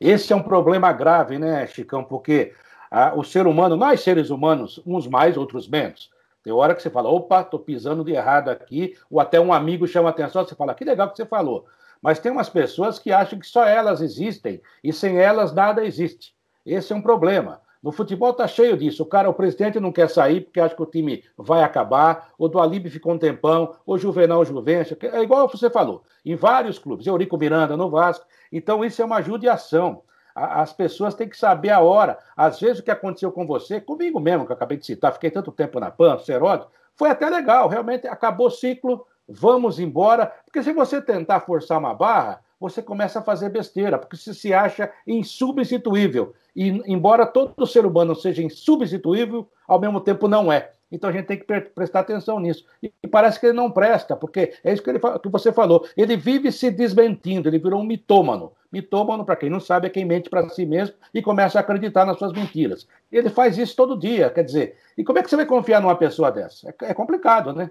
Esse 0.00 0.32
é 0.32 0.36
um 0.36 0.42
problema 0.42 0.92
grave, 0.92 1.38
né, 1.38 1.66
Chicão? 1.66 2.02
Porque 2.02 2.54
ah, 2.90 3.12
o 3.14 3.22
ser 3.22 3.46
humano, 3.46 3.76
nós 3.76 4.00
seres 4.00 4.30
humanos, 4.30 4.82
uns 4.86 5.06
mais, 5.06 5.36
outros 5.36 5.68
menos. 5.68 6.10
Tem 6.42 6.52
hora 6.52 6.74
que 6.74 6.80
você 6.80 6.88
fala, 6.88 7.10
opa, 7.10 7.44
tô 7.44 7.58
pisando 7.58 8.02
de 8.02 8.12
errado 8.12 8.48
aqui, 8.48 8.96
ou 9.10 9.20
até 9.20 9.38
um 9.38 9.52
amigo 9.52 9.86
chama 9.86 10.08
atenção, 10.08 10.44
você 10.44 10.54
fala, 10.54 10.74
que 10.74 10.84
legal 10.84 11.10
que 11.10 11.16
você 11.16 11.26
falou. 11.26 11.66
Mas 12.00 12.18
tem 12.18 12.32
umas 12.32 12.48
pessoas 12.48 12.98
que 12.98 13.12
acham 13.12 13.38
que 13.38 13.46
só 13.46 13.66
elas 13.66 14.00
existem 14.00 14.62
e 14.82 14.90
sem 14.90 15.18
elas 15.18 15.52
nada 15.52 15.84
existe. 15.84 16.34
Esse 16.64 16.94
é 16.94 16.96
um 16.96 17.02
problema. 17.02 17.60
No 17.82 17.92
futebol 17.92 18.32
tá 18.34 18.46
cheio 18.46 18.76
disso. 18.76 19.02
O 19.02 19.06
cara, 19.06 19.30
o 19.30 19.34
presidente 19.34 19.80
não 19.80 19.90
quer 19.90 20.08
sair 20.10 20.42
porque 20.42 20.60
acha 20.60 20.74
que 20.74 20.82
o 20.82 20.86
time 20.86 21.24
vai 21.36 21.62
acabar. 21.62 22.30
O 22.36 22.46
do 22.46 22.60
Alibe 22.60 22.90
ficou 22.90 23.14
um 23.14 23.18
tempão. 23.18 23.74
O 23.86 23.96
Juvenal 23.96 24.44
Juvencio. 24.44 24.96
É 25.00 25.22
igual 25.22 25.48
você 25.48 25.70
falou. 25.70 26.02
Em 26.24 26.34
vários 26.34 26.78
clubes. 26.78 27.06
Eurico 27.06 27.38
Miranda 27.38 27.76
no 27.76 27.88
Vasco. 27.88 28.26
Então 28.52 28.84
isso 28.84 29.00
é 29.00 29.04
uma 29.04 29.22
judiação. 29.22 30.02
As 30.34 30.72
pessoas 30.72 31.14
têm 31.14 31.28
que 31.28 31.36
saber 31.36 31.70
a 31.70 31.80
hora. 31.80 32.18
Às 32.36 32.60
vezes 32.60 32.80
o 32.80 32.82
que 32.82 32.90
aconteceu 32.90 33.32
com 33.32 33.46
você, 33.46 33.80
comigo 33.80 34.20
mesmo, 34.20 34.46
que 34.46 34.52
eu 34.52 34.56
acabei 34.56 34.78
de 34.78 34.86
citar, 34.86 35.12
fiquei 35.12 35.30
tanto 35.30 35.50
tempo 35.50 35.80
na 35.80 35.90
PAN, 35.90 36.18
Seródio, 36.18 36.66
foi 36.94 37.10
até 37.10 37.28
legal. 37.28 37.68
Realmente 37.68 38.06
acabou 38.06 38.46
o 38.46 38.50
ciclo, 38.50 39.06
vamos 39.28 39.78
embora. 39.78 40.32
Porque 40.44 40.62
se 40.62 40.72
você 40.72 41.00
tentar 41.00 41.40
forçar 41.40 41.78
uma 41.78 41.94
barra, 41.94 42.40
você 42.60 42.82
começa 42.82 43.18
a 43.18 43.22
fazer 43.22 43.48
besteira, 43.48 43.98
porque 43.98 44.16
você 44.16 44.34
se 44.34 44.52
acha 44.52 44.92
insubstituível. 45.06 46.34
E, 46.54 46.68
embora 46.86 47.24
todo 47.24 47.66
ser 47.66 47.86
humano 47.86 48.14
seja 48.14 48.42
insubstituível, 48.42 49.48
ao 49.66 49.80
mesmo 49.80 50.00
tempo 50.00 50.28
não 50.28 50.52
é. 50.52 50.72
Então 50.92 51.08
a 51.08 51.12
gente 51.12 51.26
tem 51.26 51.38
que 51.38 51.44
prestar 51.44 52.00
atenção 52.00 52.40
nisso. 52.40 52.66
E 52.82 53.06
parece 53.06 53.38
que 53.38 53.46
ele 53.46 53.52
não 53.52 53.70
presta, 53.70 54.16
porque 54.16 54.52
é 54.62 54.72
isso 54.72 54.82
que, 54.82 54.90
ele, 54.90 54.98
que 54.98 55.28
você 55.28 55.52
falou. 55.52 55.88
Ele 55.96 56.16
vive 56.16 56.50
se 56.50 56.70
desmentindo, 56.70 57.48
ele 57.48 57.58
virou 57.58 57.80
um 57.80 57.84
mitômano. 57.84 58.52
Mitômano, 58.72 59.24
para 59.24 59.36
quem 59.36 59.48
não 59.48 59.60
sabe, 59.60 59.86
é 59.86 59.90
quem 59.90 60.04
mente 60.04 60.28
para 60.28 60.48
si 60.48 60.66
mesmo 60.66 60.94
e 61.14 61.22
começa 61.22 61.58
a 61.58 61.60
acreditar 61.60 62.04
nas 62.04 62.18
suas 62.18 62.32
mentiras. 62.32 62.86
Ele 63.10 63.30
faz 63.30 63.56
isso 63.56 63.74
todo 63.76 63.98
dia, 63.98 64.30
quer 64.30 64.44
dizer. 64.44 64.76
E 64.98 65.04
como 65.04 65.18
é 65.18 65.22
que 65.22 65.30
você 65.30 65.36
vai 65.36 65.46
confiar 65.46 65.80
numa 65.80 65.96
pessoa 65.96 66.30
dessa? 66.30 66.68
É, 66.68 66.90
é 66.90 66.94
complicado, 66.94 67.52
né? 67.52 67.70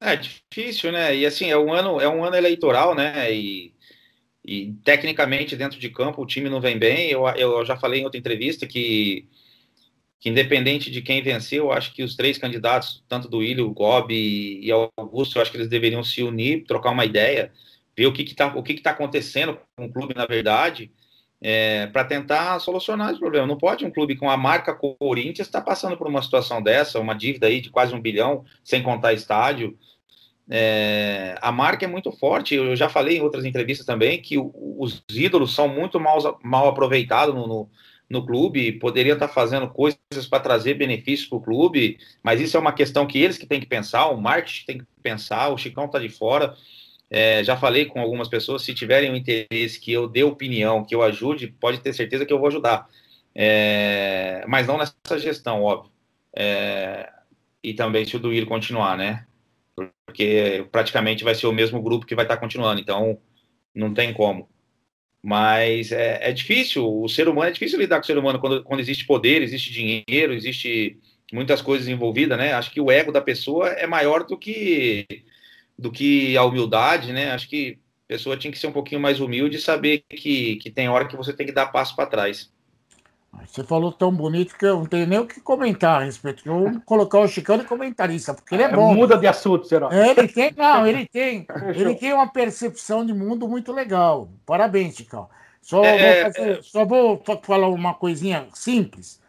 É 0.00 0.14
difícil, 0.14 0.92
né? 0.92 1.14
E 1.14 1.26
assim, 1.26 1.50
é 1.50 1.58
um 1.58 1.72
ano, 1.72 2.00
é 2.00 2.08
um 2.08 2.24
ano 2.24 2.36
eleitoral, 2.36 2.94
né? 2.94 3.32
E, 3.32 3.74
e 4.48 4.72
tecnicamente, 4.82 5.56
dentro 5.56 5.78
de 5.78 5.90
campo, 5.90 6.22
o 6.22 6.26
time 6.26 6.48
não 6.48 6.60
vem 6.60 6.78
bem. 6.78 7.10
Eu, 7.10 7.26
eu 7.28 7.64
já 7.66 7.76
falei 7.76 8.00
em 8.00 8.04
outra 8.04 8.18
entrevista 8.18 8.66
que 8.66 9.28
que 10.20 10.28
independente 10.28 10.90
de 10.90 11.00
quem 11.00 11.22
venceu, 11.22 11.66
eu 11.66 11.72
acho 11.72 11.94
que 11.94 12.02
os 12.02 12.16
três 12.16 12.36
candidatos, 12.38 13.04
tanto 13.08 13.28
do 13.28 13.38
Willian, 13.38 13.64
o 13.64 13.72
Gobi 13.72 14.60
e 14.60 14.70
Augusto, 14.72 15.38
eu 15.38 15.42
acho 15.42 15.50
que 15.50 15.56
eles 15.56 15.68
deveriam 15.68 16.02
se 16.02 16.24
unir, 16.24 16.64
trocar 16.64 16.90
uma 16.90 17.04
ideia, 17.04 17.52
ver 17.96 18.06
o 18.06 18.12
que 18.12 18.22
está 18.22 18.48
o 18.48 18.62
que 18.62 18.74
que 18.74 18.82
tá 18.82 18.90
acontecendo 18.90 19.60
com 19.76 19.86
o 19.86 19.92
clube, 19.92 20.14
na 20.16 20.26
verdade, 20.26 20.90
é, 21.40 21.86
para 21.88 22.04
tentar 22.04 22.58
solucionar 22.58 23.10
esse 23.10 23.20
problema. 23.20 23.46
Não 23.46 23.56
pode 23.56 23.84
um 23.84 23.92
clube 23.92 24.16
com 24.16 24.28
a 24.28 24.36
marca 24.36 24.74
Corinthians 24.74 25.46
estar 25.46 25.60
tá 25.60 25.64
passando 25.64 25.96
por 25.96 26.08
uma 26.08 26.22
situação 26.22 26.60
dessa, 26.60 26.98
uma 26.98 27.14
dívida 27.14 27.46
aí 27.46 27.60
de 27.60 27.70
quase 27.70 27.94
um 27.94 28.00
bilhão, 28.00 28.44
sem 28.64 28.82
contar 28.82 29.12
estádio. 29.12 29.78
É, 30.50 31.34
a 31.40 31.52
marca 31.52 31.84
é 31.84 31.88
muito 31.88 32.10
forte. 32.12 32.54
Eu 32.54 32.74
já 32.74 32.88
falei 32.88 33.18
em 33.18 33.22
outras 33.22 33.44
entrevistas 33.44 33.86
também 33.86 34.20
que 34.20 34.36
os 34.38 35.02
ídolos 35.10 35.54
são 35.54 35.68
muito 35.68 36.00
mal, 36.00 36.38
mal 36.42 36.68
aproveitados 36.68 37.34
no, 37.34 37.46
no 37.46 37.70
no 38.08 38.24
clube, 38.24 38.72
poderia 38.72 39.12
estar 39.12 39.28
fazendo 39.28 39.68
coisas 39.68 40.26
para 40.28 40.40
trazer 40.40 40.74
benefícios 40.74 41.28
para 41.28 41.38
o 41.38 41.42
clube, 41.42 41.98
mas 42.22 42.40
isso 42.40 42.56
é 42.56 42.60
uma 42.60 42.72
questão 42.72 43.06
que 43.06 43.18
eles 43.18 43.36
que 43.36 43.46
têm 43.46 43.60
que 43.60 43.66
pensar, 43.66 44.06
o 44.06 44.20
marketing 44.20 44.64
tem 44.64 44.78
que 44.78 44.86
pensar, 45.02 45.48
o 45.50 45.58
Chicão 45.58 45.84
está 45.84 45.98
de 45.98 46.08
fora. 46.08 46.54
É, 47.10 47.42
já 47.44 47.56
falei 47.56 47.86
com 47.86 48.00
algumas 48.00 48.28
pessoas, 48.28 48.62
se 48.62 48.74
tiverem 48.74 49.10
o 49.10 49.16
interesse 49.16 49.78
que 49.80 49.92
eu 49.92 50.08
dê 50.08 50.22
opinião, 50.24 50.84
que 50.84 50.94
eu 50.94 51.02
ajude, 51.02 51.48
pode 51.48 51.80
ter 51.80 51.92
certeza 51.92 52.24
que 52.24 52.32
eu 52.32 52.38
vou 52.38 52.48
ajudar. 52.48 52.88
É, 53.34 54.44
mas 54.48 54.66
não 54.66 54.78
nessa 54.78 55.18
gestão, 55.18 55.62
óbvio. 55.62 55.92
É, 56.34 57.10
e 57.62 57.74
também 57.74 58.04
se 58.04 58.16
o 58.16 58.20
Duílio 58.20 58.46
continuar, 58.48 58.96
né? 58.96 59.26
Porque 60.06 60.66
praticamente 60.72 61.24
vai 61.24 61.34
ser 61.34 61.46
o 61.46 61.52
mesmo 61.52 61.82
grupo 61.82 62.06
que 62.06 62.14
vai 62.14 62.24
estar 62.24 62.36
continuando, 62.36 62.80
então 62.80 63.20
não 63.74 63.92
tem 63.94 64.12
como. 64.12 64.48
Mas 65.22 65.92
é, 65.92 66.28
é, 66.28 66.32
difícil, 66.32 66.86
o 66.86 67.08
ser 67.08 67.28
humano 67.28 67.48
é 67.48 67.52
difícil 67.52 67.78
lidar 67.78 67.96
com 67.96 68.04
o 68.04 68.06
ser 68.06 68.16
humano 68.16 68.38
quando, 68.38 68.62
quando 68.62 68.80
existe 68.80 69.04
poder, 69.06 69.42
existe 69.42 69.72
dinheiro, 69.72 70.32
existe 70.32 70.98
muitas 71.32 71.60
coisas 71.60 71.88
envolvidas, 71.88 72.38
né? 72.38 72.52
Acho 72.52 72.70
que 72.70 72.80
o 72.80 72.90
ego 72.90 73.12
da 73.12 73.20
pessoa 73.20 73.68
é 73.70 73.86
maior 73.86 74.24
do 74.24 74.38
que 74.38 75.06
do 75.78 75.92
que 75.92 76.36
a 76.36 76.44
humildade, 76.44 77.12
né? 77.12 77.30
Acho 77.30 77.48
que 77.48 77.78
a 78.06 78.08
pessoa 78.08 78.36
tinha 78.36 78.50
que 78.50 78.58
ser 78.58 78.66
um 78.66 78.72
pouquinho 78.72 79.00
mais 79.00 79.20
humilde 79.20 79.56
e 79.56 79.60
saber 79.60 80.02
que, 80.08 80.56
que 80.56 80.70
tem 80.70 80.88
hora 80.88 81.06
que 81.06 81.16
você 81.16 81.32
tem 81.32 81.46
que 81.46 81.52
dar 81.52 81.66
passo 81.66 81.94
para 81.94 82.08
trás. 82.08 82.52
Você 83.46 83.62
falou 83.62 83.92
tão 83.92 84.12
bonito 84.12 84.56
que 84.56 84.64
eu 84.64 84.78
não 84.78 84.86
tenho 84.86 85.06
nem 85.06 85.18
o 85.18 85.26
que 85.26 85.40
comentar 85.40 86.00
a 86.00 86.04
respeito. 86.04 86.42
Eu 86.46 86.70
vou 86.70 86.80
colocar 86.80 87.20
o 87.20 87.28
Chicão 87.28 87.58
de 87.58 87.64
comentarista, 87.64 88.34
porque 88.34 88.54
ele 88.54 88.62
é, 88.62 88.66
é 88.66 88.72
bom. 88.72 88.94
Muda 88.94 89.16
de 89.16 89.26
assunto, 89.26 89.66
será? 89.66 89.88
Ele 89.92 90.28
tem, 90.28 90.52
não, 90.56 90.86
ele 90.86 91.06
tem, 91.06 91.46
ele 91.74 91.94
tem 91.94 92.12
uma 92.12 92.26
percepção 92.26 93.04
de 93.04 93.12
mundo 93.12 93.46
muito 93.46 93.72
legal. 93.72 94.28
Parabéns, 94.44 94.96
Chicão. 94.96 95.28
Só, 95.60 95.84
é, 95.84 96.22
vou, 96.22 96.32
fazer, 96.32 96.62
só 96.62 96.84
vou 96.84 97.22
falar 97.42 97.68
uma 97.68 97.94
coisinha 97.94 98.46
simples. 98.54 99.20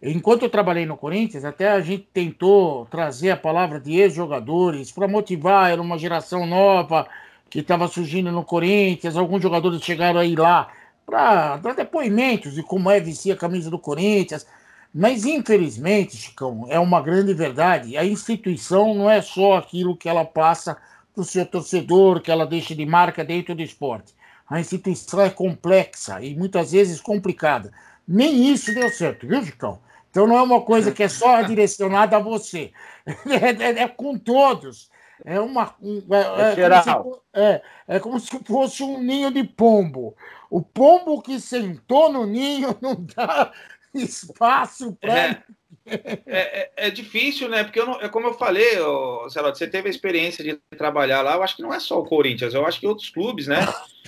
Enquanto 0.00 0.44
eu 0.44 0.50
trabalhei 0.50 0.86
no 0.86 0.96
Corinthians, 0.96 1.44
até 1.44 1.70
a 1.70 1.80
gente 1.80 2.08
tentou 2.12 2.86
trazer 2.86 3.32
a 3.32 3.36
palavra 3.36 3.80
de 3.80 3.96
ex-jogadores 3.96 4.92
para 4.92 5.08
motivar, 5.08 5.72
era 5.72 5.82
uma 5.82 5.98
geração 5.98 6.46
nova 6.46 7.08
que 7.50 7.58
estava 7.60 7.88
surgindo 7.88 8.30
no 8.30 8.44
Corinthians, 8.44 9.16
alguns 9.16 9.42
jogadores 9.42 9.82
chegaram 9.82 10.20
aí 10.20 10.36
lá 10.36 10.68
para 11.08 11.56
dar 11.56 11.74
depoimentos 11.74 12.54
de 12.54 12.62
como 12.62 12.90
é 12.90 13.00
vestir 13.00 13.32
a 13.32 13.36
camisa 13.36 13.70
do 13.70 13.78
Corinthians. 13.78 14.46
Mas, 14.94 15.24
infelizmente, 15.24 16.18
Chicão, 16.18 16.66
é 16.68 16.78
uma 16.78 17.00
grande 17.00 17.32
verdade. 17.32 17.96
A 17.96 18.04
instituição 18.04 18.94
não 18.94 19.08
é 19.10 19.22
só 19.22 19.56
aquilo 19.56 19.96
que 19.96 20.06
ela 20.06 20.26
passa 20.26 20.76
para 21.14 21.22
o 21.22 21.24
seu 21.24 21.46
torcedor, 21.46 22.20
que 22.20 22.30
ela 22.30 22.46
deixa 22.46 22.74
de 22.74 22.84
marca 22.84 23.24
dentro 23.24 23.54
do 23.54 23.62
esporte. 23.62 24.14
A 24.46 24.60
instituição 24.60 25.22
é 25.22 25.30
complexa 25.30 26.20
e 26.20 26.36
muitas 26.36 26.72
vezes 26.72 27.00
complicada. 27.00 27.72
Nem 28.06 28.52
isso 28.52 28.74
deu 28.74 28.90
certo, 28.90 29.26
viu, 29.26 29.42
Chicão? 29.42 29.78
Então 30.10 30.26
não 30.26 30.36
é 30.36 30.42
uma 30.42 30.60
coisa 30.60 30.92
que 30.92 31.02
é 31.02 31.08
só 31.08 31.40
direcionada 31.42 32.18
a 32.18 32.20
você. 32.20 32.70
É, 33.26 33.80
é, 33.80 33.82
é 33.84 33.88
com 33.88 34.18
todos. 34.18 34.90
É 35.24 35.40
uma. 35.40 35.74
É, 36.10 36.60
é, 36.60 36.64
é, 36.64 36.80
como 36.80 37.14
se, 37.14 37.20
é, 37.34 37.62
é 37.88 38.00
como 38.00 38.20
se 38.20 38.38
fosse 38.44 38.82
um 38.82 39.02
ninho 39.02 39.30
de 39.30 39.44
pombo. 39.44 40.16
O 40.50 40.62
pombo 40.62 41.20
que 41.20 41.40
sentou 41.40 42.12
no 42.12 42.26
ninho 42.26 42.76
não 42.80 42.94
dá 43.16 43.52
espaço 43.94 44.96
para. 45.00 45.12
É, 45.12 45.42
é, 45.86 46.20
é, 46.26 46.72
é, 46.76 46.90
difícil, 46.90 47.48
né? 47.48 47.64
Porque 47.64 47.80
eu 47.80 47.86
não, 47.86 48.00
é 48.00 48.08
como 48.08 48.26
eu 48.26 48.34
falei, 48.34 48.78
ó, 48.80 49.28
Celote, 49.28 49.58
você 49.58 49.66
teve 49.66 49.88
a 49.88 49.90
experiência 49.90 50.44
de 50.44 50.58
trabalhar 50.76 51.22
lá. 51.22 51.34
Eu 51.34 51.42
acho 51.42 51.56
que 51.56 51.62
não 51.62 51.72
é 51.72 51.80
só 51.80 51.98
o 51.98 52.06
Corinthians, 52.06 52.54
eu 52.54 52.66
acho 52.66 52.78
que 52.78 52.86
outros 52.86 53.10
clubes, 53.10 53.46
né? 53.46 53.60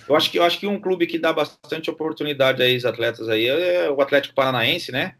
Eu 0.08 0.16
acho 0.16 0.30
que, 0.30 0.38
eu 0.38 0.44
acho 0.44 0.58
que 0.58 0.66
um 0.66 0.80
clube 0.80 1.06
que 1.06 1.18
dá 1.18 1.32
bastante 1.32 1.90
oportunidade 1.90 2.62
a 2.62 2.66
ex-atletas 2.66 3.28
aí 3.28 3.46
é 3.46 3.90
o 3.90 4.00
Atlético 4.00 4.34
Paranaense, 4.34 4.92
né? 4.92 5.14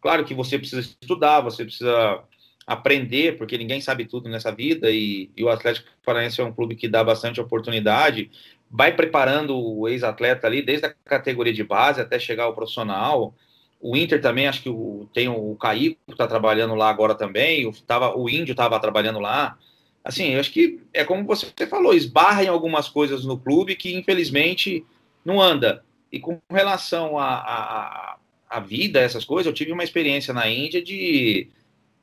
Claro 0.00 0.24
que 0.24 0.34
você 0.34 0.58
precisa 0.58 0.80
estudar, 0.80 1.40
você 1.40 1.64
precisa 1.64 2.22
aprender, 2.66 3.38
porque 3.38 3.56
ninguém 3.56 3.80
sabe 3.80 4.06
tudo 4.06 4.28
nessa 4.28 4.50
vida, 4.50 4.90
e, 4.90 5.30
e 5.36 5.44
o 5.44 5.48
Atlético 5.48 5.88
Paranaense 6.04 6.40
é 6.40 6.44
um 6.44 6.52
clube 6.52 6.74
que 6.74 6.88
dá 6.88 7.04
bastante 7.04 7.40
oportunidade 7.40 8.30
vai 8.70 8.94
preparando 8.94 9.56
o 9.56 9.88
ex-atleta 9.88 10.46
ali, 10.46 10.62
desde 10.62 10.86
a 10.86 10.94
categoria 11.04 11.52
de 11.52 11.62
base 11.62 12.00
até 12.00 12.18
chegar 12.18 12.44
ao 12.44 12.54
profissional. 12.54 13.34
O 13.80 13.96
Inter 13.96 14.20
também, 14.20 14.48
acho 14.48 14.62
que 14.62 14.68
o, 14.68 15.08
tem 15.12 15.28
o 15.28 15.54
Caíco 15.56 15.98
que 16.06 16.12
está 16.12 16.26
trabalhando 16.26 16.74
lá 16.74 16.88
agora 16.88 17.14
também, 17.14 17.66
o, 17.66 17.72
tava, 17.72 18.16
o 18.16 18.28
Índio 18.28 18.52
estava 18.52 18.78
trabalhando 18.80 19.20
lá. 19.20 19.58
Assim, 20.04 20.32
eu 20.32 20.40
acho 20.40 20.52
que 20.52 20.80
é 20.92 21.04
como 21.04 21.24
você 21.24 21.66
falou, 21.68 21.94
esbarra 21.94 22.44
em 22.44 22.48
algumas 22.48 22.88
coisas 22.88 23.24
no 23.24 23.38
clube 23.38 23.76
que 23.76 23.94
infelizmente 23.96 24.84
não 25.24 25.40
anda. 25.40 25.84
E 26.10 26.20
com 26.20 26.40
relação 26.50 27.18
à 27.18 27.24
a, 27.24 28.14
a, 28.14 28.16
a, 28.48 28.60
vida, 28.60 29.00
essas 29.00 29.24
coisas, 29.24 29.46
eu 29.46 29.52
tive 29.52 29.72
uma 29.72 29.84
experiência 29.84 30.32
na 30.32 30.48
Índia 30.48 30.82
de 30.82 31.48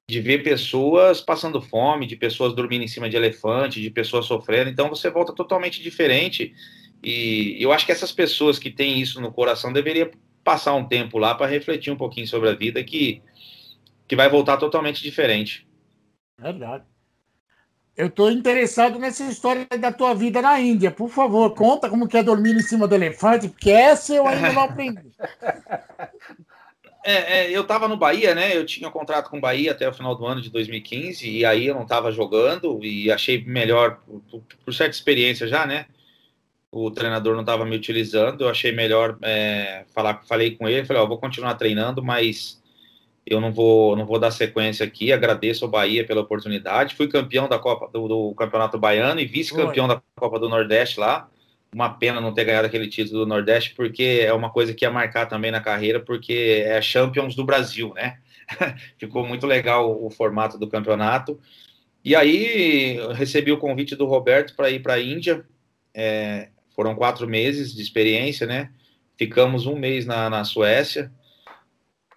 de 0.09 0.19
ver 0.19 0.43
pessoas 0.43 1.21
passando 1.21 1.61
fome, 1.61 2.05
de 2.05 2.15
pessoas 2.15 2.53
dormindo 2.53 2.83
em 2.83 2.87
cima 2.87 3.09
de 3.09 3.15
elefante, 3.15 3.81
de 3.81 3.89
pessoas 3.89 4.25
sofrendo. 4.25 4.69
Então 4.69 4.89
você 4.89 5.09
volta 5.09 5.33
totalmente 5.33 5.81
diferente. 5.81 6.53
E 7.03 7.57
eu 7.59 7.71
acho 7.71 7.85
que 7.85 7.91
essas 7.91 8.11
pessoas 8.11 8.59
que 8.59 8.69
têm 8.69 8.99
isso 8.99 9.21
no 9.21 9.31
coração 9.31 9.71
deveriam 9.71 10.09
passar 10.43 10.73
um 10.73 10.85
tempo 10.85 11.17
lá 11.17 11.33
para 11.35 11.47
refletir 11.47 11.91
um 11.91 11.97
pouquinho 11.97 12.27
sobre 12.27 12.49
a 12.49 12.53
vida 12.53 12.83
que, 12.83 13.21
que 14.07 14.15
vai 14.15 14.29
voltar 14.29 14.57
totalmente 14.57 15.01
diferente. 15.01 15.67
Verdade. 16.37 16.83
Eu 17.95 18.07
estou 18.07 18.31
interessado 18.31 18.97
nessa 18.97 19.23
história 19.23 19.67
da 19.79 19.91
tua 19.91 20.15
vida 20.15 20.41
na 20.41 20.59
Índia. 20.59 20.89
Por 20.89 21.09
favor, 21.09 21.53
conta 21.53 21.87
como 21.89 22.07
que 22.07 22.17
é 22.17 22.23
dormir 22.23 22.55
em 22.55 22.59
cima 22.59 22.87
do 22.87 22.95
elefante, 22.95 23.47
porque 23.47 23.69
essa 23.69 24.15
eu 24.15 24.27
ainda 24.27 24.51
não 24.51 24.63
aprendi. 24.63 25.11
É, 27.03 27.39
é, 27.39 27.51
eu 27.51 27.63
estava 27.63 27.87
no 27.87 27.97
Bahia, 27.97 28.33
né? 28.33 28.55
Eu 28.55 28.65
tinha 28.65 28.87
um 28.87 28.91
contrato 28.91 29.29
com 29.29 29.37
o 29.37 29.41
Bahia 29.41 29.71
até 29.71 29.87
o 29.87 29.93
final 29.93 30.15
do 30.15 30.25
ano 30.25 30.41
de 30.41 30.49
2015, 30.49 31.29
e 31.29 31.45
aí 31.45 31.67
eu 31.67 31.75
não 31.75 31.83
estava 31.83 32.11
jogando 32.11 32.79
e 32.83 33.11
achei 33.11 33.43
melhor, 33.43 33.99
por, 34.29 34.41
por, 34.63 34.73
certa 34.73 34.95
experiência 34.95 35.45
já, 35.45 35.65
né? 35.65 35.85
O 36.71 36.89
treinador 36.89 37.33
não 37.33 37.41
estava 37.41 37.65
me 37.65 37.75
utilizando, 37.75 38.45
eu 38.45 38.49
achei 38.49 38.71
melhor 38.71 39.17
é, 39.21 39.83
falar, 39.93 40.23
falei 40.25 40.55
com 40.55 40.67
ele, 40.67 40.85
falei, 40.85 41.01
ó, 41.01 41.05
vou 41.05 41.17
continuar 41.17 41.55
treinando, 41.55 42.01
mas 42.01 42.61
eu 43.25 43.41
não 43.41 43.51
vou, 43.51 43.95
não 43.95 44.05
vou 44.05 44.17
dar 44.17 44.31
sequência 44.31 44.85
aqui. 44.85 45.11
Agradeço 45.11 45.65
ao 45.65 45.71
Bahia 45.71 46.05
pela 46.05 46.21
oportunidade. 46.21 46.95
Fui 46.95 47.07
campeão 47.07 47.47
da 47.49 47.59
Copa 47.59 47.89
do, 47.91 48.07
do 48.07 48.35
Campeonato 48.35 48.77
Baiano 48.77 49.19
e 49.19 49.25
vice-campeão 49.25 49.87
da 49.87 50.01
Copa 50.15 50.39
do 50.39 50.49
Nordeste 50.49 50.99
lá 50.99 51.29
uma 51.73 51.89
pena 51.89 52.21
não 52.21 52.33
ter 52.33 52.45
ganhado 52.45 52.67
aquele 52.67 52.87
título 52.87 53.21
do 53.21 53.25
Nordeste, 53.25 53.73
porque 53.75 54.21
é 54.21 54.31
uma 54.31 54.49
coisa 54.49 54.73
que 54.73 54.85
ia 54.85 54.91
marcar 54.91 55.25
também 55.25 55.51
na 55.51 55.59
carreira, 55.59 55.99
porque 55.99 56.63
é 56.65 56.81
Champions 56.81 57.35
do 57.35 57.43
Brasil, 57.43 57.93
né? 57.95 58.19
Ficou 58.97 59.25
muito 59.25 59.47
legal 59.47 60.03
o 60.03 60.09
formato 60.09 60.57
do 60.57 60.67
campeonato. 60.67 61.39
E 62.03 62.15
aí 62.15 62.99
recebi 63.13 63.51
o 63.51 63.57
convite 63.57 63.95
do 63.95 64.05
Roberto 64.05 64.55
para 64.55 64.69
ir 64.69 64.81
para 64.81 64.95
a 64.95 65.01
Índia. 65.01 65.45
É, 65.93 66.49
foram 66.75 66.95
quatro 66.95 67.27
meses 67.27 67.73
de 67.73 67.81
experiência, 67.81 68.45
né? 68.45 68.71
Ficamos 69.17 69.65
um 69.65 69.75
mês 69.75 70.05
na, 70.05 70.29
na 70.29 70.43
Suécia. 70.43 71.11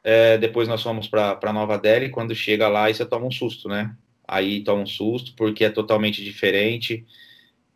É, 0.02 0.36
depois 0.38 0.68
nós 0.68 0.82
fomos 0.82 1.08
para 1.08 1.52
Nova 1.52 1.78
Delhi. 1.78 2.10
Quando 2.10 2.34
chega 2.34 2.68
lá, 2.68 2.84
aí 2.84 2.94
você 2.94 3.06
toma 3.06 3.26
um 3.26 3.30
susto, 3.30 3.68
né? 3.68 3.96
Aí 4.26 4.62
toma 4.62 4.82
um 4.82 4.86
susto, 4.86 5.34
porque 5.36 5.64
é 5.64 5.70
totalmente 5.70 6.22
diferente 6.22 7.06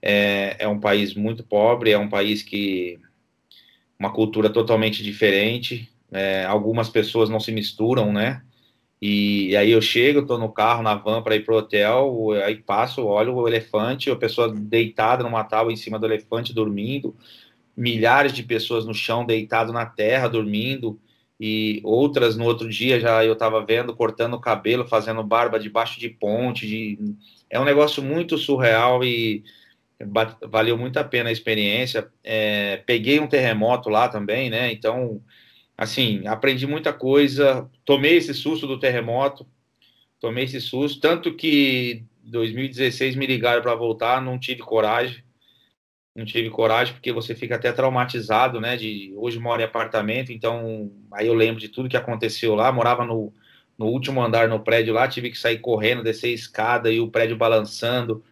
é, 0.02 0.56
é 0.58 0.68
um 0.68 0.80
país 0.80 1.14
muito 1.14 1.44
pobre, 1.44 1.90
é 1.90 1.98
um 1.98 2.08
país 2.08 2.42
que 2.42 2.98
uma 3.98 4.10
cultura 4.12 4.48
totalmente 4.48 5.02
diferente. 5.02 5.88
É, 6.10 6.44
algumas 6.44 6.88
pessoas 6.88 7.28
não 7.28 7.38
se 7.38 7.52
misturam, 7.52 8.12
né? 8.12 8.42
E, 9.00 9.48
e 9.48 9.56
aí 9.56 9.70
eu 9.70 9.80
chego, 9.80 10.20
estou 10.20 10.38
no 10.38 10.50
carro, 10.50 10.82
na 10.82 10.94
van 10.94 11.22
para 11.22 11.36
ir 11.36 11.44
pro 11.44 11.56
hotel, 11.56 12.32
aí 12.44 12.56
passo, 12.56 13.06
olho 13.06 13.34
o 13.34 13.48
elefante, 13.48 14.10
a 14.10 14.16
pessoa 14.16 14.52
deitada 14.52 15.22
numa 15.22 15.44
tábua 15.44 15.72
em 15.72 15.76
cima 15.76 15.98
do 15.98 16.06
elefante 16.06 16.52
dormindo, 16.52 17.16
milhares 17.76 18.32
de 18.32 18.42
pessoas 18.42 18.84
no 18.84 18.92
chão 18.92 19.24
deitado 19.24 19.72
na 19.72 19.86
terra 19.86 20.28
dormindo 20.28 21.00
e 21.40 21.80
outras 21.82 22.36
no 22.36 22.44
outro 22.44 22.68
dia 22.68 23.00
já 23.00 23.24
eu 23.24 23.32
estava 23.32 23.64
vendo 23.64 23.96
cortando 23.96 24.34
o 24.34 24.40
cabelo, 24.40 24.86
fazendo 24.86 25.22
barba 25.24 25.58
debaixo 25.58 25.98
de 25.98 26.10
ponte, 26.10 26.66
de... 26.66 26.98
é 27.48 27.58
um 27.58 27.64
negócio 27.64 28.02
muito 28.02 28.36
surreal 28.36 29.02
e 29.02 29.42
valeu 30.48 30.76
muito 30.78 30.98
a 30.98 31.04
pena 31.04 31.28
a 31.28 31.32
experiência. 31.32 32.10
É, 32.24 32.78
peguei 32.78 33.20
um 33.20 33.26
terremoto 33.26 33.88
lá 33.88 34.08
também, 34.08 34.50
né? 34.50 34.72
Então, 34.72 35.22
assim, 35.76 36.26
aprendi 36.26 36.66
muita 36.66 36.92
coisa, 36.92 37.68
tomei 37.84 38.16
esse 38.16 38.34
susto 38.34 38.66
do 38.66 38.78
terremoto, 38.78 39.46
tomei 40.20 40.44
esse 40.44 40.60
susto, 40.60 41.00
tanto 41.00 41.34
que 41.34 42.04
2016 42.24 43.16
me 43.16 43.26
ligaram 43.26 43.62
para 43.62 43.74
voltar, 43.74 44.22
não 44.22 44.38
tive 44.38 44.62
coragem 44.62 45.22
não 46.14 46.24
tive 46.24 46.50
coragem 46.50 46.92
porque 46.94 47.12
você 47.12 47.34
fica 47.34 47.56
até 47.56 47.72
traumatizado, 47.72 48.60
né? 48.60 48.76
De 48.76 49.12
hoje 49.16 49.38
moro 49.38 49.60
em 49.62 49.64
apartamento, 49.64 50.32
então 50.32 50.90
aí 51.12 51.26
eu 51.26 51.34
lembro 51.34 51.60
de 51.60 51.68
tudo 51.68 51.88
que 51.88 51.96
aconteceu 51.96 52.54
lá. 52.54 52.70
Morava 52.72 53.04
no, 53.04 53.32
no 53.78 53.86
último 53.86 54.22
andar 54.22 54.48
no 54.48 54.60
prédio 54.60 54.92
lá, 54.92 55.06
tive 55.08 55.30
que 55.30 55.38
sair 55.38 55.58
correndo, 55.58 56.02
descer 56.02 56.28
a 56.28 56.34
escada 56.34 56.92
e 56.92 57.00
o 57.00 57.10
prédio 57.10 57.36
balançando. 57.36 58.24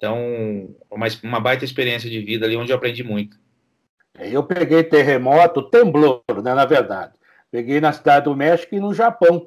Então, 0.00 0.70
uma, 0.90 1.06
uma 1.22 1.38
baita 1.38 1.62
experiência 1.62 2.08
de 2.08 2.20
vida 2.20 2.46
ali 2.46 2.56
onde 2.56 2.72
eu 2.72 2.76
aprendi 2.76 3.04
muito. 3.04 3.36
Eu 4.18 4.42
peguei 4.42 4.82
terremoto, 4.82 5.60
temblor, 5.60 6.22
né, 6.42 6.54
na 6.54 6.64
verdade. 6.64 7.12
Peguei 7.50 7.82
na 7.82 7.92
cidade 7.92 8.24
do 8.24 8.34
México 8.34 8.74
e 8.74 8.80
no 8.80 8.94
Japão. 8.94 9.44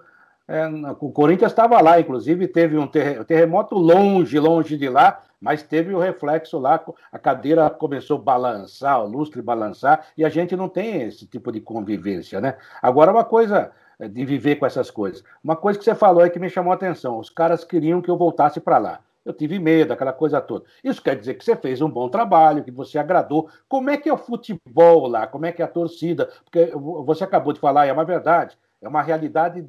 É, 0.48 0.68
o 1.00 1.12
Corinthians 1.12 1.52
estava 1.52 1.82
lá, 1.82 2.00
inclusive 2.00 2.48
teve 2.48 2.78
um 2.78 2.86
terremoto 2.86 3.76
longe, 3.76 4.38
longe 4.38 4.78
de 4.78 4.88
lá, 4.88 5.24
mas 5.42 5.64
teve 5.64 5.92
o 5.92 6.00
reflexo 6.00 6.60
lá, 6.60 6.84
a 7.12 7.18
cadeira 7.18 7.68
começou 7.72 8.20
a 8.20 8.22
balançar, 8.22 9.04
o 9.04 9.08
lustre 9.08 9.42
balançar, 9.42 10.06
e 10.16 10.24
a 10.24 10.30
gente 10.30 10.56
não 10.56 10.70
tem 10.70 11.02
esse 11.02 11.26
tipo 11.26 11.52
de 11.52 11.62
convivência, 11.62 12.40
né? 12.40 12.58
Agora, 12.80 13.12
uma 13.12 13.24
coisa 13.24 13.72
é, 13.98 14.08
de 14.08 14.24
viver 14.24 14.58
com 14.58 14.68
essas 14.68 14.92
coisas. 14.92 15.24
Uma 15.44 15.56
coisa 15.56 15.80
que 15.80 15.86
você 15.86 15.96
falou 15.96 16.22
aí 16.22 16.30
que 16.30 16.40
me 16.40 16.50
chamou 16.50 16.72
a 16.72 16.76
atenção: 16.76 17.18
os 17.18 17.32
caras 17.32 17.64
queriam 17.64 18.04
que 18.04 18.12
eu 18.12 18.18
voltasse 18.18 18.60
para 18.60 18.78
lá. 18.78 19.00
Eu 19.26 19.34
tive 19.34 19.58
medo, 19.58 19.94
aquela 19.94 20.12
coisa 20.12 20.42
toda. 20.42 20.66
Isso 20.84 21.02
quer 21.02 21.18
dizer 21.18 21.36
que 21.36 21.46
você 21.46 21.56
fez 21.56 21.82
um 21.82 21.90
bom 21.90 22.10
trabalho, 22.10 22.64
que 22.64 22.72
você 22.72 22.98
agradou. 22.98 23.50
Como 23.70 23.90
é 23.90 23.98
que 23.98 24.10
é 24.10 24.14
o 24.14 24.18
futebol 24.18 25.08
lá? 25.08 25.26
Como 25.28 25.46
é 25.46 25.52
que 25.52 25.62
é 25.62 25.66
a 25.66 25.68
torcida? 25.68 26.30
Porque 26.44 26.72
você 27.06 27.24
acabou 27.24 27.54
de 27.54 27.60
falar, 27.60 27.86
é 27.86 27.94
uma 27.94 28.04
verdade, 28.04 28.58
é 28.82 28.88
uma 28.88 29.02
realidade 29.02 29.66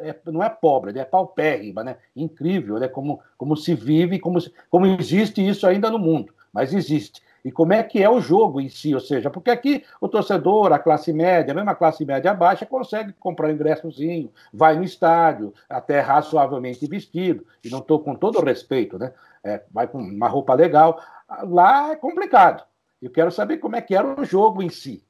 é, 0.00 0.14
não 0.26 0.42
é 0.42 0.48
pobre, 0.48 0.92
né? 0.92 1.00
é 1.00 1.04
paupérrima, 1.04 1.84
né? 1.84 1.96
incrível, 2.14 2.78
né? 2.78 2.88
como, 2.88 3.20
como 3.36 3.56
se 3.56 3.74
vive, 3.74 4.18
como, 4.18 4.38
como 4.68 4.86
existe 4.86 5.46
isso 5.46 5.66
ainda 5.66 5.90
no 5.90 5.98
mundo, 5.98 6.34
mas 6.52 6.74
existe. 6.74 7.22
E 7.46 7.52
como 7.52 7.72
é 7.72 7.80
que 7.80 8.02
é 8.02 8.10
o 8.10 8.20
jogo 8.20 8.60
em 8.60 8.68
si, 8.68 8.92
ou 8.92 9.00
seja, 9.00 9.30
porque 9.30 9.52
aqui 9.52 9.84
o 10.00 10.08
torcedor, 10.08 10.72
a 10.72 10.80
classe 10.80 11.12
média, 11.12 11.54
mesmo 11.54 11.70
a 11.70 11.76
classe 11.76 12.04
média 12.04 12.34
baixa, 12.34 12.66
consegue 12.66 13.12
comprar 13.12 13.46
um 13.46 13.52
ingressozinho, 13.52 14.32
vai 14.52 14.74
no 14.74 14.82
estádio, 14.82 15.54
até 15.68 16.00
razoavelmente 16.00 16.84
vestido, 16.88 17.46
e 17.62 17.70
não 17.70 17.78
estou 17.78 18.00
com 18.00 18.16
todo 18.16 18.40
o 18.40 18.44
respeito, 18.44 18.98
né? 18.98 19.12
É, 19.44 19.62
vai 19.70 19.86
com 19.86 19.98
uma 19.98 20.26
roupa 20.26 20.54
legal. 20.54 21.00
Lá 21.44 21.92
é 21.92 21.94
complicado. 21.94 22.64
Eu 23.00 23.10
quero 23.10 23.30
saber 23.30 23.58
como 23.58 23.76
é 23.76 23.80
que 23.80 23.94
era 23.94 24.20
o 24.20 24.24
jogo 24.24 24.60
em 24.60 24.68
si. 24.68 25.04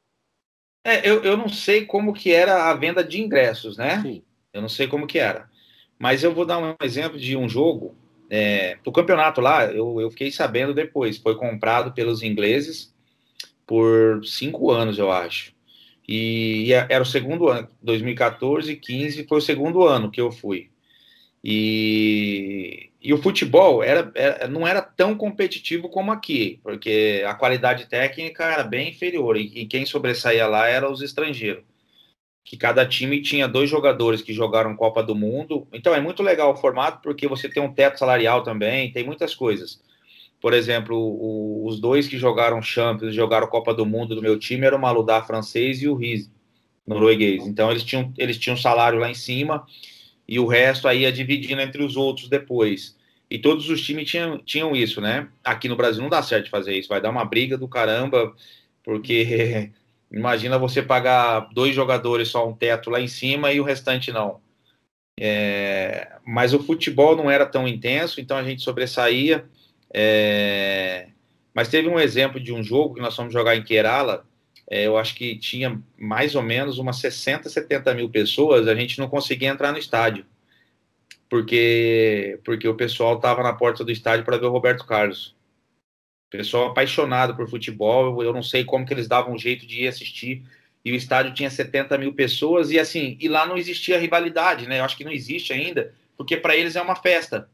É, 0.84 1.08
eu, 1.08 1.24
eu 1.24 1.38
não 1.38 1.48
sei 1.48 1.86
como 1.86 2.12
que 2.12 2.34
era 2.34 2.68
a 2.68 2.74
venda 2.74 3.02
de 3.02 3.18
ingressos, 3.18 3.78
né? 3.78 4.02
Sim. 4.02 4.22
Eu 4.52 4.60
não 4.60 4.68
sei 4.68 4.86
como 4.86 5.06
que 5.06 5.18
era. 5.18 5.48
Mas 5.98 6.22
eu 6.22 6.34
vou 6.34 6.44
dar 6.44 6.58
um 6.58 6.76
exemplo 6.82 7.18
de 7.18 7.34
um 7.34 7.48
jogo. 7.48 7.94
É, 8.28 8.78
o 8.84 8.92
campeonato 8.92 9.40
lá, 9.40 9.66
eu, 9.66 10.00
eu 10.00 10.10
fiquei 10.10 10.30
sabendo 10.30 10.74
depois. 10.74 11.18
Foi 11.18 11.36
comprado 11.36 11.92
pelos 11.92 12.22
ingleses 12.22 12.94
por 13.66 14.24
cinco 14.24 14.70
anos, 14.70 14.98
eu 14.98 15.10
acho. 15.10 15.54
E, 16.08 16.66
e 16.66 16.72
era 16.72 17.02
o 17.02 17.06
segundo 17.06 17.48
ano, 17.48 17.68
2014, 17.82 18.76
15 18.76 19.26
foi 19.26 19.38
o 19.38 19.42
segundo 19.42 19.84
ano 19.84 20.10
que 20.10 20.20
eu 20.20 20.30
fui. 20.30 20.70
E, 21.42 22.90
e 23.00 23.12
o 23.12 23.18
futebol 23.22 23.82
era, 23.82 24.10
era, 24.14 24.48
não 24.48 24.66
era 24.66 24.82
tão 24.82 25.16
competitivo 25.16 25.88
como 25.88 26.12
aqui, 26.12 26.60
porque 26.62 27.24
a 27.26 27.34
qualidade 27.34 27.86
técnica 27.86 28.44
era 28.44 28.64
bem 28.64 28.90
inferior, 28.90 29.36
e, 29.36 29.46
e 29.54 29.66
quem 29.66 29.86
sobressaía 29.86 30.46
lá 30.46 30.66
eram 30.68 30.92
os 30.92 31.02
estrangeiros 31.02 31.64
que 32.46 32.56
cada 32.56 32.86
time 32.86 33.20
tinha 33.20 33.48
dois 33.48 33.68
jogadores 33.68 34.22
que 34.22 34.32
jogaram 34.32 34.76
Copa 34.76 35.02
do 35.02 35.16
Mundo. 35.16 35.66
Então 35.72 35.92
é 35.92 36.00
muito 36.00 36.22
legal 36.22 36.52
o 36.52 36.56
formato 36.56 37.00
porque 37.02 37.26
você 37.26 37.48
tem 37.48 37.60
um 37.60 37.74
teto 37.74 37.98
salarial 37.98 38.44
também, 38.44 38.92
tem 38.92 39.04
muitas 39.04 39.34
coisas. 39.34 39.82
Por 40.40 40.54
exemplo, 40.54 40.96
o, 40.96 41.66
os 41.66 41.80
dois 41.80 42.06
que 42.06 42.16
jogaram 42.16 42.62
Champions, 42.62 43.16
jogaram 43.16 43.48
Copa 43.48 43.74
do 43.74 43.84
Mundo 43.84 44.14
do 44.14 44.22
meu 44.22 44.38
time 44.38 44.64
eram 44.64 44.78
o 44.78 44.80
Maludá 44.80 45.20
francês 45.22 45.82
e 45.82 45.88
o 45.88 45.96
Riz 45.96 46.30
norueguês. 46.86 47.44
Então 47.48 47.68
eles 47.68 47.82
tinham 47.82 48.14
eles 48.16 48.38
tinham 48.38 48.56
salário 48.56 49.00
lá 49.00 49.10
em 49.10 49.14
cima 49.14 49.66
e 50.28 50.38
o 50.38 50.46
resto 50.46 50.86
aí 50.86 51.00
ia 51.00 51.10
dividindo 51.10 51.60
entre 51.60 51.82
os 51.82 51.96
outros 51.96 52.28
depois. 52.28 52.96
E 53.28 53.40
todos 53.40 53.68
os 53.68 53.82
times 53.82 54.08
tinham, 54.08 54.38
tinham 54.38 54.76
isso, 54.76 55.00
né? 55.00 55.28
Aqui 55.42 55.68
no 55.68 55.74
Brasil 55.74 56.00
não 56.00 56.08
dá 56.08 56.22
certo 56.22 56.48
fazer 56.48 56.78
isso, 56.78 56.88
vai 56.88 57.00
dar 57.00 57.10
uma 57.10 57.24
briga 57.24 57.58
do 57.58 57.66
caramba, 57.66 58.32
porque 58.84 59.72
Imagina 60.10 60.58
você 60.58 60.82
pagar 60.82 61.48
dois 61.52 61.74
jogadores 61.74 62.28
só 62.28 62.48
um 62.48 62.54
teto 62.54 62.90
lá 62.90 63.00
em 63.00 63.08
cima 63.08 63.52
e 63.52 63.60
o 63.60 63.64
restante 63.64 64.12
não. 64.12 64.40
É, 65.18 66.18
mas 66.24 66.54
o 66.54 66.62
futebol 66.62 67.16
não 67.16 67.30
era 67.30 67.46
tão 67.46 67.66
intenso, 67.66 68.20
então 68.20 68.36
a 68.36 68.44
gente 68.44 68.62
sobressaía. 68.62 69.44
É, 69.92 71.08
mas 71.54 71.68
teve 71.68 71.88
um 71.88 71.98
exemplo 71.98 72.38
de 72.40 72.52
um 72.52 72.62
jogo 72.62 72.94
que 72.94 73.00
nós 73.00 73.16
fomos 73.16 73.32
jogar 73.32 73.56
em 73.56 73.64
Kerala. 73.64 74.26
É, 74.68 74.86
eu 74.86 74.96
acho 74.98 75.14
que 75.14 75.36
tinha 75.38 75.80
mais 75.98 76.34
ou 76.34 76.42
menos 76.42 76.78
umas 76.78 76.96
60, 76.98 77.48
70 77.48 77.94
mil 77.94 78.10
pessoas. 78.10 78.68
A 78.68 78.74
gente 78.74 78.98
não 78.98 79.08
conseguia 79.08 79.48
entrar 79.48 79.72
no 79.72 79.78
estádio 79.78 80.26
porque 81.28 82.40
porque 82.44 82.68
o 82.68 82.74
pessoal 82.74 83.16
estava 83.16 83.42
na 83.42 83.52
porta 83.52 83.84
do 83.84 83.92
estádio 83.92 84.24
para 84.24 84.38
ver 84.38 84.46
o 84.46 84.52
Roberto 84.52 84.86
Carlos. 84.86 85.35
Pessoal 86.28 86.68
apaixonado 86.68 87.36
por 87.36 87.48
futebol, 87.48 88.22
eu 88.22 88.32
não 88.32 88.42
sei 88.42 88.64
como 88.64 88.84
que 88.84 88.92
eles 88.92 89.06
davam 89.06 89.34
um 89.34 89.38
jeito 89.38 89.66
de 89.66 89.84
ir 89.84 89.88
assistir. 89.88 90.44
E 90.84 90.92
o 90.92 90.94
estádio 90.94 91.34
tinha 91.34 91.50
70 91.50 91.98
mil 91.98 92.14
pessoas, 92.14 92.70
e 92.70 92.78
assim, 92.78 93.16
e 93.20 93.28
lá 93.28 93.44
não 93.44 93.56
existia 93.56 93.98
rivalidade, 93.98 94.68
né? 94.68 94.78
Eu 94.78 94.84
acho 94.84 94.96
que 94.96 95.04
não 95.04 95.10
existe 95.10 95.52
ainda, 95.52 95.92
porque 96.16 96.36
para 96.36 96.56
eles 96.56 96.76
é 96.76 96.82
uma 96.82 96.94
festa. 96.94 97.50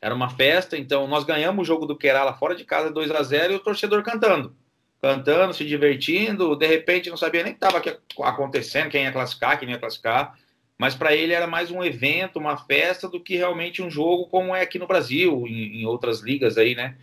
Era 0.00 0.14
uma 0.14 0.30
festa, 0.30 0.78
então 0.78 1.06
nós 1.06 1.24
ganhamos 1.24 1.62
o 1.62 1.66
jogo 1.66 1.86
do 1.86 1.96
Kerala 1.96 2.32
fora 2.32 2.54
de 2.54 2.64
casa 2.64 2.90
2 2.90 3.10
a 3.10 3.22
0 3.22 3.52
e 3.52 3.56
o 3.56 3.60
torcedor 3.60 4.02
cantando. 4.02 4.56
Cantando, 5.02 5.52
se 5.52 5.64
divertindo, 5.64 6.56
de 6.56 6.66
repente 6.66 7.10
não 7.10 7.16
sabia 7.16 7.42
nem 7.42 7.52
o 7.52 7.56
que 7.56 7.64
estava 7.64 7.82
acontecendo, 8.28 8.90
quem 8.90 9.04
ia 9.04 9.12
classificar, 9.12 9.58
quem 9.58 9.70
ia 9.70 9.78
classificar. 9.78 10.38
Mas 10.78 10.94
para 10.94 11.14
ele 11.14 11.34
era 11.34 11.46
mais 11.46 11.70
um 11.70 11.84
evento, 11.84 12.38
uma 12.38 12.56
festa, 12.56 13.08
do 13.08 13.20
que 13.20 13.36
realmente 13.36 13.82
um 13.82 13.90
jogo 13.90 14.28
como 14.28 14.54
é 14.54 14.62
aqui 14.62 14.78
no 14.78 14.86
Brasil, 14.86 15.46
em, 15.46 15.82
em 15.82 15.86
outras 15.86 16.20
ligas 16.20 16.56
aí, 16.56 16.74
né? 16.74 16.96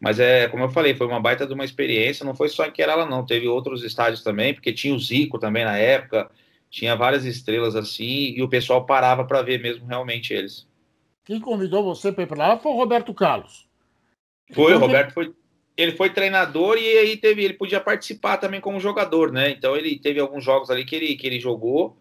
Mas 0.00 0.18
é, 0.18 0.48
como 0.48 0.64
eu 0.64 0.70
falei, 0.70 0.94
foi 0.94 1.06
uma 1.06 1.20
baita 1.20 1.46
de 1.46 1.52
uma 1.52 1.64
experiência. 1.64 2.24
Não 2.24 2.34
foi 2.34 2.48
só 2.48 2.64
em 2.64 2.72
Kerala, 2.72 3.04
não. 3.04 3.26
Teve 3.26 3.46
outros 3.46 3.84
estádios 3.84 4.22
também, 4.22 4.54
porque 4.54 4.72
tinha 4.72 4.94
o 4.94 4.98
Zico 4.98 5.38
também 5.38 5.64
na 5.64 5.76
época, 5.76 6.30
tinha 6.70 6.96
várias 6.96 7.26
estrelas 7.26 7.76
assim, 7.76 8.32
e 8.34 8.42
o 8.42 8.48
pessoal 8.48 8.86
parava 8.86 9.24
para 9.24 9.42
ver 9.42 9.60
mesmo 9.60 9.86
realmente 9.86 10.32
eles. 10.32 10.66
Quem 11.24 11.38
convidou 11.38 11.84
você 11.84 12.10
para 12.10 12.24
ir 12.24 12.26
para 12.26 12.38
lá 12.38 12.58
foi 12.58 12.72
o 12.72 12.76
Roberto 12.76 13.12
Carlos. 13.12 13.68
Foi, 14.52 14.74
o 14.74 14.78
Roberto 14.78 15.12
foi. 15.12 15.34
Ele 15.76 15.92
foi 15.92 16.10
treinador 16.10 16.76
e 16.76 16.98
aí 16.98 17.16
teve, 17.16 17.44
ele 17.44 17.54
podia 17.54 17.80
participar 17.80 18.36
também 18.36 18.60
como 18.60 18.80
jogador, 18.80 19.30
né? 19.32 19.50
Então 19.50 19.76
ele 19.76 19.98
teve 19.98 20.18
alguns 20.18 20.42
jogos 20.42 20.70
ali 20.70 20.84
que 20.84 20.96
ele, 20.96 21.14
que 21.14 21.26
ele 21.26 21.38
jogou. 21.38 21.96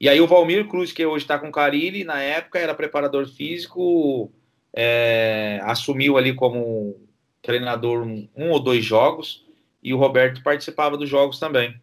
E 0.00 0.08
aí 0.08 0.20
o 0.20 0.26
Valmir 0.26 0.68
Cruz, 0.68 0.92
que 0.92 1.06
hoje 1.06 1.24
está 1.24 1.38
com 1.38 1.48
o 1.48 1.52
Carilli, 1.52 2.04
na 2.04 2.20
época 2.20 2.58
era 2.58 2.74
preparador 2.74 3.26
físico, 3.26 4.30
é, 4.74 5.58
assumiu 5.64 6.18
ali 6.18 6.34
como 6.34 7.05
treinador 7.46 8.02
um, 8.02 8.28
um, 8.36 8.50
ou 8.50 8.60
dois 8.60 8.84
jogos 8.84 9.46
e 9.82 9.94
o 9.94 9.96
Roberto 9.96 10.42
participava 10.42 10.98
dos 10.98 11.08
jogos 11.08 11.38
também. 11.38 11.80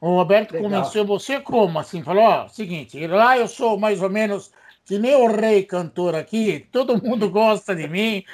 O 0.00 0.14
Roberto 0.14 0.52
Legal. 0.52 0.70
convenceu 0.70 1.04
você 1.04 1.40
como? 1.40 1.78
Assim, 1.78 2.02
falou: 2.02 2.22
ó, 2.22 2.48
seguinte, 2.48 3.04
lá 3.06 3.36
eu 3.36 3.48
sou 3.48 3.78
mais 3.78 4.02
ou 4.02 4.10
menos 4.10 4.52
que 4.84 4.98
nem 4.98 5.14
o 5.14 5.26
rei 5.26 5.62
cantor 5.62 6.14
aqui, 6.14 6.66
todo 6.70 7.02
mundo 7.02 7.28
gosta 7.30 7.74
de 7.74 7.88
mim. 7.88 8.24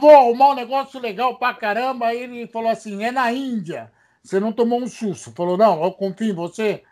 Vou 0.00 0.10
arrumar 0.10 0.50
um 0.50 0.54
negócio 0.54 1.00
legal 1.00 1.38
pra 1.38 1.54
caramba. 1.54 2.06
Aí 2.06 2.22
ele 2.22 2.46
falou 2.48 2.70
assim: 2.70 3.04
é 3.04 3.12
na 3.12 3.30
Índia. 3.32 3.92
Você 4.22 4.40
não 4.40 4.52
tomou 4.52 4.80
um 4.80 4.86
susto. 4.86 5.32
Falou: 5.36 5.56
não, 5.56 5.82
eu 5.84 5.92
confio 5.92 6.30
em 6.30 6.34
você. 6.34 6.82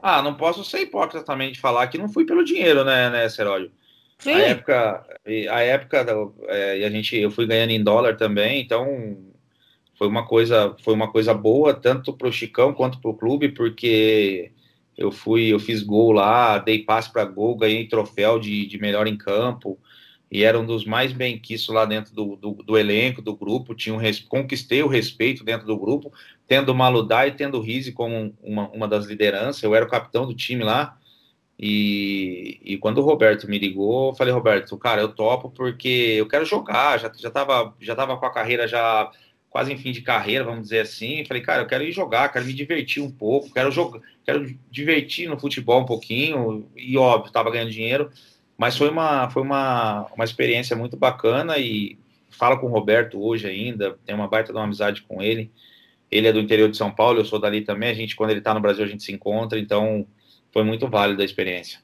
Ah, 0.00 0.20
não 0.20 0.34
posso 0.34 0.64
ser 0.64 0.80
hipócrita 0.80 1.24
também 1.24 1.50
de 1.50 1.60
falar 1.60 1.86
que 1.86 1.98
não 1.98 2.08
fui 2.08 2.26
pelo 2.26 2.44
dinheiro, 2.44 2.84
né, 2.84 3.08
né, 3.08 3.28
Seródio? 3.28 3.72
Sim. 4.24 4.32
A 4.32 4.38
época, 4.40 5.06
a 5.50 5.60
época 5.62 6.06
é, 6.48 6.78
e 6.80 6.84
a 6.84 6.90
gente, 6.90 7.16
eu 7.16 7.30
fui 7.30 7.46
ganhando 7.46 7.70
em 7.70 7.82
dólar 7.84 8.16
também, 8.16 8.60
então 8.62 8.86
foi 9.96 10.08
uma 10.08 10.26
coisa, 10.26 10.76
foi 10.82 10.94
uma 10.94 11.10
coisa 11.10 11.34
boa 11.34 11.74
tanto 11.74 12.12
para 12.16 12.28
o 12.28 12.32
Chicão 12.32 12.74
quanto 12.74 13.00
para 13.00 13.10
o 13.10 13.16
clube, 13.16 13.50
porque 13.50 14.52
Eu 14.96 15.12
fui, 15.12 15.52
eu 15.52 15.58
fiz 15.60 15.82
gol 15.82 16.12
lá, 16.12 16.58
dei 16.58 16.84
passe 16.84 17.12
para 17.12 17.24
gol, 17.24 17.56
ganhei 17.56 17.88
troféu 17.88 18.38
de, 18.38 18.66
de 18.66 18.78
melhor 18.78 19.06
em 19.08 19.16
campo 19.18 19.78
e 20.30 20.42
era 20.44 20.58
um 20.58 20.66
dos 20.66 20.84
mais 20.84 21.12
bem 21.12 21.38
quistos 21.38 21.74
lá 21.74 21.84
dentro 21.84 22.14
do, 22.14 22.36
do, 22.36 22.52
do 22.54 22.78
elenco, 22.78 23.22
do 23.22 23.36
grupo. 23.36 23.74
Tinha 23.74 23.94
um, 23.94 24.00
conquistei 24.28 24.82
o 24.82 24.88
respeito 24.88 25.44
dentro 25.44 25.66
do 25.66 25.78
grupo, 25.78 26.12
tendo 26.46 26.70
o 26.72 26.74
Maludá 26.74 27.26
e 27.26 27.32
tendo 27.32 27.58
o 27.58 27.60
Rizzi 27.60 27.92
como 27.92 28.36
uma, 28.42 28.68
uma 28.70 28.88
das 28.88 29.06
lideranças. 29.06 29.62
Eu 29.62 29.74
era 29.74 29.84
o 29.84 29.88
capitão 29.90 30.26
do 30.26 30.34
time 30.34 30.64
lá. 30.64 30.98
E, 31.58 32.60
e 32.64 32.78
quando 32.78 32.98
o 32.98 33.04
Roberto 33.04 33.48
me 33.48 33.58
ligou, 33.58 34.10
eu 34.10 34.14
falei, 34.14 34.32
Roberto, 34.32 34.76
cara, 34.76 35.00
eu 35.00 35.08
topo 35.08 35.50
porque 35.50 36.16
eu 36.18 36.26
quero 36.26 36.44
jogar, 36.44 36.98
já, 36.98 37.10
já, 37.16 37.30
tava, 37.30 37.74
já 37.80 37.94
tava 37.94 38.16
com 38.16 38.26
a 38.26 38.32
carreira 38.32 38.66
já 38.66 39.10
quase 39.54 39.72
em 39.72 39.78
fim 39.78 39.92
de 39.92 40.02
carreira, 40.02 40.42
vamos 40.44 40.62
dizer 40.62 40.80
assim. 40.80 41.24
Falei, 41.24 41.40
cara, 41.40 41.62
eu 41.62 41.66
quero 41.66 41.84
ir 41.84 41.92
jogar, 41.92 42.28
quero 42.32 42.44
me 42.44 42.52
divertir 42.52 43.00
um 43.00 43.10
pouco, 43.10 43.52
quero 43.52 43.70
jogar, 43.70 44.00
quero 44.24 44.52
divertir 44.68 45.28
no 45.28 45.38
futebol 45.38 45.80
um 45.80 45.86
pouquinho, 45.86 46.68
e 46.76 46.98
óbvio, 46.98 47.32
tava 47.32 47.52
ganhando 47.52 47.70
dinheiro. 47.70 48.10
Mas 48.58 48.76
foi 48.76 48.90
uma, 48.90 49.30
foi 49.30 49.42
uma, 49.42 50.06
uma 50.12 50.24
experiência 50.24 50.74
muito 50.74 50.96
bacana 50.96 51.56
e 51.56 51.96
falo 52.30 52.58
com 52.58 52.66
o 52.66 52.70
Roberto 52.70 53.22
hoje 53.22 53.46
ainda, 53.46 53.96
tenho 54.04 54.18
uma 54.18 54.26
baita 54.26 54.52
de 54.52 54.58
uma 54.58 54.64
amizade 54.64 55.02
com 55.02 55.22
ele. 55.22 55.52
Ele 56.10 56.26
é 56.26 56.32
do 56.32 56.40
interior 56.40 56.68
de 56.68 56.76
São 56.76 56.90
Paulo, 56.90 57.20
eu 57.20 57.24
sou 57.24 57.38
dali 57.38 57.60
também. 57.60 57.90
A 57.90 57.94
gente, 57.94 58.16
quando 58.16 58.30
ele 58.30 58.40
está 58.40 58.52
no 58.54 58.60
Brasil, 58.60 58.84
a 58.84 58.88
gente 58.88 59.04
se 59.04 59.12
encontra, 59.12 59.56
então 59.56 60.04
foi 60.54 60.62
muito 60.62 60.88
válido 60.88 61.20
a 61.20 61.24
experiência. 61.24 61.80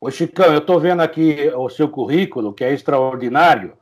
Ô 0.00 0.10
Chicão, 0.12 0.46
eu 0.54 0.60
estou 0.60 0.78
vendo 0.78 1.02
aqui 1.02 1.52
o 1.56 1.68
seu 1.68 1.88
currículo, 1.88 2.54
que 2.54 2.64
é 2.64 2.72
extraordinário, 2.72 3.76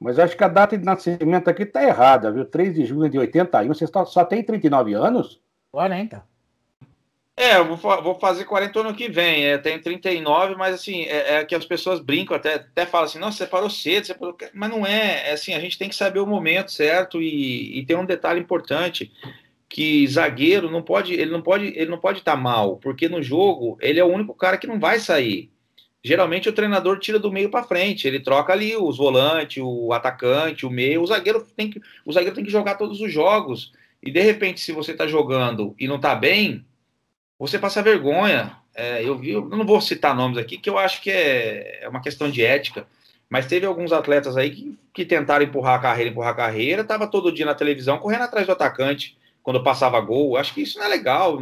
mas 0.00 0.18
acho 0.18 0.36
que 0.36 0.44
a 0.44 0.48
data 0.48 0.76
de 0.76 0.84
nascimento 0.84 1.48
aqui 1.48 1.62
está 1.62 1.82
errada, 1.82 2.30
viu? 2.30 2.44
3 2.44 2.74
de 2.74 2.84
junho 2.84 3.08
de 3.08 3.18
81, 3.18 3.72
você 3.72 3.86
só 3.86 4.24
tem 4.24 4.42
39 4.42 4.92
anos? 4.94 5.40
40. 5.70 6.22
É, 7.38 7.58
eu 7.58 7.76
vou, 7.76 8.02
vou 8.02 8.18
fazer 8.18 8.44
40 8.44 8.80
ano 8.80 8.94
que 8.94 9.08
vem. 9.08 9.44
É, 9.44 9.58
tenho 9.58 9.80
39, 9.80 10.56
mas 10.56 10.74
assim, 10.74 11.02
é, 11.04 11.36
é, 11.36 11.44
que 11.44 11.54
as 11.54 11.64
pessoas 11.64 12.00
brincam, 12.00 12.36
até, 12.36 12.54
até 12.54 12.84
falam 12.84 13.06
assim, 13.06 13.18
nossa, 13.18 13.38
você 13.38 13.46
parou 13.46 13.70
cedo, 13.70 14.06
você 14.06 14.14
parou... 14.14 14.36
mas 14.52 14.70
não 14.70 14.84
é, 14.84 15.28
é 15.28 15.32
assim, 15.32 15.54
a 15.54 15.60
gente 15.60 15.78
tem 15.78 15.88
que 15.88 15.94
saber 15.94 16.18
o 16.18 16.26
momento 16.26 16.72
certo 16.72 17.22
e, 17.22 17.78
e 17.78 17.86
tem 17.86 17.96
um 17.96 18.04
detalhe 18.04 18.40
importante 18.40 19.12
que 19.68 20.06
zagueiro 20.06 20.70
não 20.70 20.82
pode, 20.82 21.14
ele 21.14 21.30
não 21.30 21.42
pode, 21.42 21.66
ele 21.66 21.90
não 21.90 21.98
pode 21.98 22.20
estar 22.20 22.32
tá 22.32 22.36
mal, 22.36 22.76
porque 22.76 23.08
no 23.08 23.22
jogo 23.22 23.76
ele 23.80 23.98
é 23.98 24.04
o 24.04 24.12
único 24.12 24.34
cara 24.34 24.56
que 24.56 24.66
não 24.66 24.78
vai 24.78 24.98
sair. 24.98 25.50
Geralmente 26.04 26.48
o 26.48 26.52
treinador 26.52 27.00
tira 27.00 27.18
do 27.18 27.32
meio 27.32 27.50
para 27.50 27.64
frente, 27.64 28.06
ele 28.06 28.20
troca 28.20 28.52
ali 28.52 28.76
os 28.76 28.96
volantes, 28.96 29.60
o 29.60 29.92
atacante, 29.92 30.64
o 30.64 30.70
meio, 30.70 31.02
o 31.02 31.06
zagueiro 31.06 31.44
tem 31.56 31.68
que, 31.68 31.80
o 32.04 32.12
zagueiro 32.12 32.34
tem 32.34 32.44
que 32.44 32.50
jogar 32.50 32.76
todos 32.76 33.00
os 33.00 33.12
jogos. 33.12 33.72
E 34.00 34.10
de 34.10 34.20
repente, 34.20 34.60
se 34.60 34.70
você 34.70 34.92
está 34.92 35.06
jogando 35.06 35.74
e 35.78 35.88
não 35.88 35.96
está 35.96 36.14
bem, 36.14 36.64
você 37.38 37.58
passa 37.58 37.82
vergonha. 37.82 38.56
É, 38.72 39.02
eu 39.02 39.18
vi, 39.18 39.30
eu 39.30 39.48
não 39.48 39.66
vou 39.66 39.80
citar 39.80 40.14
nomes 40.14 40.38
aqui, 40.38 40.58
que 40.58 40.70
eu 40.70 40.78
acho 40.78 41.02
que 41.02 41.10
é, 41.10 41.82
é 41.82 41.88
uma 41.88 42.02
questão 42.02 42.30
de 42.30 42.44
ética, 42.44 42.86
mas 43.28 43.46
teve 43.46 43.66
alguns 43.66 43.90
atletas 43.90 44.36
aí 44.36 44.50
que, 44.50 44.78
que 44.92 45.04
tentaram 45.04 45.44
empurrar 45.44 45.76
a 45.76 45.82
carreira, 45.82 46.10
empurrar 46.10 46.32
a 46.32 46.36
carreira, 46.36 46.84
tava 46.84 47.08
todo 47.08 47.32
dia 47.32 47.46
na 47.46 47.54
televisão 47.54 47.98
correndo 47.98 48.22
atrás 48.22 48.46
do 48.46 48.52
atacante 48.52 49.16
quando 49.46 49.62
passava 49.62 50.00
gol. 50.00 50.36
Acho 50.36 50.52
que 50.52 50.62
isso 50.62 50.76
não 50.76 50.86
é 50.86 50.88
legal. 50.88 51.40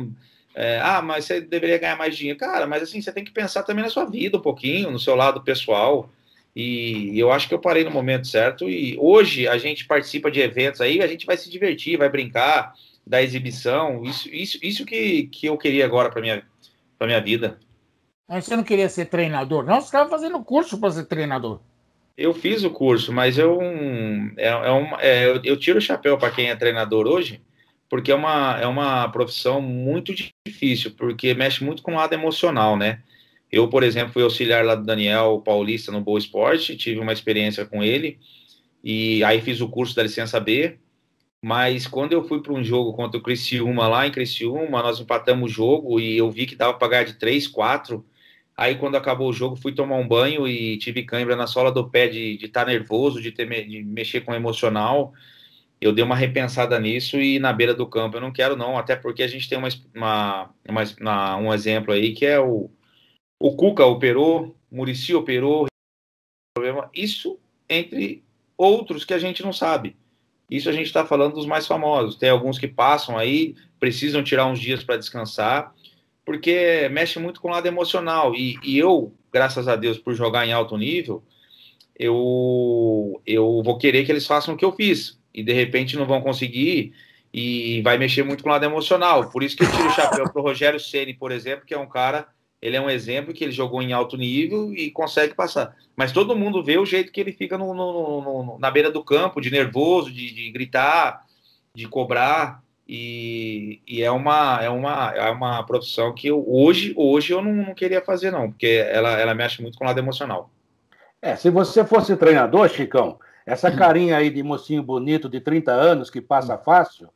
É, 0.55 0.79
ah, 0.83 1.01
mas 1.01 1.25
você 1.25 1.41
deveria 1.41 1.79
ganhar 1.79 1.97
mais 1.97 2.15
dinheiro. 2.15 2.39
Cara, 2.39 2.67
mas 2.67 2.83
assim, 2.83 3.01
você 3.01 3.11
tem 3.11 3.25
que 3.25 3.31
pensar 3.31 3.63
também 3.63 3.83
na 3.83 3.89
sua 3.89 4.05
vida 4.05 4.37
um 4.37 4.43
pouquinho, 4.43 4.91
no 4.91 4.99
seu 4.99 5.17
lado 5.17 5.41
pessoal. 5.41 6.11
E 6.55 7.19
eu 7.19 7.33
acho 7.33 7.49
que 7.49 7.55
eu 7.55 7.59
parei 7.59 7.83
no 7.83 7.91
momento 7.91 8.27
certo. 8.27 8.69
E 8.69 8.95
hoje 9.01 9.49
a 9.49 9.57
gente 9.57 9.87
participa 9.87 10.31
de 10.31 10.39
eventos 10.39 10.83
aí, 10.83 11.01
a 11.01 11.07
gente 11.07 11.25
vai 11.25 11.39
se 11.39 11.49
divertir, 11.49 11.97
vai 11.97 12.11
brincar 12.11 12.75
da 13.07 13.23
exibição. 13.23 14.05
Isso, 14.05 14.29
isso, 14.29 14.59
isso 14.63 14.85
que, 14.85 15.23
que 15.29 15.47
eu 15.47 15.57
queria 15.57 15.87
agora 15.87 16.11
para 16.11 16.21
minha 16.21 16.43
para 16.99 17.07
minha 17.07 17.23
vida. 17.23 17.59
Mas 18.29 18.45
você 18.45 18.55
não 18.55 18.65
queria 18.65 18.91
ser 18.91 19.07
treinador, 19.07 19.65
não? 19.65 19.81
Você 19.81 19.87
estava 19.87 20.11
fazendo 20.11 20.45
curso 20.45 20.79
para 20.79 20.91
ser 20.91 21.07
treinador. 21.07 21.59
Eu 22.19 22.35
fiz 22.35 22.65
o 22.65 22.71
curso, 22.71 23.15
mas 23.15 23.39
eu 23.39 23.59
é, 24.37 24.49
é 24.49 24.99
é, 25.01 25.27
eu, 25.27 25.41
eu 25.43 25.57
tiro 25.57 25.79
o 25.79 25.83
chapéu 25.83 26.19
para 26.19 26.31
quem 26.31 26.51
é 26.51 26.55
treinador 26.55 27.07
hoje, 27.07 27.41
porque 27.95 28.11
é 28.11 28.15
uma, 28.17 28.59
é 28.61 28.67
uma 28.67 29.09
profissão 29.09 29.63
muito 29.63 30.13
difícil, 30.45 30.91
porque 30.97 31.33
mexe 31.33 31.63
muito 31.63 31.81
com 31.81 31.93
o 31.93 31.95
lado 31.95 32.13
emocional, 32.13 32.77
né? 32.77 33.01
Eu, 33.53 33.69
por 33.69 33.85
exemplo, 33.85 34.13
fui 34.13 34.25
auxiliar 34.25 34.65
lá 34.65 34.75
do 34.75 34.85
Daniel 34.85 35.41
Paulista 35.45 35.93
no 35.93 36.01
Boa 36.01 36.19
Esporte, 36.19 36.77
tive 36.77 36.99
uma 36.99 37.13
experiência 37.13 37.65
com 37.65 37.85
ele, 37.85 38.19
e 38.83 39.23
aí 39.23 39.41
fiz 39.41 39.61
o 39.61 39.69
curso 39.69 39.95
da 39.95 40.03
licença 40.03 40.41
B, 40.41 40.77
mas 41.41 41.87
quando 41.87 42.15
eu 42.15 42.27
fui 42.27 42.43
para 42.43 42.53
um 42.53 42.65
jogo 42.65 42.95
contra 42.95 43.17
o 43.17 43.23
Criciúma, 43.23 43.87
lá 43.87 44.09
em 44.09 44.11
Criciúma, 44.11 44.83
nós 44.83 44.99
empatamos 44.99 45.53
o 45.53 45.55
jogo 45.55 46.01
e 46.01 46.19
eu 46.19 46.29
vi 46.33 46.47
que 46.47 46.57
dava 46.57 46.75
para 46.75 46.89
ganhar 46.89 47.05
de 47.05 47.15
3, 47.15 47.47
4. 47.47 48.05
Aí, 48.57 48.75
quando 48.75 48.97
acabou 48.97 49.31
o 49.31 49.33
jogo, 49.33 49.55
fui 49.55 49.71
tomar 49.71 49.99
um 49.99 50.09
banho 50.09 50.49
e 50.49 50.79
tive 50.79 51.05
cãibra 51.05 51.37
na 51.37 51.47
sola 51.47 51.71
do 51.71 51.89
pé 51.89 52.09
de 52.09 52.41
estar 52.43 52.65
tá 52.65 52.73
nervoso, 52.73 53.23
de, 53.23 53.31
ter, 53.31 53.47
de 53.69 53.85
mexer 53.85 54.23
com 54.23 54.33
o 54.33 54.35
emocional. 54.35 55.13
Eu 55.85 55.93
dei 55.93 56.03
uma 56.03 56.17
repensada 56.17 56.81
nisso 56.81 57.21
e 57.21 57.39
na 57.39 57.53
beira 57.53 57.75
do 57.75 57.87
campo 57.87 58.17
eu 58.17 58.21
não 58.23 58.33
quero, 58.33 58.57
não, 58.57 58.79
até 58.79 58.97
porque 58.97 59.23
a 59.23 59.29
gente 59.29 59.47
tem 59.47 59.59
uma, 59.59 59.69
uma, 59.95 60.51
uma 60.99 61.37
um 61.37 61.53
exemplo 61.53 61.93
aí 61.93 62.15
que 62.15 62.25
é 62.25 62.41
o, 62.41 62.71
o 63.39 63.55
Cuca 63.55 63.85
operou, 63.85 64.57
Murici 64.73 65.15
operou. 65.15 65.67
Isso 66.95 67.39
entre 67.69 68.25
outros 68.57 69.05
que 69.05 69.13
a 69.13 69.19
gente 69.19 69.43
não 69.43 69.53
sabe. 69.53 69.95
Isso 70.51 70.71
a 70.71 70.73
gente 70.73 70.87
está 70.87 71.05
falando 71.05 71.35
dos 71.35 71.45
mais 71.45 71.67
famosos. 71.67 72.17
Tem 72.17 72.31
alguns 72.31 72.59
que 72.59 72.67
passam 72.67 73.19
aí, 73.19 73.55
precisam 73.79 74.25
tirar 74.25 74.47
uns 74.47 74.61
dias 74.61 74.83
para 74.83 74.97
descansar, 74.97 75.75
porque 76.25 76.89
mexe 76.93 77.19
muito 77.19 77.43
com 77.43 77.49
o 77.49 77.51
lado 77.51 77.67
emocional. 77.67 78.35
E, 78.35 78.59
e, 78.63 78.79
eu, 78.79 79.13
graças 79.31 79.69
a 79.69 79.77
Deus, 79.77 79.99
por 79.99 80.15
jogar 80.15 80.47
em 80.47 80.53
alto 80.55 80.79
nível, 80.79 81.23
eu, 81.95 83.21
eu 83.27 83.63
vou 83.63 83.77
querer 83.77 84.07
que 84.07 84.13
eles 84.13 84.27
façam 84.27 84.55
o 84.55 84.57
que 84.57 84.65
eu 84.65 84.73
fiz. 84.73 85.23
E 85.35 85.43
de 85.43 85.53
repente 85.53 85.97
não 85.97 86.07
vão 86.07 86.21
conseguir 86.21 86.95
e 87.33 87.83
vai 87.83 87.99
mexer 87.99 88.23
muito 88.23 88.43
com 88.45 88.49
o 88.49 88.53
lado 88.53 88.65
emocional. 88.65 89.29
Por 89.29 89.43
isso 89.43 89.57
que 89.57 89.65
eu 89.65 89.71
tiro 89.71 89.89
o 89.89 89.93
chapéu 89.93 90.31
para 90.31 90.41
o 90.41 90.45
Rogério 90.45 90.79
Ceni, 90.79 91.15
por 91.15 91.33
exemplo, 91.33 91.67
que 91.67 91.75
é 91.75 91.79
um 91.79 91.89
cara 91.89 92.29
ele 92.65 92.77
é 92.77 92.81
um 92.81 92.89
exemplo 92.89 93.35
que 93.35 93.45
ele 93.45 93.53
jogou 93.53 93.83
em 93.83 93.93
alto 93.93 94.17
nível 94.17 94.73
e 94.73 94.91
consegue 94.91 95.35
passar. 95.35 95.77
Mas 95.95 96.13
todo 96.13 96.35
mundo 96.35 96.65
vê 96.65 96.79
o 96.79 96.87
jeito 96.87 97.13
que 97.13 97.21
ele 97.21 97.31
fica 97.31 97.59
no, 97.59 97.75
no, 97.75 98.23
no, 98.23 98.59
na 98.59 98.71
beira 98.71 98.91
do 98.91 99.05
campo, 99.05 99.39
de 99.39 99.51
nervoso, 99.51 100.11
de, 100.11 100.33
de 100.33 100.51
gritar, 100.51 101.27
de 101.75 101.87
cobrar. 101.87 102.63
E, 102.89 103.83
e, 103.87 104.03
é, 104.03 104.11
uma, 104.11 104.61
é, 104.63 104.71
uma, 104.71 105.13
é 105.15 105.31
uma 105.31 105.63
profissão 105.65 106.15
que 106.15 106.29
eu, 106.29 106.43
hoje, 106.49 106.95
hoje 106.97 107.35
eu 107.35 107.43
não, 107.43 107.53
não, 107.53 107.75
queria 107.75 108.01
fazer, 108.01 108.31
não, 108.31 108.51
porque 108.51 108.83
ela, 108.91 109.11
ela 109.21 109.35
mexe 109.35 109.61
muito 109.61 109.77
com 109.77 109.85
o 109.85 109.87
lado 109.87 109.99
emocional. 109.99 110.49
É, 111.21 111.37
se 111.37 111.51
você 111.51 111.85
fosse 111.85 112.17
treinador, 112.17 112.71
Chicão, 112.71 113.19
essa 113.47 113.71
carinha 113.71 114.17
aí 114.17 114.31
de 114.31 114.43
mocinho 114.43 114.83
bonito 114.83 115.29
de 115.29 115.41
30 115.41 115.73
anos 115.73 116.11
que 116.11 116.21
passa 116.21 116.57
fácil, 116.57 117.09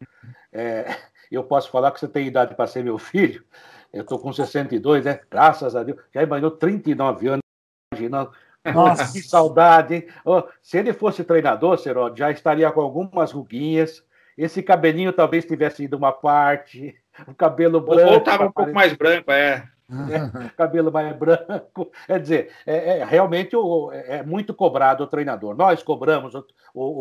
é, 0.52 0.94
eu 1.30 1.42
posso 1.44 1.70
falar 1.70 1.90
que 1.90 2.00
você 2.00 2.08
tem 2.08 2.26
idade 2.26 2.54
para 2.54 2.66
ser 2.66 2.84
meu 2.84 2.98
filho, 2.98 3.44
eu 3.92 4.02
estou 4.02 4.18
com 4.18 4.32
62, 4.32 5.04
né? 5.04 5.20
Graças 5.30 5.74
a 5.74 5.82
Deus. 5.82 5.98
Já 6.12 6.22
imaginou 6.22 6.50
39 6.50 7.28
anos, 7.28 7.42
imaginando. 7.92 8.32
Nossa, 8.74 9.12
que 9.12 9.22
saudade, 9.22 9.94
hein? 9.94 10.06
Oh, 10.24 10.42
se 10.60 10.76
ele 10.76 10.92
fosse 10.92 11.24
treinador, 11.24 11.78
Seró, 11.78 12.14
já 12.14 12.30
estaria 12.30 12.70
com 12.70 12.80
algumas 12.80 13.32
ruguinhas. 13.32 14.04
Esse 14.36 14.62
cabelinho 14.62 15.12
talvez 15.12 15.44
tivesse 15.44 15.84
ido 15.84 15.96
uma 15.96 16.12
parte. 16.12 16.94
O 17.26 17.34
cabelo 17.34 17.80
branco. 17.80 18.12
Ou 18.12 18.18
estava 18.18 18.46
um 18.46 18.52
pouco 18.52 18.72
mais 18.72 18.92
branco, 18.92 19.32
é. 19.32 19.66
É. 19.90 20.48
cabelo 20.57 20.92
mais 20.92 21.16
branco. 21.16 21.90
Quer 22.07 22.20
dizer, 22.20 22.51
é, 22.66 22.98
é 22.98 23.05
realmente 23.05 23.57
o, 23.57 23.90
é 23.92 24.22
muito 24.22 24.53
cobrado 24.53 25.05
o 25.05 25.07
treinador. 25.07 25.57
Nós 25.57 25.83
cobramos, 25.83 26.35
o, 26.35 26.44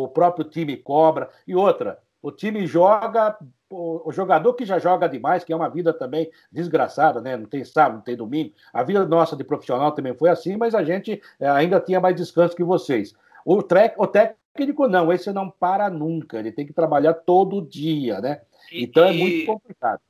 o 0.04 0.08
próprio 0.08 0.46
time 0.46 0.78
cobra. 0.78 1.30
E 1.48 1.56
outra, 1.56 2.00
o 2.22 2.32
time 2.32 2.66
joga 2.66 3.38
o, 3.70 4.12
jogador 4.12 4.54
que 4.54 4.66
já 4.66 4.80
joga 4.80 5.08
demais, 5.08 5.44
que 5.44 5.52
é 5.52 5.56
uma 5.56 5.70
vida 5.70 5.94
também 5.94 6.30
desgraçada, 6.52 7.22
né? 7.22 7.36
Não 7.36 7.46
tem 7.46 7.64
sábado, 7.64 7.96
não 7.96 8.02
tem 8.02 8.16
domingo. 8.16 8.54
A 8.74 8.84
vida 8.84 9.06
nossa 9.06 9.36
de 9.36 9.44
profissional 9.44 9.92
também 9.92 10.14
foi 10.14 10.30
assim, 10.30 10.56
mas 10.56 10.74
a 10.74 10.84
gente 10.84 11.22
é, 11.40 11.48
ainda 11.50 11.80
tinha 11.80 12.00
mais 12.00 12.16
descanso 12.16 12.56
que 12.56 12.64
vocês. 12.64 13.14
O, 13.46 13.62
trek, 13.62 13.96
o 13.98 14.08
técnico 14.08 14.88
não, 14.88 15.12
esse 15.12 15.32
não 15.32 15.50
para 15.50 15.90
nunca, 15.90 16.40
ele 16.40 16.52
tem 16.52 16.66
que 16.66 16.74
trabalhar 16.74 17.14
todo 17.14 17.62
dia, 17.62 18.22
né? 18.22 18.42
Então 18.72 19.06
é 19.06 19.14
muito 19.14 19.46
complicado. 19.46 20.02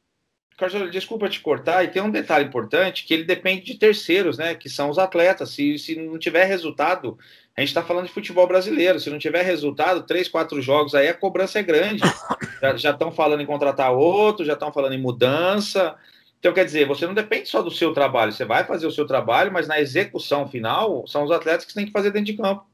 Carlos, 0.58 0.92
desculpa 0.92 1.30
te 1.30 1.40
cortar, 1.40 1.84
e 1.84 1.88
tem 1.88 2.02
um 2.02 2.10
detalhe 2.10 2.46
importante 2.46 3.06
que 3.06 3.14
ele 3.14 3.24
depende 3.24 3.64
de 3.64 3.76
terceiros, 3.76 4.40
né? 4.40 4.56
Que 4.56 4.68
são 4.68 4.90
os 4.90 4.98
atletas. 4.98 5.52
Se, 5.52 5.78
se 5.78 5.96
não 5.96 6.18
tiver 6.18 6.46
resultado, 6.46 7.16
a 7.56 7.62
gente 7.62 7.70
está 7.70 7.84
falando 7.84 8.08
de 8.08 8.12
futebol 8.12 8.48
brasileiro. 8.48 9.00
Se 9.00 9.12
não 9.12 9.20
tiver 9.20 9.44
resultado, 9.44 10.02
três, 10.02 10.28
quatro 10.28 10.60
jogos 10.60 10.96
aí, 10.96 11.08
a 11.08 11.14
cobrança 11.14 11.60
é 11.60 11.64
grande. 11.64 12.02
Já 12.78 12.90
estão 12.90 13.12
falando 13.12 13.42
em 13.42 13.46
contratar 13.46 13.92
outro, 13.92 14.44
já 14.44 14.54
estão 14.54 14.74
falando 14.74 14.94
em 14.94 15.02
mudança. 15.02 15.96
Então, 16.40 16.52
quer 16.52 16.66
dizer, 16.66 16.88
você 16.88 17.06
não 17.06 17.14
depende 17.14 17.48
só 17.48 17.62
do 17.62 17.70
seu 17.70 17.94
trabalho. 17.94 18.32
Você 18.32 18.44
vai 18.44 18.64
fazer 18.64 18.88
o 18.88 18.92
seu 18.92 19.06
trabalho, 19.06 19.52
mas 19.52 19.68
na 19.68 19.80
execução 19.80 20.48
final, 20.48 21.06
são 21.06 21.24
os 21.24 21.30
atletas 21.30 21.66
que 21.66 21.72
você 21.72 21.80
tem 21.80 21.86
que 21.86 21.92
fazer 21.92 22.10
dentro 22.10 22.26
de 22.26 22.38
campo. 22.38 22.66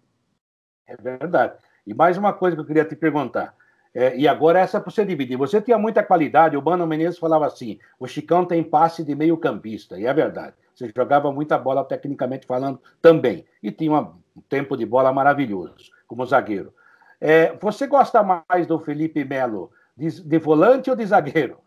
É 0.87 0.95
verdade. 0.95 1.55
E 1.85 1.93
mais 1.93 2.17
uma 2.17 2.31
coisa 2.31 2.55
que 2.55 2.61
eu 2.61 2.65
queria 2.65 2.85
te 2.85 2.95
perguntar. 2.95 3.53
É, 3.93 4.17
e 4.17 4.27
agora 4.27 4.59
essa 4.59 4.77
é 4.77 4.79
para 4.79 4.91
você 4.91 5.05
dividir. 5.05 5.37
Você 5.37 5.61
tinha 5.61 5.77
muita 5.77 6.03
qualidade, 6.03 6.57
o 6.57 6.61
Mano 6.61 6.87
Menezes 6.87 7.19
falava 7.19 7.45
assim: 7.45 7.77
o 7.99 8.07
Chicão 8.07 8.45
tem 8.45 8.63
passe 8.63 9.03
de 9.03 9.13
meio 9.13 9.37
campista, 9.37 9.99
e 9.99 10.05
é 10.05 10.13
verdade. 10.13 10.55
Você 10.73 10.91
jogava 10.95 11.31
muita 11.31 11.57
bola 11.57 11.85
tecnicamente 11.85 12.47
falando 12.47 12.81
também. 13.01 13.45
E 13.61 13.71
tinha 13.71 13.93
um 13.93 14.41
tempo 14.49 14.75
de 14.75 14.85
bola 14.85 15.13
maravilhoso, 15.13 15.91
como 16.07 16.25
zagueiro. 16.25 16.73
É, 17.21 17.55
você 17.61 17.85
gosta 17.85 18.23
mais 18.23 18.65
do 18.65 18.79
Felipe 18.79 19.23
Melo 19.23 19.71
de, 19.95 20.21
de 20.21 20.39
volante 20.39 20.89
ou 20.89 20.95
de 20.95 21.05
zagueiro? 21.05 21.59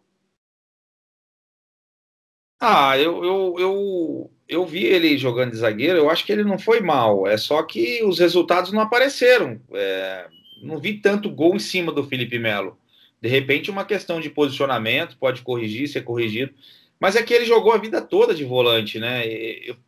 Ah, 2.58 2.98
eu, 2.98 3.22
eu, 3.22 3.54
eu, 3.58 4.30
eu 4.48 4.66
vi 4.66 4.84
ele 4.84 5.16
jogando 5.18 5.50
de 5.50 5.58
zagueiro, 5.58 5.98
eu 5.98 6.10
acho 6.10 6.24
que 6.24 6.32
ele 6.32 6.42
não 6.42 6.58
foi 6.58 6.80
mal, 6.80 7.26
é 7.26 7.36
só 7.36 7.62
que 7.62 8.02
os 8.02 8.18
resultados 8.18 8.72
não 8.72 8.80
apareceram. 8.80 9.60
É, 9.72 10.26
não 10.62 10.78
vi 10.78 10.94
tanto 10.94 11.30
gol 11.30 11.56
em 11.56 11.58
cima 11.58 11.92
do 11.92 12.04
Felipe 12.04 12.38
Melo. 12.38 12.78
De 13.20 13.28
repente, 13.28 13.70
uma 13.70 13.84
questão 13.84 14.20
de 14.20 14.30
posicionamento, 14.30 15.16
pode 15.18 15.42
corrigir, 15.42 15.88
ser 15.88 16.02
corrigido. 16.02 16.52
Mas 16.98 17.16
é 17.16 17.22
que 17.22 17.34
ele 17.34 17.44
jogou 17.44 17.72
a 17.72 17.78
vida 17.78 18.00
toda 18.00 18.34
de 18.34 18.44
volante, 18.44 18.98
né? 18.98 19.22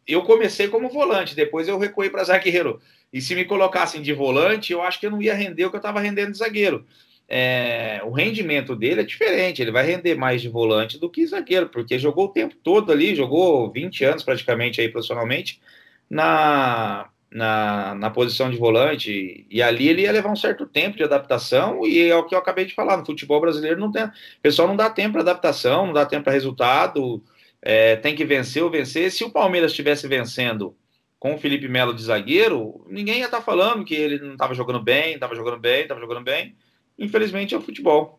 Eu, 0.06 0.22
comecei 0.22 0.68
como 0.68 0.90
volante, 0.90 1.34
depois 1.34 1.66
eu 1.66 1.78
recuei 1.78 2.10
para 2.10 2.24
zagueiro. 2.24 2.80
E 3.12 3.20
se 3.20 3.34
me 3.34 3.44
colocassem 3.44 4.02
de 4.02 4.12
volante, 4.12 4.72
eu 4.72 4.82
acho 4.82 5.00
que 5.00 5.06
eu 5.06 5.10
não 5.10 5.22
ia 5.22 5.34
render 5.34 5.64
o 5.64 5.70
que 5.70 5.76
eu 5.76 5.78
estava 5.78 6.00
rendendo 6.00 6.32
de 6.32 6.38
zagueiro. 6.38 6.84
É, 7.26 8.00
o 8.04 8.10
rendimento 8.10 8.74
dele 8.74 9.02
é 9.02 9.04
diferente, 9.04 9.60
ele 9.60 9.70
vai 9.70 9.84
render 9.84 10.14
mais 10.14 10.40
de 10.40 10.48
volante 10.48 10.98
do 10.98 11.10
que 11.10 11.26
zagueiro, 11.26 11.68
porque 11.68 11.98
jogou 11.98 12.26
o 12.26 12.32
tempo 12.32 12.54
todo 12.62 12.90
ali, 12.90 13.14
jogou 13.14 13.70
20 13.70 14.04
anos 14.04 14.22
praticamente 14.22 14.80
aí 14.80 14.88
profissionalmente 14.88 15.60
na, 16.08 17.10
na, 17.30 17.94
na 17.94 18.10
posição 18.10 18.50
de 18.50 18.56
volante, 18.56 19.46
e 19.50 19.62
ali 19.62 19.88
ele 19.88 20.02
ia 20.02 20.12
levar 20.12 20.30
um 20.30 20.36
certo 20.36 20.66
tempo 20.66 20.96
de 20.96 21.04
adaptação, 21.04 21.86
e 21.86 22.08
é 22.08 22.16
o 22.16 22.24
que 22.24 22.34
eu 22.34 22.38
acabei 22.38 22.64
de 22.64 22.74
falar, 22.74 22.96
no 22.96 23.04
futebol 23.04 23.40
brasileiro 23.40 23.78
não 23.78 23.92
tem, 23.92 24.04
o 24.04 24.12
pessoal 24.42 24.66
não 24.66 24.76
dá 24.76 24.88
tempo 24.88 25.12
para 25.12 25.22
adaptação, 25.22 25.86
não 25.86 25.92
dá 25.92 26.06
tempo 26.06 26.24
para 26.24 26.32
resultado, 26.32 27.22
é, 27.60 27.96
tem 27.96 28.14
que 28.14 28.24
vencer 28.24 28.62
ou 28.62 28.70
vencer, 28.70 29.10
se 29.10 29.24
o 29.24 29.30
Palmeiras 29.30 29.72
estivesse 29.72 30.06
vencendo 30.08 30.74
com 31.18 31.34
o 31.34 31.38
Felipe 31.38 31.68
Melo 31.68 31.94
de 31.94 32.02
zagueiro, 32.02 32.84
ninguém 32.88 33.18
ia 33.18 33.26
estar 33.26 33.38
tá 33.38 33.42
falando 33.42 33.84
que 33.84 33.94
ele 33.94 34.18
não 34.20 34.32
estava 34.32 34.54
jogando 34.54 34.80
bem, 34.80 35.14
estava 35.14 35.34
jogando 35.34 35.58
bem, 35.58 35.82
estava 35.82 36.00
jogando 36.00 36.22
bem, 36.22 36.56
infelizmente 36.98 37.54
é 37.54 37.58
o 37.58 37.62
futebol. 37.62 38.18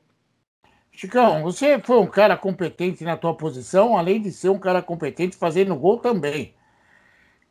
Chicão, 0.91 1.41
você 1.43 1.80
foi 1.80 1.97
um 1.97 2.07
cara 2.07 2.36
competente 2.36 3.05
na 3.05 3.16
tua 3.16 3.34
posição, 3.34 3.97
além 3.97 4.22
de 4.22 4.32
ser 4.32 4.49
um 4.49 4.60
cara 4.60 4.82
competente 4.82 5.38
fazendo 5.38 5.76
gol 5.76 5.97
também. 5.97 6.53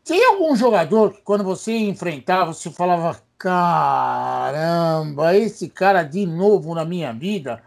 Tem 0.08 0.24
algum 0.24 0.56
jogador 0.56 1.12
que 1.12 1.20
quando 1.20 1.44
você 1.44 1.76
enfrentava, 1.76 2.54
você 2.54 2.70
falava, 2.70 3.22
caramba, 3.36 5.36
esse 5.36 5.68
cara 5.68 6.02
de 6.02 6.24
novo 6.24 6.74
na 6.74 6.82
minha 6.82 7.12
vida? 7.12 7.62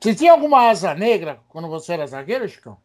Você 0.00 0.14
tinha 0.14 0.30
alguma 0.30 0.70
asa 0.70 0.94
negra 0.94 1.40
quando 1.48 1.66
você 1.66 1.94
era 1.94 2.06
zagueiro, 2.06 2.48
Chicão? 2.48 2.76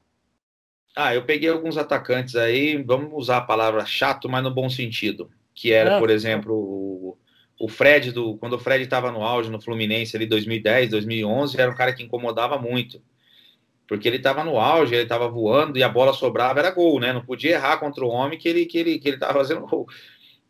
Ah, 0.96 1.14
eu 1.14 1.24
peguei 1.24 1.52
alguns 1.52 1.78
atacantes 1.78 2.36
aí, 2.36 2.82
vamos 2.82 3.12
usar 3.14 3.38
a 3.38 3.42
palavra 3.42 3.86
chato, 3.86 4.28
mas 4.28 4.44
no 4.44 4.50
bom 4.50 4.72
sentido. 4.72 5.30
Que 5.54 5.72
era, 5.72 5.98
é. 5.98 6.00
por 6.00 6.10
exemplo, 6.10 6.56
o, 6.56 7.18
o 7.60 7.70
Fred, 7.70 8.12
do, 8.12 8.38
quando 8.38 8.54
o 8.54 8.60
Fred 8.60 8.86
estava 8.86 9.12
no 9.12 9.22
auge 9.22 9.52
no 9.52 9.62
Fluminense 9.62 10.16
ali 10.16 10.26
2010, 10.26 10.90
2011, 10.90 11.62
era 11.62 11.70
um 11.70 11.76
cara 11.76 11.94
que 11.94 12.02
incomodava 12.02 12.58
muito 12.58 13.00
porque 13.88 14.08
ele 14.08 14.18
estava 14.18 14.44
no 14.44 14.60
auge, 14.60 14.94
ele 14.94 15.04
estava 15.04 15.28
voando 15.28 15.78
e 15.78 15.84
a 15.84 15.90
bola 15.90 16.14
sobrava, 16.14 16.60
era 16.60 16.72
gol, 16.72 17.00
né? 17.00 17.14
Não 17.14 17.24
podia 17.24 17.52
errar 17.56 17.78
contra 17.78 18.04
o 18.04 18.10
homem 18.10 18.38
que 18.38 18.48
ele 18.48 18.66
que 18.66 18.78
ele 18.78 19.00
que 19.00 19.08
ele 19.08 19.18
estava 19.18 19.34
fazendo 19.34 19.62
gol. 19.62 19.88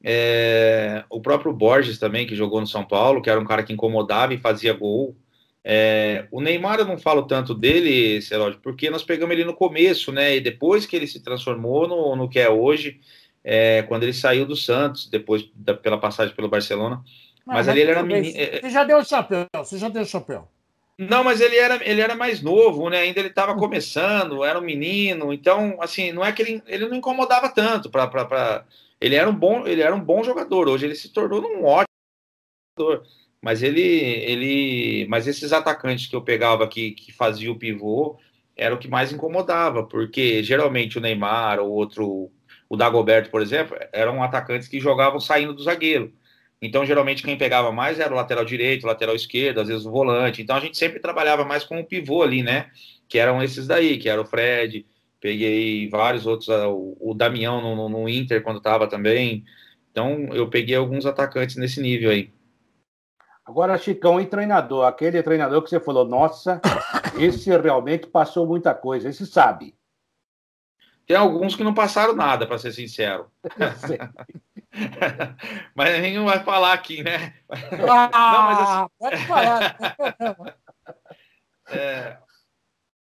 É, 0.04 1.04
o 1.10 1.20
próprio 1.20 1.52
Borges 1.52 1.98
também, 1.98 2.28
que 2.28 2.36
jogou 2.36 2.62
no 2.62 2.68
São 2.68 2.84
Paulo, 2.84 3.22
que 3.22 3.30
era 3.30 3.40
um 3.40 3.46
cara 3.46 3.64
que 3.64 3.74
incomodava 3.74 4.34
e 4.34 4.38
fazia 4.38 4.72
gol. 4.74 5.16
É, 5.64 6.28
o 6.32 6.40
Neymar 6.40 6.78
eu 6.78 6.86
não 6.86 6.96
falo 6.96 7.24
tanto 7.24 7.56
dele, 7.56 8.22
Celódio, 8.22 8.60
porque 8.62 8.88
nós 8.92 9.04
pegamos 9.04 9.34
ele 9.34 9.44
no 9.44 9.56
começo, 9.56 10.12
né? 10.12 10.36
E 10.36 10.40
depois 10.40 10.86
que 10.86 10.96
ele 10.96 11.08
se 11.08 11.24
transformou 11.24 11.88
no, 11.88 12.16
no 12.16 12.30
que 12.30 12.40
é 12.40 12.48
hoje, 12.48 13.00
é, 13.44 13.82
quando 13.84 14.04
ele 14.04 14.14
saiu 14.14 14.46
do 14.46 14.56
Santos, 14.56 15.10
depois 15.10 15.50
da, 15.56 15.74
pela 15.74 15.98
passagem 15.98 16.36
pelo 16.36 16.50
Barcelona. 16.50 17.04
Mas, 17.44 17.58
mas 17.58 17.68
ali 17.68 17.82
ele 17.82 17.92
era 17.92 18.04
menino. 18.04 18.32
Você 18.32 18.70
já 18.70 18.84
deu 18.84 19.00
o 19.00 19.04
chapéu, 19.04 19.48
você 19.56 19.80
já 19.80 19.90
deu 19.90 20.04
o 20.04 20.06
chapéu. 20.06 20.48
Não, 20.98 21.24
mas 21.24 21.42
ele 21.42 21.58
era, 21.58 21.88
ele 21.88 22.00
era 22.02 22.16
mais 22.16 22.42
novo, 22.42 22.90
né? 22.90 23.00
Ainda 23.00 23.20
ele 23.20 23.30
estava 23.30 23.52
uhum. 23.52 23.60
começando, 23.60 24.44
era 24.44 24.58
um 24.58 24.64
menino, 24.64 25.34
então, 25.34 25.78
assim, 25.82 26.12
não 26.14 26.24
é 26.24 26.32
que 26.32 26.42
ele, 26.42 26.64
ele 26.68 26.88
não 26.88 26.96
incomodava 26.96 27.50
tanto 27.50 27.90
para 27.90 28.08
pra... 28.08 28.66
ele 29.02 29.16
era 29.16 29.30
um 29.30 29.36
bom, 29.36 29.68
ele 29.68 29.82
era 29.82 29.94
um 29.94 30.00
bom 30.00 30.24
jogador. 30.24 30.70
Hoje 30.70 30.86
ele 30.86 30.96
se 30.96 31.10
tornou 31.12 31.42
um 31.42 31.66
ótimo 31.66 31.88
jogador. 32.80 33.06
Mas 33.42 33.62
ele, 33.62 33.82
ele, 33.82 35.06
mas 35.08 35.28
esses 35.28 35.54
atacantes 35.54 36.08
que 36.08 36.16
eu 36.16 36.22
pegava 36.22 36.64
aqui 36.64 36.92
que 36.92 37.12
fazia 37.14 37.52
o 37.52 37.60
pivô 37.60 38.18
era 38.58 38.74
o 38.74 38.78
que 38.80 38.88
mais 38.88 39.12
incomodava, 39.12 39.84
porque 39.84 40.42
geralmente 40.42 40.98
o 40.98 41.02
Neymar 41.02 41.60
ou 41.60 41.70
outro, 41.72 42.32
o 42.70 42.78
Dagoberto, 42.78 43.30
por 43.30 43.42
exemplo, 43.42 43.78
eram 43.94 44.24
atacantes 44.24 44.68
que 44.68 44.80
jogavam 44.80 45.20
saindo 45.20 45.54
do 45.54 45.62
zagueiro. 45.64 46.14
Então, 46.62 46.86
geralmente, 46.86 47.22
quem 47.22 47.38
pegava 47.38 47.72
mais 47.72 48.00
era 48.00 48.14
o 48.14 48.16
lateral 48.16 48.46
direito, 48.46 48.84
o 48.84 48.88
lateral 48.88 49.16
esquerdo, 49.16 49.60
às 49.60 49.68
vezes 49.68 49.86
o 49.86 49.92
volante. 49.92 50.42
Então, 50.42 50.56
a 50.56 50.60
gente 50.60 50.78
sempre 50.78 51.00
trabalhava 51.00 51.44
mais 51.44 51.64
com 51.64 51.80
o 51.80 51.86
pivô 51.86 52.24
ali, 52.24 52.42
né? 52.42 52.72
Que 53.08 53.20
eram 53.20 53.44
esses 53.44 53.68
daí, 53.68 53.98
que 53.98 54.10
era 54.10 54.22
o 54.22 54.26
Fred, 54.26 54.86
peguei 55.20 55.90
vários 55.90 56.26
outros, 56.26 56.50
ah, 56.50 56.68
o, 56.70 57.14
Damião 57.16 57.62
no, 57.62 57.90
no 57.90 58.10
Inter 58.10 58.42
quando 58.42 58.58
estava 58.58 58.88
também. 58.88 59.44
Então, 59.92 60.30
eu 60.34 60.50
peguei 60.50 60.76
alguns 60.76 61.06
atacantes 61.06 61.56
nesse 61.56 61.82
nível 61.82 62.10
aí. 62.10 62.32
Agora, 63.46 63.78
Chicão, 63.78 64.20
e 64.20 64.26
treinador? 64.26 64.86
Aquele 64.86 65.22
treinador 65.22 65.62
que 65.62 65.70
você 65.70 65.80
falou, 65.80 66.06
nossa, 66.06 66.60
esse 67.20 67.50
realmente 67.50 68.08
passou 68.08 68.48
muita 68.48 68.74
coisa, 68.74 69.08
esse 69.08 69.26
sabe. 69.26 69.76
Tem 71.06 71.16
alguns 71.16 71.56
que 71.56 71.64
não 71.64 71.74
passaram 71.74 72.14
nada, 72.16 72.48
para 72.48 72.58
ser 72.58 72.72
sincero. 72.72 73.28
mas 75.76 75.94
a 75.94 76.02
gente 76.02 76.18
não 76.18 76.26
vai 76.26 76.44
falar 76.44 76.74
aqui, 76.74 77.04
né? 77.04 77.36
Ah, 77.50 78.10
não, 78.12 78.44
mas 78.44 78.60
assim, 78.60 78.88
pode 79.00 79.18
falar. 79.28 79.78
é, 81.70 82.18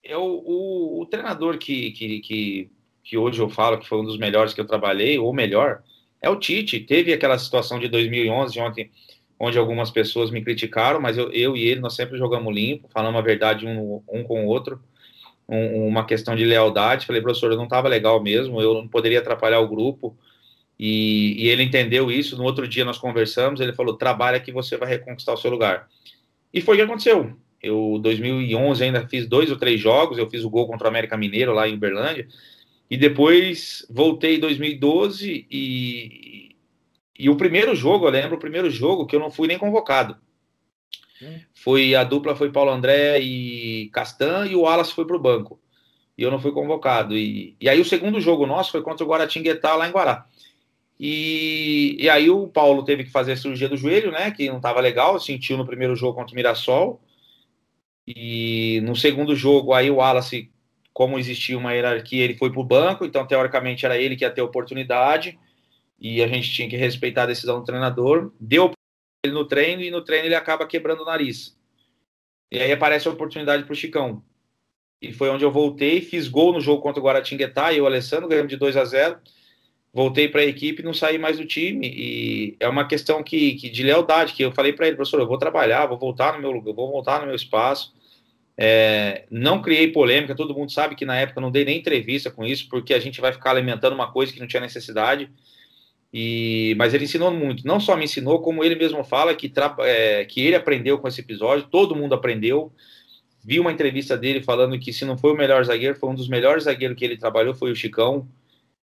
eu, 0.03 0.22
o, 0.22 1.00
o, 1.00 1.07
treinador 1.07 1.57
que, 1.59 1.92
que, 1.92 2.20
que, 2.20 2.70
que, 3.05 3.16
hoje 3.16 3.40
eu 3.40 3.48
falo 3.48 3.78
que 3.78 3.88
foi 3.88 4.00
um 4.00 4.05
dos 4.05 4.18
melhores 4.18 4.53
que 4.53 4.61
eu 4.61 4.66
trabalhei, 4.66 5.16
ou 5.18 5.32
melhor, 5.32 5.82
é 6.20 6.28
o 6.28 6.38
Tite. 6.38 6.80
Teve 6.80 7.12
aquela 7.12 7.38
situação 7.38 7.78
de 7.78 7.86
2011, 7.88 8.61
ontem, 8.61 8.90
onde 9.38 9.57
algumas 9.59 9.92
pessoas 9.92 10.28
me 10.30 10.42
criticaram, 10.42 11.00
mas 11.00 11.16
eu, 11.16 11.30
eu 11.32 11.57
e 11.57 11.64
ele, 11.64 11.80
nós 11.80 11.94
sempre 11.94 12.18
jogamos 12.18 12.53
limpo, 12.53 12.88
falamos 12.92 13.20
a 13.20 13.24
verdade 13.24 13.64
um, 13.64 14.03
um 14.09 14.24
com 14.24 14.44
o 14.44 14.48
outro. 14.48 14.82
Um, 15.49 15.86
uma 15.86 16.07
questão 16.07 16.34
de 16.34 16.45
lealdade. 16.45 17.07
Falei, 17.07 17.20
professor, 17.20 17.51
eu 17.51 17.57
não 17.57 17.64
estava 17.64 17.88
legal 17.88 18.22
mesmo, 18.22 18.61
eu 18.61 18.74
não 18.74 18.88
poderia 18.88 19.18
atrapalhar 19.18 19.61
o 19.61 19.68
grupo. 19.68 20.16
E, 20.78 21.45
e, 21.45 21.49
ele 21.49 21.62
entendeu 21.62 22.11
isso. 22.11 22.36
No 22.36 22.45
outro 22.45 22.66
dia 22.66 22.84
nós 22.84 22.99
conversamos. 22.99 23.61
Ele 23.61 23.72
falou: 23.72 23.97
trabalha 23.97 24.40
que 24.40 24.53
você 24.53 24.76
vai 24.76 24.88
reconquistar 24.88 25.32
o 25.32 25.36
seu 25.36 25.51
lugar. 25.51 25.88
E 26.53 26.61
foi 26.61 26.74
o 26.74 26.78
que 26.78 26.84
aconteceu. 26.84 27.36
Eu, 27.62 27.99
2011, 28.03 28.82
ainda 28.82 29.07
fiz 29.07 29.26
dois 29.26 29.51
ou 29.51 29.57
três 29.57 29.80
jogos. 29.80 30.18
Eu 30.18 30.28
fiz 30.28 30.45
o 30.45 30.51
gol 30.51 30.66
contra 30.66 30.86
o 30.86 30.90
América 30.90 31.16
Mineiro 31.16 31.53
lá 31.53 31.68
em 31.68 31.74
Uberlândia. 31.74 32.26
E 32.90 32.97
depois 32.97 33.86
voltei 33.88 34.36
em 34.36 34.40
2012 34.40 35.47
e, 35.51 36.57
e 37.18 37.30
o 37.30 37.36
primeiro 37.36 37.74
jogo, 37.74 38.07
eu 38.07 38.11
lembro, 38.11 38.36
o 38.36 38.40
primeiro 38.40 38.68
jogo 38.68 39.07
que 39.07 39.16
eu 39.16 39.20
não 39.20 39.30
fui 39.30 39.49
nem 39.49 39.57
convocado. 39.57 40.16
Foi 41.55 41.95
a 41.95 42.05
dupla 42.05 42.35
foi 42.35 42.51
Paulo 42.51 42.70
André 42.70 43.20
e 43.20 43.91
Castan 43.93 44.47
e 44.47 44.57
o 44.57 44.62
Wallace 44.62 44.93
foi 44.93 45.07
para 45.07 45.16
o 45.16 45.20
banco. 45.20 45.61
E 46.16 46.23
eu 46.23 46.31
não 46.31 46.41
fui 46.41 46.53
convocado. 46.53 47.16
E, 47.16 47.57
e 47.61 47.68
aí 47.68 47.81
o 47.81 47.85
segundo 47.85 48.20
jogo 48.20 48.47
nosso 48.47 48.70
foi 48.70 48.83
contra 48.83 49.05
o 49.05 49.09
Guaratinguetá 49.09 49.75
lá 49.75 49.89
em 49.89 49.93
Guará. 49.93 50.27
E, 50.99 51.97
e 51.99 52.09
aí 52.09 52.31
o 52.31 52.47
Paulo 52.47 52.85
teve 52.85 53.05
que 53.05 53.11
fazer 53.11 53.33
a 53.33 53.37
cirurgia 53.37 53.68
do 53.68 53.77
joelho, 53.77 54.12
né? 54.12 54.31
Que 54.31 54.49
não 54.49 54.59
estava 54.59 54.81
legal, 54.81 55.18
sentiu 55.18 55.57
no 55.57 55.66
primeiro 55.66 55.97
jogo 55.97 56.14
contra 56.14 56.33
o 56.33 56.37
Mirassol. 56.37 57.01
E 58.07 58.81
no 58.85 58.95
segundo 58.95 59.35
jogo, 59.35 59.73
aí 59.73 59.91
o 59.91 59.97
Wallace, 59.97 60.51
como 60.93 61.18
existia 61.18 61.57
uma 61.57 61.73
hierarquia, 61.73 62.25
ele 62.25 62.37
foi 62.37 62.51
para 62.51 62.61
o 62.61 62.64
banco, 62.64 63.05
então 63.05 63.27
teoricamente 63.27 63.85
era 63.87 63.97
ele 63.99 64.16
que 64.16 64.25
ia 64.25 64.31
ter 64.31 64.43
oportunidade. 64.43 65.39
E 66.01 66.23
a 66.23 66.29
gente 66.29 66.53
tinha 66.53 66.68
que 66.68 66.77
respeitar 66.77 67.25
a 67.25 67.27
decisão 67.27 67.61
do 67.61 67.64
treinador. 67.64 68.33
Deu 68.39 68.73
ele 69.25 69.33
no 69.33 69.45
treino 69.45 69.83
e 69.83 69.91
no 69.91 70.03
treino 70.03 70.27
ele 70.27 70.35
acaba 70.35 70.66
quebrando 70.66 71.03
o 71.03 71.07
nariz. 71.07 71.57
E 72.51 72.59
aí 72.59 72.73
aparece 72.73 73.09
a 73.09 73.11
oportunidade 73.11 73.64
para 73.64 73.73
o 73.73 73.77
Chicão. 73.77 74.23
E 75.01 75.12
foi 75.12 75.31
onde 75.31 75.45
eu 75.45 75.51
voltei, 75.51 76.01
fiz 76.01 76.29
gol 76.29 76.53
no 76.53 76.61
jogo 76.61 76.83
contra 76.83 77.01
o 77.01 77.05
Guaratinguetá, 77.05 77.73
e 77.73 77.81
o 77.81 77.87
Alessandro 77.87 78.29
ganhamos 78.29 78.51
de 78.51 78.57
2 78.57 78.77
a 78.77 78.85
0 78.85 79.18
voltei 79.93 80.27
para 80.27 80.41
a 80.41 80.45
equipe 80.45 80.83
não 80.83 80.95
saí 80.95 81.18
mais 81.18 81.37
do 81.39 81.45
time. 81.45 81.87
E 81.87 82.57
é 82.59 82.68
uma 82.68 82.87
questão 82.87 83.23
que, 83.23 83.55
que 83.55 83.68
de 83.68 83.83
lealdade, 83.83 84.33
que 84.33 84.43
eu 84.43 84.53
falei 84.53 84.73
para 84.73 84.87
ele, 84.87 84.97
professor, 84.97 85.20
eu 85.20 85.27
vou 85.27 85.39
trabalhar, 85.39 85.87
vou 85.87 85.99
voltar 85.99 86.33
no 86.35 86.41
meu 86.41 86.51
lugar, 86.51 86.75
vou 86.75 86.91
voltar 86.91 87.20
no 87.20 87.27
meu 87.27 87.37
espaço. 87.37 87.95
É, 88.57 89.25
não 89.31 89.62
criei 89.62 89.91
polêmica, 89.93 90.35
todo 90.35 90.55
mundo 90.55 90.73
sabe 90.73 90.95
que 90.95 91.05
na 91.05 91.16
época 91.16 91.41
não 91.41 91.51
dei 91.51 91.64
nem 91.64 91.79
entrevista 91.79 92.31
com 92.31 92.45
isso, 92.45 92.68
porque 92.68 92.95
a 92.95 92.99
gente 92.99 93.20
vai 93.20 93.33
ficar 93.33 93.51
alimentando 93.51 93.95
uma 93.95 94.11
coisa 94.12 94.33
que 94.33 94.41
não 94.41 94.47
tinha 94.47 94.61
necessidade. 94.61 95.31
E, 96.13 96.75
mas 96.77 96.93
ele 96.93 97.05
ensinou 97.05 97.31
muito. 97.31 97.67
Não 97.67 97.81
só 97.81 97.97
me 97.97 98.05
ensinou, 98.05 98.43
como 98.43 98.63
ele 98.63 98.75
mesmo 98.75 99.03
fala 99.03 99.35
que, 99.35 99.51
é, 99.81 100.25
que 100.27 100.47
ele 100.47 100.57
aprendeu 100.57 100.99
com 100.99 101.09
esse 101.09 101.21
episódio, 101.21 101.69
todo 101.71 101.97
mundo 101.97 102.15
aprendeu. 102.15 102.71
Vi 103.45 103.59
uma 103.59 103.73
entrevista 103.73 104.17
dele 104.17 104.43
falando 104.43 104.79
que 104.79 104.93
se 104.93 105.05
não 105.05 105.17
foi 105.17 105.33
o 105.33 105.37
melhor 105.37 105.65
zagueiro, 105.65 105.99
foi 105.99 106.11
um 106.11 106.15
dos 106.15 106.29
melhores 106.29 106.65
zagueiros 106.65 106.97
que 106.97 107.05
ele 107.05 107.17
trabalhou, 107.17 107.55
foi 107.55 107.73
o 107.73 107.77
Chicão. 107.77 108.29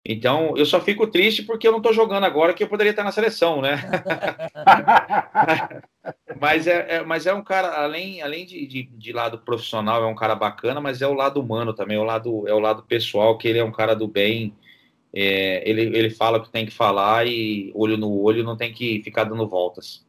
Então, 0.08 0.54
eu 0.56 0.64
só 0.64 0.80
fico 0.80 1.08
triste 1.08 1.42
porque 1.42 1.66
eu 1.66 1.72
não 1.72 1.78
estou 1.78 1.92
jogando 1.92 2.22
agora, 2.22 2.54
que 2.54 2.62
eu 2.62 2.68
poderia 2.68 2.90
estar 2.90 3.02
na 3.02 3.10
seleção, 3.10 3.60
né? 3.60 3.82
mas, 6.40 6.68
é, 6.68 6.86
é, 6.88 7.04
mas 7.04 7.26
é 7.26 7.34
um 7.34 7.42
cara, 7.42 7.82
além, 7.82 8.22
além 8.22 8.46
de, 8.46 8.64
de, 8.66 8.84
de, 8.84 9.12
lado 9.12 9.38
profissional, 9.38 10.04
é 10.04 10.06
um 10.06 10.14
cara 10.14 10.36
bacana, 10.36 10.80
mas 10.80 11.02
é 11.02 11.08
o 11.08 11.12
lado 11.12 11.40
humano 11.40 11.74
também, 11.74 11.96
é 11.96 12.00
o 12.00 12.04
lado, 12.04 12.46
é 12.46 12.54
o 12.54 12.60
lado 12.60 12.84
pessoal, 12.84 13.36
que 13.36 13.48
ele 13.48 13.58
é 13.58 13.64
um 13.64 13.72
cara 13.72 13.96
do 13.96 14.06
bem. 14.06 14.54
É, 15.18 15.66
ele, 15.66 15.96
ele 15.96 16.10
fala 16.10 16.36
o 16.36 16.42
que 16.42 16.50
tem 16.50 16.66
que 16.66 16.74
falar 16.74 17.26
e 17.26 17.72
olho 17.74 17.96
no 17.96 18.20
olho 18.20 18.44
não 18.44 18.54
tem 18.54 18.70
que 18.70 19.02
ficar 19.02 19.24
dando 19.24 19.48
voltas. 19.48 20.06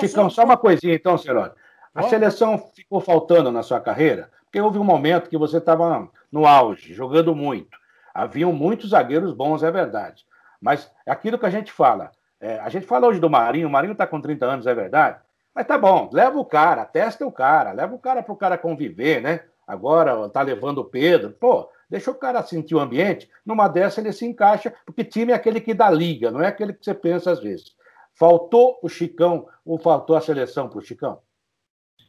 Chicão, 0.00 0.28
só 0.28 0.44
uma 0.44 0.56
coisinha 0.56 0.92
então, 0.92 1.16
Cirote. 1.16 1.54
A 1.94 2.02
seleção 2.02 2.58
ficou 2.74 3.00
faltando 3.00 3.52
na 3.52 3.62
sua 3.62 3.80
carreira, 3.80 4.28
porque 4.44 4.60
houve 4.60 4.76
um 4.76 4.84
momento 4.84 5.30
que 5.30 5.38
você 5.38 5.58
estava 5.58 6.08
no 6.32 6.46
auge, 6.46 6.92
jogando 6.92 7.32
muito. 7.32 7.78
Haviam 8.12 8.52
muitos 8.52 8.90
zagueiros 8.90 9.32
bons, 9.32 9.62
é 9.62 9.70
verdade. 9.70 10.26
Mas 10.60 10.90
é 11.06 11.12
aquilo 11.12 11.38
que 11.38 11.46
a 11.46 11.50
gente 11.50 11.70
fala, 11.70 12.10
é, 12.40 12.58
a 12.58 12.68
gente 12.68 12.86
fala 12.86 13.06
hoje 13.06 13.20
do 13.20 13.30
Marinho, 13.30 13.68
o 13.68 13.70
Marinho 13.70 13.92
está 13.92 14.04
com 14.04 14.20
30 14.20 14.46
anos, 14.46 14.66
é 14.66 14.74
verdade. 14.74 15.20
Mas 15.54 15.64
tá 15.64 15.78
bom, 15.78 16.10
leva 16.12 16.36
o 16.40 16.44
cara, 16.44 16.84
testa 16.84 17.24
o 17.24 17.30
cara, 17.30 17.70
leva 17.70 17.94
o 17.94 18.00
cara 18.00 18.20
para 18.20 18.32
o 18.32 18.36
cara 18.36 18.58
conviver, 18.58 19.22
né? 19.22 19.42
Agora 19.64 20.28
tá 20.28 20.42
levando 20.42 20.78
o 20.78 20.84
Pedro, 20.84 21.30
pô, 21.30 21.68
deixa 21.88 22.10
o 22.10 22.14
cara 22.14 22.42
sentir 22.42 22.74
o 22.74 22.80
ambiente. 22.80 23.28
Numa 23.44 23.68
dessa 23.68 24.00
ele 24.00 24.12
se 24.12 24.26
encaixa, 24.26 24.74
porque 24.84 25.04
time 25.04 25.32
é 25.32 25.34
aquele 25.34 25.60
que 25.60 25.74
dá 25.74 25.90
liga, 25.90 26.30
não 26.30 26.42
é 26.42 26.48
aquele 26.48 26.72
que 26.72 26.84
você 26.84 26.94
pensa 26.94 27.30
às 27.30 27.40
vezes. 27.40 27.76
Faltou 28.14 28.78
o 28.82 28.88
Chicão 28.88 29.46
ou 29.64 29.78
faltou 29.78 30.16
a 30.16 30.20
seleção 30.20 30.68
para 30.68 30.78
o 30.78 30.82
Chicão? 30.82 31.20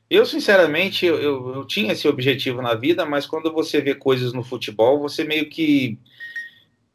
Eu, 0.10 0.26
sinceramente, 0.26 1.06
eu, 1.06 1.22
eu, 1.22 1.56
eu, 1.56 1.66
tinha 1.66 1.94
esse 1.94 2.08
objetivo 2.08 2.64
na 2.64 2.74
vida, 2.74 3.06
mas 3.06 3.28
quando 3.28 3.54
você 3.54 3.80
vê 3.80 3.94
coisas 3.94 4.34
no 4.34 4.44
futebol, 4.44 5.00
você 5.00 5.24
meio 5.24 5.48
que. 5.48 6.00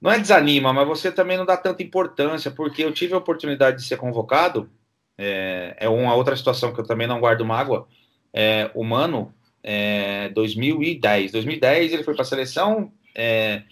Não 0.00 0.10
é 0.10 0.18
desanima, 0.18 0.72
mas 0.72 0.86
você 0.86 1.12
também 1.12 1.38
não 1.38 1.46
dá 1.46 1.56
tanta 1.56 1.82
importância, 1.82 2.50
porque 2.50 2.84
eu 2.84 2.92
tive 2.92 3.14
a 3.14 3.18
oportunidade 3.18 3.78
de 3.78 3.84
ser 3.84 3.96
convocado. 3.96 4.68
É, 5.16 5.76
é 5.78 5.88
uma 5.88 6.14
outra 6.14 6.36
situação 6.36 6.74
que 6.74 6.80
eu 6.80 6.86
também 6.86 7.06
não 7.06 7.20
guardo 7.20 7.44
mágoa. 7.44 7.86
É, 8.32 8.68
o 8.74 8.82
Mano, 8.82 9.32
é, 9.64 10.28
2010. 10.28 11.32
2010 11.32 11.92
ele 11.92 12.04
foi 12.04 12.14
para 12.14 12.22
a 12.22 12.26
seleção 12.26 12.92
é, 13.14 13.62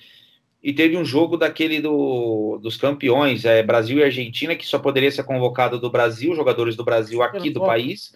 e 0.60 0.72
teve 0.72 0.96
um 0.96 1.04
jogo 1.04 1.36
daquele 1.36 1.80
do, 1.80 2.58
dos 2.60 2.76
campeões, 2.76 3.44
é, 3.44 3.62
Brasil 3.62 3.98
e 3.98 4.04
Argentina, 4.04 4.56
que 4.56 4.66
só 4.66 4.80
poderia 4.80 5.12
ser 5.12 5.22
convocado 5.22 5.78
do 5.78 5.90
Brasil, 5.90 6.34
jogadores 6.34 6.74
do 6.74 6.84
Brasil 6.84 7.22
aqui 7.22 7.50
do 7.50 7.60
país 7.60 8.12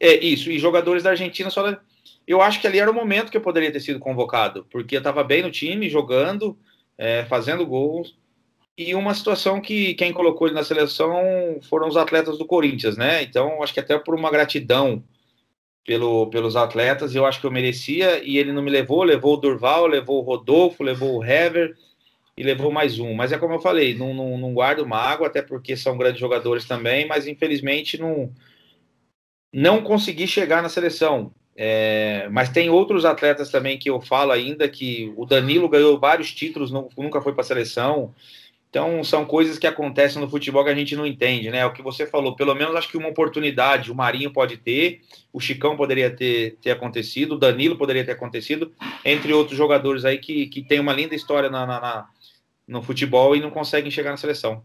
é 0.00 0.24
isso, 0.24 0.50
e 0.50 0.58
jogadores 0.58 1.02
da 1.02 1.10
Argentina 1.10 1.50
só. 1.50 1.76
Eu 2.26 2.40
acho 2.40 2.60
que 2.60 2.66
ali 2.66 2.78
era 2.78 2.90
o 2.90 2.94
momento 2.94 3.30
que 3.30 3.36
eu 3.36 3.42
poderia 3.42 3.72
ter 3.72 3.80
sido 3.80 3.98
convocado, 3.98 4.66
porque 4.70 4.96
eu 4.96 4.98
estava 4.98 5.22
bem 5.22 5.42
no 5.42 5.50
time, 5.50 5.88
jogando, 5.88 6.58
é, 6.96 7.24
fazendo 7.24 7.66
gols. 7.66 8.16
E 8.76 8.94
uma 8.94 9.14
situação 9.14 9.60
que 9.60 9.94
quem 9.94 10.12
colocou 10.12 10.48
ele 10.48 10.54
na 10.54 10.64
seleção 10.64 11.22
foram 11.68 11.86
os 11.86 11.96
atletas 11.96 12.36
do 12.38 12.46
Corinthians, 12.46 12.96
né? 12.96 13.22
Então, 13.22 13.62
acho 13.62 13.72
que 13.72 13.78
até 13.78 13.96
por 13.98 14.14
uma 14.14 14.30
gratidão 14.30 15.02
pelo, 15.84 16.28
pelos 16.28 16.56
atletas, 16.56 17.14
eu 17.14 17.26
acho 17.26 17.40
que 17.40 17.46
eu 17.46 17.50
merecia, 17.50 18.22
e 18.24 18.38
ele 18.38 18.52
não 18.52 18.62
me 18.62 18.70
levou, 18.70 19.02
levou 19.02 19.34
o 19.34 19.36
Durval, 19.36 19.86
levou 19.86 20.18
o 20.18 20.24
Rodolfo, 20.24 20.82
levou 20.82 21.18
o 21.18 21.24
Hever 21.24 21.76
e 22.36 22.42
levou 22.42 22.72
mais 22.72 22.98
um. 22.98 23.14
Mas 23.14 23.32
é 23.32 23.38
como 23.38 23.54
eu 23.54 23.60
falei, 23.60 23.94
não, 23.94 24.14
não, 24.14 24.38
não 24.38 24.54
guardo 24.54 24.86
mágoa, 24.86 25.26
até 25.26 25.42
porque 25.42 25.76
são 25.76 25.96
grandes 25.96 26.20
jogadores 26.20 26.64
também, 26.64 27.06
mas 27.06 27.26
infelizmente 27.26 27.98
não 27.98 28.32
não 29.52 29.82
consegui 29.82 30.26
chegar 30.26 30.62
na 30.62 30.68
seleção. 30.68 31.32
É, 31.56 32.28
mas 32.32 32.48
tem 32.48 32.68
outros 32.68 33.04
atletas 33.04 33.48
também 33.50 33.78
que 33.78 33.88
eu 33.88 34.00
falo 34.00 34.32
ainda 34.32 34.68
que 34.68 35.12
o 35.16 35.24
Danilo 35.24 35.68
ganhou 35.68 36.00
vários 36.00 36.32
títulos, 36.34 36.72
não, 36.72 36.88
nunca 36.98 37.22
foi 37.22 37.32
para 37.32 37.42
a 37.42 37.46
seleção. 37.46 38.12
Então 38.74 39.04
são 39.04 39.24
coisas 39.24 39.56
que 39.56 39.68
acontecem 39.68 40.20
no 40.20 40.28
futebol 40.28 40.64
que 40.64 40.70
a 40.70 40.74
gente 40.74 40.96
não 40.96 41.06
entende, 41.06 41.48
né? 41.48 41.64
O 41.64 41.72
que 41.72 41.80
você 41.80 42.08
falou, 42.08 42.34
pelo 42.34 42.56
menos 42.56 42.74
acho 42.74 42.88
que 42.88 42.96
uma 42.96 43.08
oportunidade 43.08 43.92
o 43.92 43.94
Marinho 43.94 44.32
pode 44.32 44.56
ter, 44.56 45.02
o 45.32 45.38
Chicão 45.38 45.76
poderia 45.76 46.10
ter, 46.10 46.56
ter 46.60 46.72
acontecido, 46.72 47.36
o 47.36 47.38
Danilo 47.38 47.78
poderia 47.78 48.04
ter 48.04 48.10
acontecido, 48.10 48.72
entre 49.04 49.32
outros 49.32 49.56
jogadores 49.56 50.04
aí 50.04 50.18
que, 50.18 50.48
que 50.48 50.60
tem 50.60 50.80
uma 50.80 50.92
linda 50.92 51.14
história 51.14 51.48
na, 51.48 51.64
na, 51.64 51.80
na 51.80 52.08
no 52.66 52.82
futebol 52.82 53.36
e 53.36 53.40
não 53.40 53.48
conseguem 53.48 53.92
chegar 53.92 54.10
na 54.10 54.16
seleção. 54.16 54.60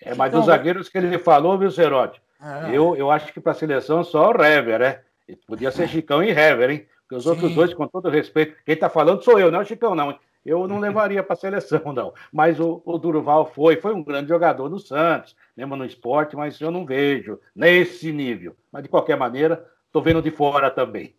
É, 0.00 0.14
mas 0.14 0.30
dos 0.30 0.46
zagueiros 0.46 0.88
que 0.88 0.98
ele 0.98 1.18
falou, 1.18 1.58
viu, 1.58 1.70
Cerote? 1.72 2.22
É. 2.40 2.76
Eu, 2.76 2.94
eu 2.94 3.10
acho 3.10 3.32
que 3.32 3.40
para 3.40 3.50
a 3.50 3.56
seleção 3.56 4.04
só 4.04 4.30
o 4.30 4.36
Rever, 4.36 4.78
né? 4.78 5.00
Podia 5.48 5.72
ser 5.72 5.88
Chicão 5.88 6.22
e 6.22 6.30
Hever, 6.30 6.70
hein? 6.70 6.86
Porque 7.00 7.16
os 7.16 7.24
Sim. 7.24 7.30
outros 7.30 7.52
dois, 7.56 7.74
com 7.74 7.88
todo 7.88 8.08
respeito, 8.08 8.54
quem 8.64 8.74
está 8.74 8.88
falando 8.88 9.24
sou 9.24 9.40
eu, 9.40 9.50
não 9.50 9.58
é 9.58 9.62
o 9.62 9.66
Chicão, 9.66 9.96
não. 9.96 10.16
Eu 10.44 10.66
não 10.66 10.78
levaria 10.78 11.22
para 11.22 11.34
a 11.34 11.38
seleção, 11.38 11.92
não. 11.92 12.12
Mas 12.32 12.58
o, 12.58 12.82
o 12.84 12.98
Durval 12.98 13.52
foi, 13.52 13.76
foi 13.76 13.94
um 13.94 14.02
grande 14.02 14.28
jogador 14.28 14.68
no 14.68 14.78
Santos, 14.78 15.36
mesmo 15.56 15.76
no 15.76 15.84
esporte, 15.84 16.36
mas 16.36 16.60
eu 16.60 16.70
não 16.70 16.84
vejo 16.84 17.38
nesse 17.54 18.12
nível. 18.12 18.56
Mas 18.70 18.82
de 18.82 18.88
qualquer 18.88 19.16
maneira, 19.16 19.64
estou 19.86 20.02
vendo 20.02 20.20
de 20.20 20.30
fora 20.30 20.70
também. 20.70 21.14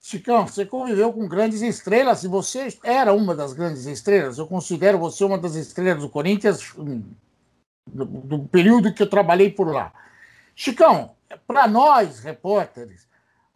Chicão, 0.00 0.48
você 0.48 0.66
conviveu 0.66 1.12
com 1.12 1.28
grandes 1.28 1.62
estrelas 1.62 2.24
e 2.24 2.28
você 2.28 2.68
era 2.82 3.12
uma 3.12 3.36
das 3.36 3.52
grandes 3.52 3.86
estrelas. 3.86 4.36
Eu 4.36 4.48
considero 4.48 4.98
você 4.98 5.22
uma 5.22 5.38
das 5.38 5.54
estrelas 5.54 6.02
do 6.02 6.08
Corinthians 6.08 6.74
hum, 6.76 7.04
do, 7.86 8.04
do 8.04 8.38
período 8.48 8.92
que 8.92 9.02
eu 9.02 9.08
trabalhei 9.08 9.50
por 9.50 9.72
lá. 9.72 9.92
Chicão, 10.56 11.14
para 11.46 11.68
nós, 11.68 12.18
repórteres, 12.18 13.06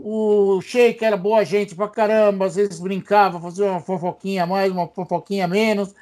o 0.02 0.60
Sheik 0.60 1.04
era 1.04 1.16
boa 1.16 1.44
gente 1.44 1.74
pra 1.74 1.88
caramba, 1.88 2.46
às 2.46 2.56
vezes 2.56 2.78
brincava, 2.78 3.40
fazia 3.40 3.64
uma 3.66 3.80
fofoquinha 3.80 4.46
mais, 4.46 4.70
uma 4.70 4.88
fofoquinha 4.88 5.48
menos. 5.48 5.94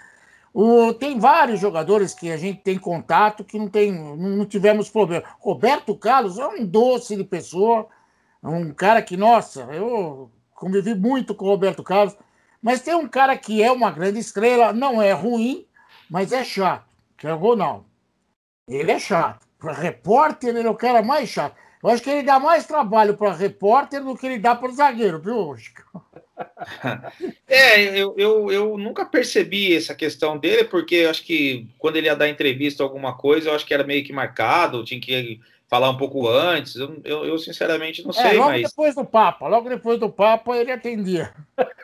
O, 0.53 0.93
tem 0.95 1.19
vários 1.19 1.61
jogadores 1.61 2.15
que 2.15 2.31
a 2.31 2.37
gente 2.37 2.61
tem 2.61 2.79
contato 2.79 3.45
que 3.45 3.59
não, 3.59 3.69
tem, 3.69 3.93
não 3.93 4.45
tivemos 4.47 4.89
problema. 4.89 5.25
Roberto 5.41 5.97
Carlos 5.97 6.39
é 6.39 6.47
um 6.47 6.65
doce 6.65 7.17
de 7.17 7.25
pessoa, 7.25 7.89
um 8.43 8.73
cara 8.73 9.01
que, 9.03 9.17
nossa, 9.17 9.63
eu 9.73 10.31
convivi 10.55 10.95
muito 10.95 11.35
com 11.35 11.47
o 11.47 11.49
Roberto 11.49 11.83
Carlos, 11.83 12.17
mas 12.63 12.83
tem 12.83 12.95
um 12.95 13.09
cara 13.09 13.37
que 13.37 13.63
é 13.63 13.71
uma 13.71 13.91
grande 13.91 14.19
estrela, 14.19 14.73
não 14.73 15.01
é 15.03 15.13
ruim, 15.13 15.67
mas 16.09 16.33
é 16.33 16.45
chato, 16.45 16.87
que 17.17 17.27
é 17.27 17.35
o 17.35 17.39
Ronaldo. 17.39 17.87
Ele 18.69 18.93
é 18.93 18.99
chato. 18.99 19.47
Para 19.59 19.73
repórter, 19.73 20.55
ele 20.55 20.69
é 20.69 20.71
o 20.71 20.75
cara 20.75 21.03
mais 21.03 21.29
chato. 21.29 21.57
Eu 21.85 21.91
acho 21.91 22.03
que 22.03 22.09
ele 22.09 22.23
dá 22.23 22.41
mais 22.41 22.67
trabalho 22.67 23.15
para 23.15 23.35
repórter 23.35 24.03
do 24.03 24.17
que 24.17 24.25
ele 24.25 24.39
dá 24.39 24.55
para 24.55 24.71
o 24.71 24.75
zagueiro, 24.75 25.21
viu, 25.21 25.55
Chico? 25.57 25.83
É, 27.47 27.81
eu, 27.97 28.13
eu, 28.19 28.51
eu 28.51 28.77
nunca 28.77 29.05
percebi 29.05 29.77
essa 29.77 29.95
questão 29.95 30.37
dele, 30.37 30.65
porque 30.65 30.97
eu 30.97 31.11
acho 31.11 31.23
que 31.23 31.69
quando 31.79 31.95
ele 31.95 32.09
ia 32.09 32.17
dar 32.17 32.29
entrevista 32.29 32.83
alguma 32.83 33.17
coisa, 33.17 33.51
eu 33.51 33.55
acho 33.55 33.65
que 33.65 33.73
era 33.73 33.85
meio 33.85 34.03
que 34.03 34.13
marcado, 34.13 34.85
tinha 34.85 35.01
que 35.01 35.41
falar 35.69 35.91
um 35.91 35.97
pouco 35.97 36.27
antes. 36.29 36.75
Eu, 36.75 37.01
eu, 37.05 37.25
eu 37.25 37.39
sinceramente 37.39 38.03
não 38.03 38.11
é, 38.11 38.15
sei, 38.15 38.39
logo 38.39 38.51
mas... 38.51 38.63
depois 38.63 38.95
do 38.97 39.05
Papa, 39.05 39.47
logo 39.47 39.69
depois 39.69 40.01
do 40.01 40.11
Papa 40.11 40.57
ele 40.57 40.73
atendia. 40.73 41.33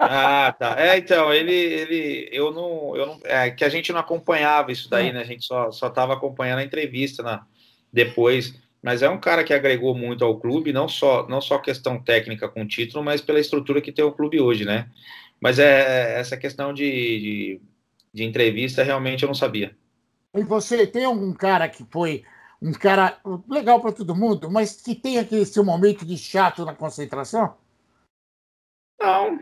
Ah, 0.01 0.55
tá. 0.59 0.75
É, 0.79 0.99
então, 0.99 1.33
ele, 1.33 1.55
ele 1.55 2.29
eu 2.33 2.51
não, 2.53 2.97
eu 2.97 3.07
não, 3.07 3.21
é 3.25 3.51
que 3.51 3.65
a 3.65 3.69
gente 3.69 3.93
não 3.93 4.01
acompanhava 4.01 4.73
isso 4.73 4.91
daí, 4.91 5.11
é. 5.11 5.13
né? 5.13 5.21
A 5.21 5.25
gente 5.25 5.45
só 5.45 5.71
só 5.71 5.87
estava 5.87 6.15
acompanhando 6.15 6.59
a 6.59 6.65
entrevista 6.65 7.23
na 7.23 7.45
depois. 7.93 8.59
Mas 8.83 9.03
é 9.03 9.09
um 9.09 9.21
cara 9.21 9.45
que 9.45 9.53
agregou 9.53 9.95
muito 9.95 10.25
ao 10.25 10.39
clube, 10.39 10.73
não 10.73 10.89
só 10.89 11.29
não 11.29 11.41
só 11.41 11.59
questão 11.59 12.03
técnica 12.03 12.49
com 12.49 12.67
título, 12.67 13.05
mas 13.05 13.21
pela 13.21 13.41
estrutura 13.41 13.81
que 13.81 13.93
tem 13.93 14.05
o 14.05 14.13
clube 14.13 14.41
hoje, 14.41 14.65
né? 14.65 14.91
Mas 15.41 15.59
é 15.59 16.19
essa 16.19 16.37
questão 16.37 16.73
de, 16.73 16.85
de, 16.85 17.61
de 18.13 18.25
entrevista 18.25 18.83
realmente 18.83 19.23
eu 19.23 19.27
não 19.27 19.35
sabia. 19.35 19.77
E 20.35 20.43
você 20.43 20.87
tem 20.87 21.05
algum 21.05 21.33
cara 21.33 21.69
que 21.69 21.85
foi 21.91 22.25
um 22.63 22.73
cara 22.73 23.19
legal 23.49 23.81
para 23.81 23.93
todo 23.93 24.15
mundo, 24.15 24.51
mas 24.51 24.81
que 24.81 24.95
tem 24.95 25.19
aquele 25.19 25.47
seu 25.47 25.65
momento 25.65 26.05
de 26.05 26.17
chato 26.17 26.65
na 26.65 26.75
concentração? 26.75 27.57
Não, 29.01 29.41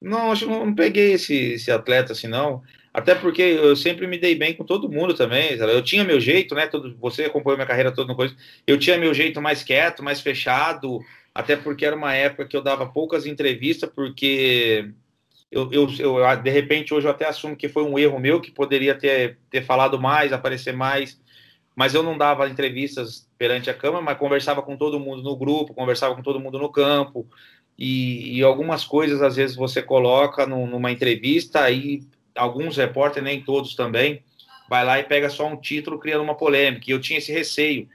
não, 0.00 0.30
acho 0.30 0.46
não 0.48 0.74
peguei 0.74 1.12
esse, 1.12 1.34
esse 1.34 1.70
atleta 1.70 2.12
assim, 2.12 2.28
não. 2.28 2.62
Até 2.96 3.14
porque 3.14 3.42
eu 3.42 3.76
sempre 3.76 4.06
me 4.06 4.16
dei 4.16 4.34
bem 4.34 4.54
com 4.54 4.64
todo 4.64 4.90
mundo 4.90 5.12
também. 5.12 5.50
Eu 5.50 5.82
tinha 5.82 6.02
meu 6.02 6.18
jeito, 6.18 6.54
né? 6.54 6.66
Todo, 6.66 6.96
você 6.98 7.24
acompanhou 7.24 7.58
minha 7.58 7.66
carreira 7.66 7.92
toda 7.92 8.08
no 8.08 8.16
coisa. 8.16 8.34
Eu 8.66 8.78
tinha 8.78 8.96
meu 8.96 9.12
jeito 9.12 9.38
mais 9.38 9.62
quieto, 9.62 10.02
mais 10.02 10.22
fechado. 10.22 11.00
Até 11.34 11.56
porque 11.56 11.84
era 11.84 11.94
uma 11.94 12.14
época 12.14 12.46
que 12.46 12.56
eu 12.56 12.62
dava 12.62 12.86
poucas 12.86 13.26
entrevistas, 13.26 13.90
porque 13.94 14.92
eu, 15.50 15.70
eu, 15.70 15.86
eu, 15.98 16.36
de 16.36 16.48
repente 16.48 16.94
hoje 16.94 17.06
eu 17.06 17.10
até 17.10 17.26
assumo 17.28 17.54
que 17.54 17.68
foi 17.68 17.82
um 17.82 17.98
erro 17.98 18.18
meu, 18.18 18.40
que 18.40 18.50
poderia 18.50 18.94
ter, 18.94 19.36
ter 19.50 19.62
falado 19.62 20.00
mais, 20.00 20.32
aparecer 20.32 20.72
mais, 20.72 21.20
mas 21.74 21.92
eu 21.92 22.02
não 22.02 22.16
dava 22.16 22.48
entrevistas 22.48 23.28
perante 23.36 23.68
a 23.68 23.74
Câmara, 23.74 24.02
mas 24.02 24.16
conversava 24.16 24.62
com 24.62 24.74
todo 24.74 24.98
mundo 24.98 25.22
no 25.22 25.36
grupo, 25.36 25.74
conversava 25.74 26.14
com 26.14 26.22
todo 26.22 26.40
mundo 26.40 26.58
no 26.58 26.72
campo, 26.72 27.28
e, 27.78 28.38
e 28.38 28.42
algumas 28.42 28.86
coisas 28.86 29.20
às 29.20 29.36
vezes 29.36 29.54
você 29.54 29.82
coloca 29.82 30.46
numa 30.46 30.90
entrevista, 30.90 31.60
aí 31.60 32.00
alguns 32.36 32.76
repórteres, 32.76 33.24
nem 33.24 33.40
todos 33.40 33.74
também, 33.74 34.22
vai 34.68 34.84
lá 34.84 34.98
e 34.98 35.04
pega 35.04 35.28
só 35.28 35.46
um 35.46 35.56
título 35.56 35.98
criando 35.98 36.22
uma 36.22 36.34
polêmica. 36.34 36.84
E 36.88 36.92
eu 36.92 37.00
tinha 37.00 37.18
esse 37.18 37.32
receio. 37.32 37.88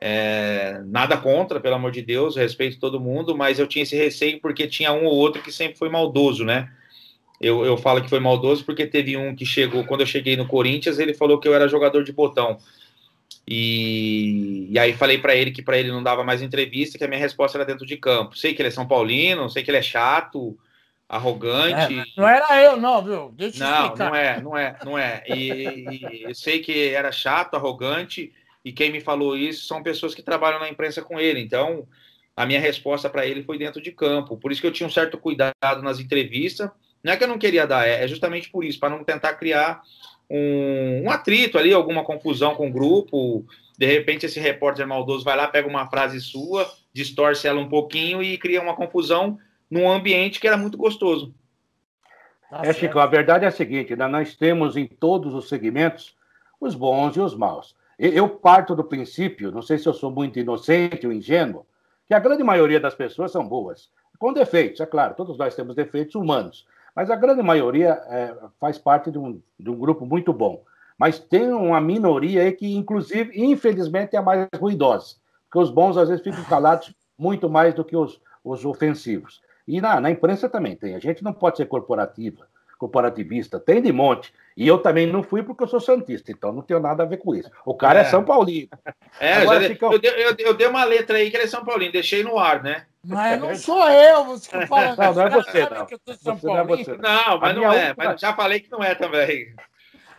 É, 0.00 0.80
nada 0.86 1.16
contra, 1.16 1.58
pelo 1.58 1.74
amor 1.74 1.90
de 1.90 2.02
Deus, 2.02 2.36
respeito 2.36 2.78
todo 2.78 3.00
mundo, 3.00 3.36
mas 3.36 3.58
eu 3.58 3.66
tinha 3.66 3.82
esse 3.82 3.96
receio 3.96 4.40
porque 4.40 4.68
tinha 4.68 4.92
um 4.92 5.04
ou 5.04 5.14
outro 5.14 5.42
que 5.42 5.50
sempre 5.50 5.76
foi 5.76 5.88
maldoso, 5.88 6.44
né? 6.44 6.70
Eu, 7.40 7.64
eu 7.64 7.76
falo 7.76 8.00
que 8.02 8.08
foi 8.08 8.20
maldoso 8.20 8.64
porque 8.64 8.86
teve 8.86 9.16
um 9.16 9.34
que 9.34 9.44
chegou, 9.44 9.84
quando 9.84 10.00
eu 10.00 10.06
cheguei 10.06 10.36
no 10.36 10.46
Corinthians, 10.46 10.98
ele 10.98 11.14
falou 11.14 11.38
que 11.38 11.48
eu 11.48 11.54
era 11.54 11.68
jogador 11.68 12.04
de 12.04 12.12
botão. 12.12 12.58
E, 13.46 14.68
e 14.70 14.78
aí 14.78 14.92
falei 14.92 15.18
para 15.18 15.34
ele 15.34 15.50
que 15.50 15.62
para 15.62 15.78
ele 15.78 15.90
não 15.90 16.02
dava 16.02 16.22
mais 16.22 16.42
entrevista, 16.42 16.98
que 16.98 17.04
a 17.04 17.08
minha 17.08 17.20
resposta 17.20 17.56
era 17.56 17.64
dentro 17.64 17.86
de 17.86 17.96
campo. 17.96 18.36
Sei 18.36 18.54
que 18.54 18.60
ele 18.60 18.68
é 18.68 18.72
São 18.72 18.86
Paulino, 18.86 19.48
sei 19.48 19.62
que 19.62 19.70
ele 19.70 19.78
é 19.78 19.82
chato, 19.82 20.56
arrogante. 21.08 21.98
É, 21.98 22.04
não 22.16 22.28
era 22.28 22.62
eu, 22.62 22.76
não, 22.76 23.02
viu? 23.02 23.32
Deixa 23.34 23.64
eu 23.64 23.70
não, 23.70 23.84
explicar. 23.84 24.10
não 24.10 24.14
é, 24.14 24.40
não 24.40 24.56
é, 24.56 24.76
não 24.84 24.98
é. 24.98 25.24
E, 25.26 26.28
e 26.28 26.34
sei 26.34 26.60
que 26.60 26.90
era 26.90 27.10
chato, 27.10 27.54
arrogante, 27.54 28.32
e 28.64 28.72
quem 28.72 28.92
me 28.92 29.00
falou 29.00 29.36
isso 29.36 29.66
são 29.66 29.82
pessoas 29.82 30.14
que 30.14 30.22
trabalham 30.22 30.60
na 30.60 30.68
imprensa 30.68 31.00
com 31.00 31.18
ele. 31.18 31.40
Então, 31.40 31.88
a 32.36 32.44
minha 32.44 32.60
resposta 32.60 33.08
para 33.08 33.26
ele 33.26 33.42
foi 33.42 33.56
dentro 33.56 33.80
de 33.80 33.90
campo. 33.90 34.36
Por 34.36 34.52
isso 34.52 34.60
que 34.60 34.66
eu 34.66 34.72
tinha 34.72 34.86
um 34.86 34.92
certo 34.92 35.16
cuidado 35.16 35.82
nas 35.82 35.98
entrevistas. 35.98 36.70
Não 37.02 37.12
é 37.12 37.16
que 37.16 37.24
eu 37.24 37.28
não 37.28 37.38
queria 37.38 37.66
dar, 37.66 37.88
é, 37.88 38.04
é 38.04 38.08
justamente 38.08 38.50
por 38.50 38.64
isso, 38.64 38.78
para 38.78 38.90
não 38.90 39.04
tentar 39.04 39.34
criar 39.34 39.80
um, 40.28 41.04
um, 41.04 41.10
atrito 41.10 41.56
ali, 41.56 41.72
alguma 41.72 42.04
confusão 42.04 42.54
com 42.54 42.68
o 42.68 42.72
grupo. 42.72 43.46
De 43.78 43.86
repente, 43.86 44.26
esse 44.26 44.40
repórter 44.40 44.86
maldoso 44.86 45.24
vai 45.24 45.36
lá, 45.36 45.46
pega 45.46 45.66
uma 45.66 45.88
frase 45.88 46.20
sua, 46.20 46.70
distorce 46.92 47.46
ela 47.46 47.60
um 47.60 47.68
pouquinho 47.68 48.22
e 48.22 48.36
cria 48.36 48.60
uma 48.60 48.74
confusão 48.74 49.38
num 49.70 49.90
ambiente 49.90 50.40
que 50.40 50.46
era 50.46 50.56
muito 50.56 50.76
gostoso. 50.76 51.34
Tá 52.50 52.62
é, 52.64 52.72
Chico, 52.72 52.98
a 52.98 53.06
verdade 53.06 53.44
é 53.44 53.48
a 53.48 53.52
seguinte: 53.52 53.94
né? 53.94 54.06
nós 54.06 54.34
temos 54.34 54.76
em 54.76 54.86
todos 54.86 55.34
os 55.34 55.48
segmentos 55.48 56.16
os 56.60 56.74
bons 56.74 57.16
e 57.16 57.20
os 57.20 57.36
maus. 57.36 57.76
Eu 57.98 58.28
parto 58.28 58.76
do 58.76 58.84
princípio, 58.84 59.50
não 59.50 59.62
sei 59.62 59.76
se 59.76 59.88
eu 59.88 59.92
sou 59.92 60.10
muito 60.10 60.38
inocente 60.38 61.06
ou 61.06 61.12
ingênuo, 61.12 61.66
que 62.06 62.14
a 62.14 62.20
grande 62.20 62.44
maioria 62.44 62.78
das 62.78 62.94
pessoas 62.94 63.32
são 63.32 63.46
boas, 63.46 63.90
com 64.18 64.32
defeitos, 64.32 64.80
é 64.80 64.86
claro, 64.86 65.14
todos 65.14 65.38
nós 65.38 65.54
temos 65.54 65.76
defeitos 65.76 66.14
humanos, 66.14 66.66
mas 66.94 67.10
a 67.10 67.16
grande 67.16 67.42
maioria 67.42 67.90
é, 68.08 68.34
faz 68.58 68.78
parte 68.78 69.10
de 69.10 69.18
um, 69.18 69.40
de 69.58 69.70
um 69.70 69.76
grupo 69.76 70.04
muito 70.04 70.32
bom. 70.32 70.64
Mas 70.98 71.20
tem 71.20 71.52
uma 71.52 71.80
minoria 71.80 72.42
aí 72.42 72.52
que, 72.52 72.74
inclusive, 72.74 73.30
infelizmente, 73.40 74.16
é 74.16 74.18
a 74.18 74.22
mais 74.22 74.48
ruidosa, 74.56 75.14
porque 75.44 75.62
os 75.62 75.70
bons 75.70 75.96
às 75.96 76.08
vezes 76.08 76.24
ficam 76.24 76.42
calados 76.44 76.92
muito 77.16 77.48
mais 77.48 77.72
do 77.72 77.84
que 77.84 77.96
os, 77.96 78.20
os 78.42 78.64
ofensivos. 78.64 79.40
E 79.68 79.82
na, 79.82 80.00
na 80.00 80.10
imprensa 80.10 80.48
também 80.48 80.74
tem. 80.74 80.94
A 80.94 80.98
gente 80.98 81.22
não 81.22 81.34
pode 81.34 81.58
ser 81.58 81.66
corporativa, 81.66 82.48
corporativista, 82.78 83.60
tem 83.60 83.82
de 83.82 83.92
monte. 83.92 84.32
E 84.56 84.66
eu 84.66 84.78
também 84.78 85.06
não 85.06 85.22
fui 85.22 85.42
porque 85.42 85.62
eu 85.62 85.68
sou 85.68 85.78
santista, 85.78 86.32
então 86.32 86.50
não 86.52 86.62
tenho 86.62 86.80
nada 86.80 87.02
a 87.02 87.06
ver 87.06 87.18
com 87.18 87.34
isso. 87.34 87.50
O 87.66 87.74
cara 87.74 87.98
é, 87.98 88.02
é 88.02 88.04
São 88.06 88.24
Paulino. 88.24 88.70
É, 89.20 89.34
Agora, 89.34 89.60
já, 89.62 89.74
eu, 89.74 90.00
eu, 90.00 90.36
eu, 90.38 90.54
dei 90.54 90.68
uma 90.68 90.84
letra 90.84 91.18
aí 91.18 91.28
que 91.28 91.36
ele 91.36 91.44
é 91.44 91.48
São 91.48 91.64
Paulino, 91.64 91.90
deixei 91.90 92.22
no 92.22 92.38
ar, 92.38 92.62
né? 92.62 92.86
Mas 93.04 93.40
não 93.40 93.54
sou 93.56 93.88
eu, 93.90 94.24
você 94.24 94.64
fala. 94.66 94.94
Não, 94.96 95.14
não 95.14 95.22
é 95.22 95.30
você, 95.30 95.68
não. 95.68 95.86
Você 95.86 96.46
não, 96.46 96.56
é 96.56 96.64
você. 96.64 96.96
não, 96.96 97.40
mas 97.40 97.56
não 97.56 97.72
é. 97.72 97.88
Última... 97.88 98.04
Mas 98.04 98.20
já 98.20 98.32
falei 98.32 98.60
que 98.60 98.70
não 98.70 98.82
é 98.82 98.94
também. 98.94 99.54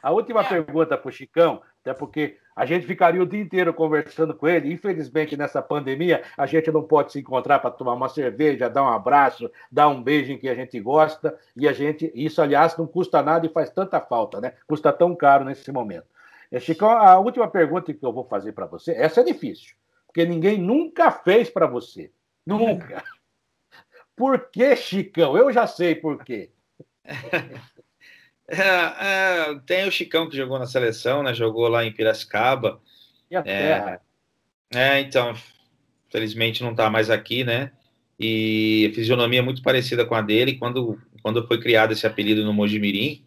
A 0.04 0.12
última 0.12 0.42
é. 0.42 0.44
pergunta 0.44 0.98
para 0.98 1.10
o 1.10 1.12
Chicão, 1.12 1.62
até 1.82 1.94
porque 1.94 2.38
a 2.56 2.66
gente 2.66 2.86
ficaria 2.86 3.22
o 3.22 3.26
dia 3.26 3.42
inteiro 3.42 3.74
conversando 3.74 4.36
com 4.36 4.48
ele. 4.48 4.72
Infelizmente, 4.72 5.38
nessa 5.38 5.62
pandemia, 5.62 6.24
a 6.38 6.46
gente 6.46 6.70
não 6.72 6.84
pode 6.84 7.12
se 7.12 7.20
encontrar 7.20 7.60
para 7.60 7.72
tomar 7.72 7.94
uma 7.94 8.10
cerveja, 8.10 8.70
dar 8.70 8.84
um 8.84 8.90
abraço, 8.90 9.50
dar 9.72 9.88
um 9.88 10.04
beijo 10.04 10.34
em 10.34 10.38
que 10.38 10.50
a 10.50 10.56
gente 10.56 10.78
gosta. 10.80 11.38
E 11.56 11.68
a 11.68 11.74
gente, 11.74 12.12
isso, 12.14 12.42
aliás, 12.42 12.76
não 12.76 12.86
custa 12.86 13.22
nada 13.24 13.46
e 13.46 13.50
faz 13.50 13.70
tanta 13.70 14.02
falta, 14.02 14.42
né? 14.42 14.54
Custa 14.68 14.92
tão 14.92 15.16
caro 15.16 15.46
nesse 15.46 15.72
momento. 15.72 16.08
É, 16.52 16.60
Chicão, 16.60 16.90
a 16.90 17.18
última 17.18 17.48
pergunta 17.48 17.94
que 17.94 18.06
eu 18.06 18.12
vou 18.12 18.26
fazer 18.26 18.52
para 18.52 18.66
você, 18.66 18.92
essa 18.92 19.22
é 19.22 19.24
difícil, 19.24 19.76
porque 20.08 20.26
ninguém 20.26 20.58
nunca 20.58 21.12
fez 21.12 21.50
para 21.50 21.66
você. 21.68 22.12
Nunca. 22.46 23.04
Por 24.18 24.50
que, 24.50 24.76
Chicão? 24.76 25.38
Eu 25.38 25.50
já 25.50 25.66
sei 25.66 25.96
por 25.96 26.26
quê. 26.26 26.52
É, 28.50 29.52
é, 29.52 29.60
tem 29.66 29.88
o 29.88 29.92
Chicão 29.92 30.28
que 30.28 30.36
jogou 30.36 30.58
na 30.58 30.66
seleção, 30.66 31.22
né? 31.22 31.34
Jogou 31.34 31.68
lá 31.68 31.86
em 31.86 31.92
Piracicaba. 31.92 32.82
E 33.30 33.36
a 33.36 33.44
terra? 33.44 34.02
É, 34.74 34.80
é 34.80 35.00
então, 35.02 35.36
felizmente 36.10 36.64
não 36.64 36.72
está 36.72 36.90
mais 36.90 37.10
aqui, 37.10 37.44
né? 37.44 37.72
E 38.20 38.90
a 38.92 38.96
fisionomia 38.96 39.40
é 39.40 39.44
muito 39.44 39.62
parecida 39.62 40.04
com 40.04 40.16
a 40.16 40.22
dele. 40.22 40.58
Quando, 40.58 41.00
quando 41.22 41.46
foi 41.48 41.60
criado 41.60 41.94
esse 41.94 42.08
apelido 42.08 42.44
no 42.44 42.54
Mojimirim, 42.54 43.24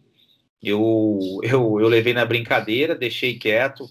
eu, 0.61 1.39
eu, 1.41 1.79
eu 1.79 1.87
levei 1.87 2.13
na 2.13 2.25
brincadeira, 2.25 2.93
deixei 2.93 3.35
quieto. 3.35 3.85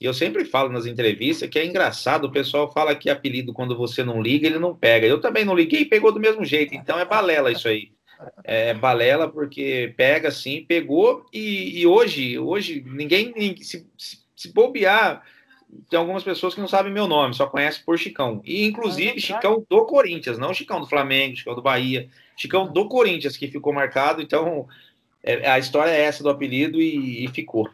E 0.00 0.04
eu 0.04 0.14
sempre 0.14 0.44
falo 0.44 0.68
nas 0.68 0.86
entrevistas 0.86 1.48
que 1.48 1.58
é 1.58 1.66
engraçado, 1.66 2.24
o 2.24 2.32
pessoal 2.32 2.72
fala 2.72 2.94
que 2.94 3.08
apelido, 3.08 3.52
quando 3.52 3.76
você 3.76 4.02
não 4.02 4.20
liga, 4.20 4.46
ele 4.46 4.58
não 4.58 4.74
pega. 4.74 5.06
Eu 5.06 5.20
também 5.20 5.44
não 5.44 5.54
liguei 5.54 5.82
e 5.82 5.84
pegou 5.84 6.10
do 6.10 6.18
mesmo 6.18 6.44
jeito, 6.44 6.74
então 6.74 6.98
é 6.98 7.04
balela 7.04 7.52
isso 7.52 7.68
aí 7.68 7.92
é, 8.44 8.74
balela, 8.74 9.28
porque 9.28 9.94
pega 9.96 10.28
assim, 10.28 10.64
pegou, 10.64 11.26
e, 11.32 11.80
e 11.80 11.86
hoje, 11.86 12.38
hoje 12.38 12.84
ninguém, 12.86 13.56
se, 13.62 13.86
se, 13.96 14.24
se, 14.36 14.52
bobear, 14.52 15.22
tem 15.88 15.98
algumas 15.98 16.22
pessoas 16.22 16.54
que 16.54 16.60
não 16.60 16.68
sabem 16.68 16.92
meu 16.92 17.06
nome, 17.06 17.34
só 17.34 17.46
conhecem 17.46 17.82
por 17.84 17.98
Chicão. 17.98 18.40
E 18.44 18.66
inclusive 18.66 19.20
Chicão 19.20 19.64
do 19.68 19.86
Corinthians, 19.86 20.38
não 20.38 20.52
Chicão 20.52 20.80
do 20.80 20.86
Flamengo, 20.86 21.36
Chicão 21.36 21.54
do 21.54 21.62
Bahia, 21.62 22.08
Chicão 22.36 22.70
do 22.70 22.88
Corinthians 22.88 23.36
que 23.36 23.48
ficou 23.48 23.72
marcado, 23.72 24.20
então 24.20 24.66
é, 25.22 25.48
a 25.48 25.58
história 25.58 25.90
é 25.90 26.02
essa 26.02 26.22
do 26.22 26.30
apelido 26.30 26.80
e, 26.80 27.24
e 27.24 27.28
ficou. 27.28 27.68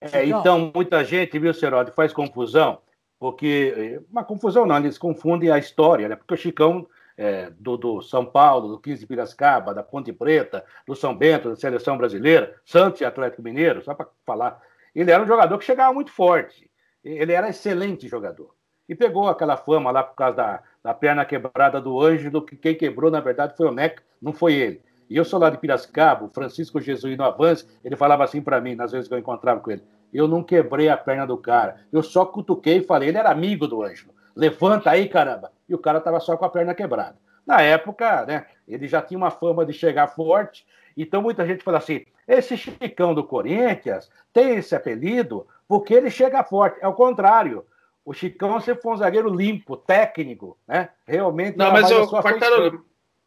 É, 0.00 0.24
então, 0.26 0.70
muita 0.74 1.04
gente, 1.04 1.38
viu, 1.38 1.54
Serode, 1.54 1.92
faz 1.92 2.12
confusão, 2.12 2.78
porque. 3.18 4.00
Uma 4.10 4.24
confusão 4.24 4.66
não, 4.66 4.76
eles 4.76 4.98
confundem 4.98 5.50
a 5.50 5.58
história, 5.58 6.08
né? 6.08 6.16
Porque 6.16 6.34
o 6.34 6.36
Chicão 6.36 6.86
é, 7.16 7.50
do, 7.58 7.76
do, 7.76 8.02
São 8.02 8.24
Paulo, 8.24 8.68
do 8.68 8.78
15 8.78 9.00
de 9.00 9.06
Piracicaba, 9.06 9.74
da 9.74 9.82
Ponte 9.82 10.12
Preta, 10.12 10.64
do 10.86 10.94
São 10.94 11.14
Bento, 11.14 11.50
da 11.50 11.56
Seleção 11.56 11.96
Brasileira, 11.96 12.54
Santos 12.64 13.00
e 13.00 13.04
Atlético 13.04 13.42
Mineiro, 13.42 13.82
só 13.82 13.94
para 13.94 14.08
falar. 14.26 14.60
Ele 14.94 15.10
era 15.10 15.22
um 15.22 15.26
jogador 15.26 15.58
que 15.58 15.64
chegava 15.64 15.92
muito 15.92 16.10
forte. 16.10 16.70
Ele 17.02 17.32
era 17.32 17.48
excelente 17.48 18.08
jogador. 18.08 18.54
E 18.88 18.94
pegou 18.94 19.28
aquela 19.28 19.56
fama 19.56 19.90
lá 19.90 20.02
por 20.02 20.14
causa 20.14 20.36
da, 20.36 20.62
da 20.82 20.94
perna 20.94 21.24
quebrada 21.24 21.80
do 21.80 22.00
Ângelo, 22.00 22.44
que 22.44 22.56
quem 22.56 22.74
quebrou, 22.74 23.10
na 23.10 23.20
verdade, 23.20 23.56
foi 23.56 23.66
o 23.66 23.72
Neca, 23.72 24.02
não 24.20 24.32
foi 24.32 24.54
ele. 24.54 24.82
E 25.08 25.16
eu 25.16 25.24
sou 25.24 25.38
lá 25.38 25.50
de 25.50 25.58
Piracicaba, 25.58 26.24
o 26.24 26.28
Francisco 26.28 26.80
Jesuíno 26.80 27.24
Avance, 27.24 27.66
ele 27.84 27.96
falava 27.96 28.24
assim 28.24 28.40
para 28.40 28.60
mim, 28.60 28.74
nas 28.74 28.92
vezes 28.92 29.08
que 29.08 29.14
eu 29.14 29.18
encontrava 29.18 29.60
com 29.60 29.70
ele: 29.70 29.82
eu 30.12 30.26
não 30.26 30.42
quebrei 30.42 30.88
a 30.88 30.96
perna 30.96 31.26
do 31.26 31.36
cara, 31.36 31.76
eu 31.92 32.02
só 32.02 32.24
cutuquei 32.24 32.78
e 32.78 32.84
falei, 32.84 33.10
ele 33.10 33.18
era 33.18 33.30
amigo 33.30 33.66
do 33.66 33.82
Ângelo 33.82 34.13
levanta 34.34 34.90
aí, 34.90 35.08
caramba. 35.08 35.52
E 35.68 35.74
o 35.74 35.78
cara 35.78 35.98
estava 35.98 36.20
só 36.20 36.36
com 36.36 36.44
a 36.44 36.50
perna 36.50 36.74
quebrada. 36.74 37.16
Na 37.46 37.60
época, 37.60 38.24
né, 38.26 38.46
ele 38.66 38.88
já 38.88 39.02
tinha 39.02 39.18
uma 39.18 39.30
fama 39.30 39.66
de 39.66 39.72
chegar 39.72 40.08
forte, 40.08 40.66
então 40.96 41.20
muita 41.20 41.46
gente 41.46 41.62
fala 41.62 41.78
assim: 41.78 42.04
esse 42.26 42.56
Chicão 42.56 43.14
do 43.14 43.24
Corinthians 43.24 44.10
tem 44.32 44.56
esse 44.56 44.74
apelido 44.74 45.46
porque 45.68 45.94
ele 45.94 46.10
chega 46.10 46.42
forte. 46.42 46.78
É 46.80 46.88
o 46.88 46.94
contrário. 46.94 47.64
O 48.04 48.12
Chicão 48.12 48.60
sempre 48.60 48.82
foi 48.82 48.92
um 48.92 48.96
zagueiro 48.98 49.30
limpo, 49.30 49.76
técnico, 49.76 50.58
né? 50.68 50.90
Realmente. 51.06 51.56
Não, 51.56 51.72
mas 51.72 51.90
eu, 51.90 52.06
Quartarolo, 52.06 52.84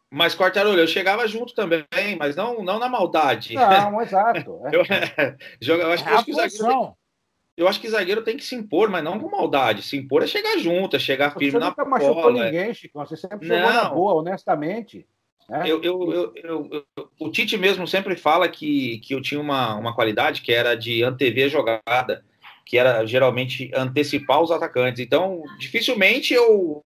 mas 0.08 0.36
Quartarolo, 0.36 0.78
eu 0.78 0.86
chegava 0.86 1.26
junto 1.26 1.52
também, 1.52 1.84
mas 2.18 2.36
não, 2.36 2.62
não 2.62 2.78
na 2.78 2.88
maldade. 2.88 3.54
Não, 3.54 4.00
exato. 4.00 4.60
É. 5.18 5.36
Eu, 5.60 5.76
eu, 5.76 5.92
acho, 5.92 6.08
é 6.08 6.12
acho 6.12 6.24
que 6.24 6.30
o 6.30 6.34
zagueiro 6.34 6.96
eu 7.58 7.66
acho 7.66 7.80
que 7.80 7.88
zagueiro 7.88 8.22
tem 8.22 8.36
que 8.36 8.44
se 8.44 8.54
impor, 8.54 8.88
mas 8.88 9.02
não 9.02 9.18
com 9.18 9.28
maldade. 9.28 9.82
Se 9.82 9.96
impor 9.96 10.22
é 10.22 10.28
chegar 10.28 10.56
junto, 10.58 10.94
é 10.94 10.98
chegar 11.00 11.32
firme 11.32 11.50
você 11.50 11.58
na 11.58 11.70
nunca 11.70 11.84
bola. 11.84 11.98
machucou 11.98 12.32
ninguém, 12.32 12.72
Chico. 12.72 12.96
Você 13.00 13.16
sempre 13.16 13.48
jogou 13.48 13.72
na 13.72 13.84
boa, 13.86 14.14
honestamente. 14.14 15.04
Né? 15.48 15.64
Eu, 15.66 15.82
eu, 15.82 16.32
eu, 16.36 16.84
o 17.18 17.28
Tite 17.30 17.58
mesmo 17.58 17.84
sempre 17.84 18.14
fala 18.14 18.48
que, 18.48 19.00
que 19.00 19.12
eu 19.12 19.20
tinha 19.20 19.40
uma, 19.40 19.74
uma 19.74 19.92
qualidade 19.92 20.40
que 20.40 20.52
era 20.52 20.76
de 20.76 21.02
antever 21.02 21.48
jogada, 21.48 22.24
que 22.64 22.78
era 22.78 23.04
geralmente 23.04 23.72
antecipar 23.74 24.40
os 24.40 24.52
atacantes. 24.52 25.00
Então, 25.00 25.42
dificilmente 25.58 26.32
eu, 26.32 26.84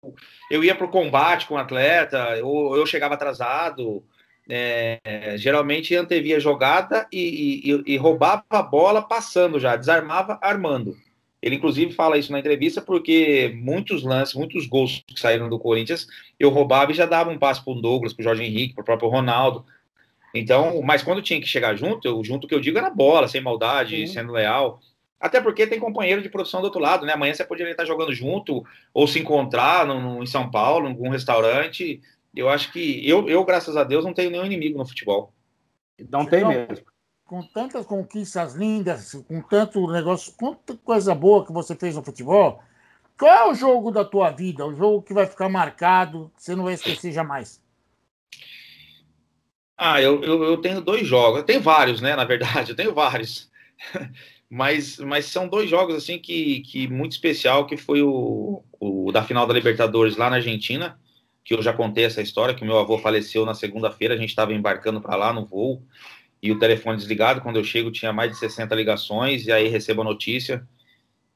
eu 0.50 0.64
ia 0.64 0.74
para 0.74 0.86
o 0.86 0.92
combate 0.92 1.48
com 1.48 1.56
o 1.56 1.58
atleta, 1.58 2.40
ou 2.46 2.78
eu 2.78 2.86
chegava 2.86 3.16
atrasado 3.16 4.02
é, 4.50 5.36
geralmente 5.38 5.96
antevia 5.96 6.40
jogada 6.40 7.08
e, 7.12 7.62
e, 7.64 7.94
e, 7.94 7.98
roubava 7.98 8.44
a 8.50 8.62
bola 8.62 9.02
passando 9.02 9.60
já, 9.60 9.76
desarmava 9.76 10.40
armando. 10.42 10.98
Ele, 11.42 11.56
inclusive, 11.56 11.94
fala 11.94 12.18
isso 12.18 12.32
na 12.32 12.40
entrevista 12.40 12.82
porque 12.82 13.52
muitos 13.56 14.04
lances, 14.04 14.36
muitos 14.36 14.68
gols 14.68 15.04
que 15.08 15.20
saíram 15.20 15.50
do 15.50 15.58
Corinthians, 15.58 16.06
eu 16.40 16.50
roubava 16.50 16.92
e 16.92 16.96
já 16.96 17.06
dava 17.06 17.32
um 17.32 17.38
passe 17.38 17.64
para 17.64 17.74
o 17.74 17.82
Douglas, 17.82 18.14
para 18.14 18.22
o 18.22 18.24
Jorge 18.24 18.44
Henrique, 18.44 18.76
para 18.76 18.82
o 18.82 18.86
próprio 18.86 19.10
Ronaldo. 19.10 19.66
Então, 20.36 20.82
mas 20.82 21.02
quando 21.02 21.22
tinha 21.22 21.42
que 21.42 21.48
chegar 21.48 21.76
junto, 21.76 22.08
eu, 22.08 22.24
junto 22.24 22.48
que 22.48 22.54
eu 22.54 22.60
digo 22.60 22.78
era 22.78 22.90
bola, 22.90 23.28
sem 23.28 23.42
maldade, 23.42 24.02
uhum. 24.02 24.08
sendo 24.08 24.34
leal. 24.34 24.80
Até 25.20 25.42
porque 25.42 25.68
tem 25.68 25.80
companheiro 25.80 26.22
de 26.22 26.30
profissão 26.30 26.62
do 26.62 26.66
outro 26.66 26.80
lado, 26.80 27.06
né? 27.06 27.14
Amanhã 27.14 27.34
você 27.34 27.44
poderia 27.44 27.72
estar 27.72 27.86
jogando 27.86 28.14
junto 28.14 28.64
ou 28.94 29.08
se 29.08 29.20
encontrar 29.20 29.86
no, 29.86 30.00
no, 30.00 30.24
em 30.24 30.28
São 30.28 30.50
Paulo, 30.50 30.88
em 30.88 30.92
algum 30.92 31.10
restaurante 31.10 32.02
eu 32.36 32.50
acho 32.50 32.72
que 32.72 33.08
eu, 33.08 33.28
eu, 33.28 33.44
graças 33.44 33.76
a 33.76 33.84
Deus, 33.84 34.06
não 34.06 34.14
tenho 34.14 34.32
nenhum 34.32 34.46
inimigo 34.46 34.78
no 34.78 34.86
futebol. 34.86 35.34
Não 36.10 36.26
tem 36.26 36.48
mesmo. 36.48 36.86
com 37.26 37.44
tantas 37.44 37.86
conquistas 37.86 38.56
lindas, 38.56 39.14
com 39.28 39.42
tanto 39.42 39.86
negócio, 39.92 40.34
com 40.38 40.54
tanta 40.54 40.82
coisa 40.84 41.14
boa 41.14 41.46
que 41.46 41.52
você 41.52 41.76
fez 41.76 41.96
no 41.96 42.04
futebol, 42.04 42.62
qual 43.18 43.32
é 43.32 43.52
o 43.52 43.54
jogo 43.54 43.92
da 43.92 44.04
tua 44.04 44.32
vida? 44.32 44.66
O 44.66 44.74
jogo 44.74 45.04
que 45.04 45.14
vai 45.14 45.28
ficar 45.28 45.48
marcado, 45.48 46.32
que 46.36 46.44
você 46.44 46.56
não 46.56 46.64
vai 46.64 46.74
esquecer 46.74 47.12
jamais? 47.12 47.62
Ah, 49.78 50.02
eu, 50.02 50.24
eu, 50.24 50.44
eu 50.44 50.58
tenho 50.58 50.82
dois 50.82 51.06
jogos. 51.06 51.40
Eu 51.40 51.46
tenho 51.46 51.62
vários, 51.62 52.02
né? 52.02 52.16
Na 52.16 52.24
verdade, 52.24 52.72
eu 52.72 52.76
tenho 52.76 52.94
vários. 52.94 53.52
mas, 54.50 54.98
mas 54.98 55.26
são 55.26 55.48
dois 55.48 55.70
jogos 55.70 55.96
assim 55.96 56.18
que, 56.18 56.62
que 56.62 56.88
muito 56.88 57.12
especial, 57.12 57.68
que 57.68 57.78
foi 57.78 58.02
o, 58.02 58.64
o 58.80 59.12
da 59.12 59.24
final 59.24 59.46
da 59.46 59.54
Libertadores 59.54 60.18
lá 60.18 60.30
na 60.30 60.38
Argentina, 60.38 61.00
que 61.44 61.54
eu 61.54 61.62
já 61.62 61.74
contei 61.74 62.06
essa 62.06 62.22
história, 62.22 62.54
que 62.54 62.64
meu 62.64 62.78
avô 62.78 62.98
faleceu 62.98 63.46
na 63.46 63.54
segunda-feira, 63.54 64.14
a 64.14 64.18
gente 64.18 64.30
estava 64.30 64.54
embarcando 64.54 65.02
para 65.02 65.16
lá 65.16 65.34
no 65.34 65.46
voo, 65.46 65.84
e 66.42 66.52
o 66.52 66.60
telefone 66.60 66.98
desligado, 66.98 67.42
quando 67.42 67.58
eu 67.58 67.64
chego 67.64 67.92
tinha 67.92 68.12
mais 68.12 68.32
de 68.32 68.38
60 68.38 68.74
ligações, 68.76 69.46
e 69.46 69.52
aí 69.52 69.68
recebo 69.68 70.02
a 70.02 70.06
notícia, 70.06 70.68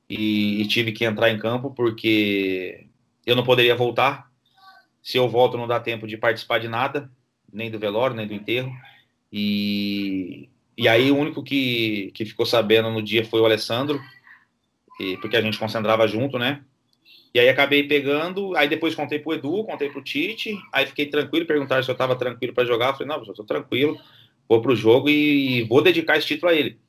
e, 0.10 0.62
e, 0.62 0.68
tive 0.68 0.91
que 0.91 1.03
entrar 1.03 1.32
em 1.32 1.39
campo 1.39 1.72
porque 1.72 2.86
eu 3.26 3.36
não 3.36 3.43
poderia 3.43 3.76
voltar. 3.76 4.32
Se 5.01 5.18
eu 5.18 5.28
volto, 5.28 5.58
não 5.58 5.68
dá 5.68 5.80
tempo 5.80 6.06
de 6.06 6.16
participar 6.16 6.60
de 6.60 6.68
nada, 6.68 7.10
nem 7.51 7.72
do 7.72 7.80
velório, 7.80 8.16
nem 8.16 8.28
do 8.28 8.34
enterro. 8.34 8.72
E, 9.32 10.47
e 10.78 10.88
aí, 10.88 11.12
o 11.12 11.18
único 11.18 11.43
que, 11.43 12.12
que 12.14 12.24
ficou 12.24 12.45
sabendo 12.45 12.91
no 12.91 13.01
dia 13.01 13.26
foi 13.26 13.41
o 13.41 13.45
Alessandro, 13.45 13.99
e, 14.99 15.18
porque 15.18 15.38
a 15.38 15.41
gente 15.41 15.58
concentrava 15.58 16.08
junto, 16.08 16.38
né? 16.38 16.64
E 17.36 17.39
aí 17.39 17.49
acabei 17.49 17.83
pegando, 17.83 18.55
aí 18.55 18.65
depois 18.65 18.95
contei 18.95 19.19
pro 19.19 19.33
Edu, 19.33 19.65
contei 19.65 19.89
pro 19.89 20.01
Tite, 20.01 20.57
aí 20.71 20.86
fiquei 20.86 21.07
tranquilo, 21.07 21.45
perguntaram 21.45 21.83
se 21.83 21.91
eu 21.91 21.93
estava 21.93 22.15
tranquilo 22.15 22.53
para 22.53 22.63
jogar, 22.63 22.88
eu 22.88 22.93
falei, 22.93 23.09
não, 23.09 23.21
eu 23.25 23.33
tô 23.33 23.43
tranquilo, 23.43 23.99
vou 24.47 24.61
pro 24.61 24.73
jogo 24.73 25.09
e 25.09 25.63
vou 25.63 25.81
dedicar 25.81 26.15
esse 26.17 26.27
título 26.27 26.53
a 26.53 26.55
ele. 26.55 26.79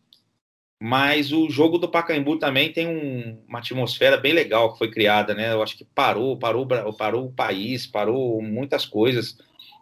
Mas 0.81 1.33
o 1.33 1.51
jogo 1.51 1.79
do 1.79 1.89
Pacaembu 1.89 2.39
também 2.39 2.73
tem 2.73 2.87
um, 2.87 3.43
uma 3.49 3.59
atmosfera 3.59 4.17
bem 4.17 4.33
legal 4.33 4.73
que 4.73 4.79
foi 4.79 4.89
criada, 4.89 5.35
né? 5.35 5.53
Eu 5.53 5.65
acho 5.65 5.77
que 5.77 5.85
parou, 5.85 6.39
parou, 6.39 6.65
parou 6.97 7.27
o 7.27 7.33
país, 7.33 7.85
parou 7.85 8.41
muitas 8.41 8.87
coisas 8.87 9.37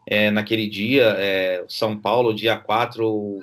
é, 0.06 0.30
naquele 0.30 0.66
dia. 0.66 1.14
É, 1.18 1.62
São 1.68 1.94
Paulo, 1.94 2.32
dia 2.32 2.56
4, 2.56 3.38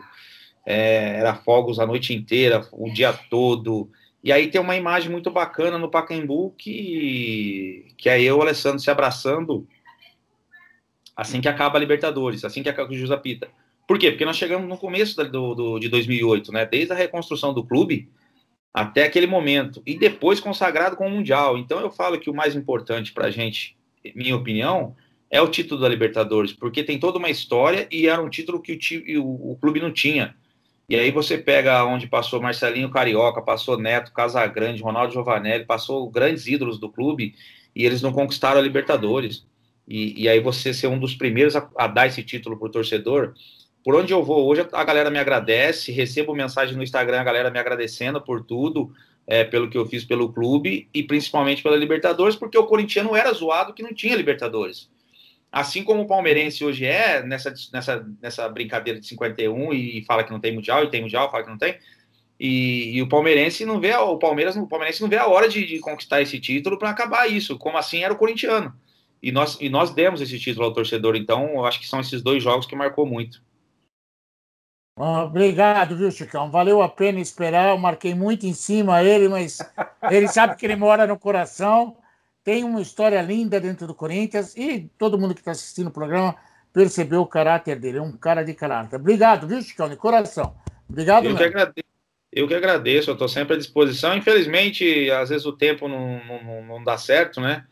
é, 0.65 1.19
era 1.19 1.35
fogos 1.35 1.77
a 1.77 1.85
noite 1.85 2.15
inteira, 2.15 2.67
o 2.71 2.91
dia 2.91 3.13
todo. 3.13 3.91
E 4.23 4.31
aí 4.31 4.47
tem 4.49 4.61
uma 4.61 4.75
imagem 4.75 5.09
muito 5.09 5.31
bacana 5.31 5.77
no 5.77 5.89
Pacaembu 5.89 6.53
que, 6.57 7.87
que 7.97 8.07
é 8.07 8.21
eu, 8.21 8.37
o 8.37 8.41
Alessandro, 8.41 8.79
se 8.79 8.91
abraçando 8.91 9.67
assim 11.15 11.41
que 11.41 11.47
acaba 11.47 11.77
a 11.77 11.79
Libertadores, 11.79 12.45
assim 12.45 12.61
que 12.61 12.69
acaba 12.69 12.91
o 12.91 12.95
Jus 12.95 13.09
Pita. 13.21 13.49
Por 13.87 13.97
quê? 13.97 14.11
Porque 14.11 14.25
nós 14.25 14.37
chegamos 14.37 14.69
no 14.69 14.77
começo 14.77 15.21
do, 15.23 15.55
do, 15.55 15.79
de 15.79 15.89
2008, 15.89 16.51
né? 16.51 16.65
Desde 16.65 16.93
a 16.93 16.95
reconstrução 16.95 17.53
do 17.53 17.63
clube 17.63 18.09
até 18.73 19.03
aquele 19.03 19.27
momento. 19.27 19.81
E 19.85 19.97
depois 19.97 20.39
consagrado 20.39 20.95
com 20.95 21.07
o 21.07 21.11
Mundial. 21.11 21.57
Então 21.57 21.79
eu 21.79 21.91
falo 21.91 22.19
que 22.19 22.29
o 22.29 22.33
mais 22.33 22.55
importante 22.55 23.11
para 23.11 23.27
a 23.27 23.31
gente, 23.31 23.75
minha 24.15 24.35
opinião, 24.35 24.95
é 25.29 25.41
o 25.41 25.47
título 25.47 25.81
da 25.81 25.89
Libertadores, 25.89 26.53
porque 26.53 26.83
tem 26.83 26.99
toda 26.99 27.17
uma 27.17 27.29
história 27.29 27.87
e 27.91 28.07
era 28.07 28.21
um 28.21 28.29
título 28.29 28.61
que 28.61 28.77
o, 29.17 29.21
o, 29.23 29.51
o 29.51 29.57
clube 29.57 29.79
não 29.79 29.91
tinha. 29.91 30.35
E 30.91 30.99
aí 30.99 31.09
você 31.09 31.37
pega 31.37 31.85
onde 31.85 32.05
passou 32.05 32.41
Marcelinho 32.41 32.89
Carioca, 32.89 33.41
passou 33.41 33.77
Neto, 33.77 34.11
Casagrande, 34.11 34.83
Ronaldo 34.83 35.13
Giovanelli, 35.13 35.63
passou 35.63 36.09
grandes 36.09 36.47
ídolos 36.47 36.77
do 36.77 36.89
clube 36.89 37.33
e 37.73 37.85
eles 37.85 38.01
não 38.01 38.11
conquistaram 38.11 38.59
a 38.59 38.61
Libertadores. 38.61 39.45
E, 39.87 40.23
e 40.23 40.27
aí 40.27 40.41
você 40.41 40.73
ser 40.73 40.87
um 40.87 40.99
dos 40.99 41.15
primeiros 41.15 41.55
a, 41.55 41.65
a 41.77 41.87
dar 41.87 42.07
esse 42.07 42.21
título 42.21 42.57
para 42.57 42.67
o 42.67 42.71
torcedor, 42.71 43.33
por 43.85 43.95
onde 43.95 44.11
eu 44.11 44.21
vou 44.21 44.45
hoje, 44.45 44.67
a 44.69 44.83
galera 44.83 45.09
me 45.09 45.17
agradece, 45.17 45.93
recebo 45.93 46.35
mensagem 46.35 46.75
no 46.75 46.83
Instagram, 46.83 47.21
a 47.21 47.23
galera 47.23 47.49
me 47.49 47.57
agradecendo 47.57 48.19
por 48.19 48.43
tudo, 48.43 48.91
é, 49.25 49.45
pelo 49.45 49.69
que 49.69 49.77
eu 49.77 49.85
fiz 49.85 50.03
pelo 50.03 50.33
clube 50.33 50.89
e 50.93 51.03
principalmente 51.03 51.63
pela 51.63 51.77
Libertadores, 51.77 52.35
porque 52.35 52.57
o 52.57 52.65
corintiano 52.65 53.15
era 53.15 53.31
zoado 53.31 53.73
que 53.73 53.81
não 53.81 53.93
tinha 53.93 54.13
Libertadores. 54.13 54.89
Assim 55.51 55.83
como 55.83 56.03
o 56.03 56.07
palmeirense 56.07 56.63
hoje 56.63 56.85
é, 56.85 57.21
nessa, 57.23 57.53
nessa, 57.73 58.07
nessa 58.21 58.47
brincadeira 58.47 58.99
de 58.99 59.07
51 59.07 59.73
e 59.73 60.03
fala 60.05 60.23
que 60.23 60.31
não 60.31 60.39
tem 60.39 60.53
mundial, 60.53 60.83
e 60.83 60.89
tem 60.89 61.01
mundial, 61.01 61.29
fala 61.29 61.43
que 61.43 61.49
não 61.49 61.57
tem. 61.57 61.77
E, 62.39 62.95
e 62.95 63.01
o 63.01 63.09
palmeirense 63.09 63.65
não 63.65 63.79
vê, 63.79 63.93
o 63.95 64.17
Palmeiras, 64.17 64.55
o 64.55 64.65
palmeirense 64.65 65.01
não 65.01 65.09
vê 65.09 65.17
a 65.17 65.27
hora 65.27 65.47
de, 65.47 65.65
de 65.65 65.79
conquistar 65.79 66.21
esse 66.21 66.39
título 66.39 66.79
para 66.79 66.89
acabar 66.89 67.27
isso, 67.27 67.57
como 67.57 67.77
assim 67.77 68.03
era 68.03 68.13
o 68.13 68.17
corintiano. 68.17 68.73
E 69.21 69.31
nós, 69.31 69.57
e 69.61 69.69
nós 69.69 69.91
demos 69.91 70.21
esse 70.21 70.39
título 70.39 70.65
ao 70.65 70.73
torcedor, 70.73 71.15
então 71.15 71.49
eu 71.49 71.65
acho 71.65 71.79
que 71.79 71.87
são 71.87 71.99
esses 71.99 72.21
dois 72.23 72.41
jogos 72.41 72.65
que 72.65 72.75
marcou 72.75 73.05
muito. 73.05 73.43
Obrigado, 74.97 75.95
viu, 75.95 76.11
Chicão? 76.11 76.51
Valeu 76.51 76.81
a 76.81 76.89
pena 76.89 77.19
esperar. 77.19 77.69
Eu 77.69 77.77
marquei 77.77 78.13
muito 78.13 78.45
em 78.45 78.53
cima 78.53 79.03
ele, 79.03 79.27
mas 79.27 79.59
ele 80.09 80.27
sabe 80.27 80.55
que 80.55 80.65
ele 80.65 80.75
mora 80.75 81.07
no 81.07 81.17
coração. 81.17 81.97
Tem 82.43 82.63
uma 82.63 82.81
história 82.81 83.21
linda 83.21 83.59
dentro 83.59 83.85
do 83.85 83.93
Corinthians 83.93 84.55
e 84.55 84.89
todo 84.97 85.17
mundo 85.17 85.33
que 85.33 85.41
está 85.41 85.51
assistindo 85.51 85.87
o 85.87 85.91
programa 85.91 86.35
percebeu 86.73 87.21
o 87.21 87.27
caráter 87.27 87.79
dele. 87.79 87.99
É 87.99 88.01
um 88.01 88.11
cara 88.13 88.43
de 88.43 88.53
caráter. 88.53 88.95
Obrigado, 88.95 89.47
viu, 89.47 89.61
Chicão? 89.61 89.89
De 89.89 89.95
coração. 89.95 90.55
Obrigado, 90.89 91.25
eu 91.25 91.35
que, 91.35 91.43
agradeço, 91.43 91.87
eu 92.31 92.47
que 92.47 92.53
agradeço. 92.53 93.09
Eu 93.09 93.13
estou 93.13 93.29
sempre 93.29 93.55
à 93.55 93.57
disposição. 93.57 94.15
Infelizmente, 94.15 95.09
às 95.11 95.29
vezes 95.29 95.45
o 95.45 95.53
tempo 95.53 95.87
não, 95.87 96.19
não, 96.25 96.65
não 96.65 96.83
dá 96.83 96.97
certo, 96.97 97.39
né? 97.39 97.65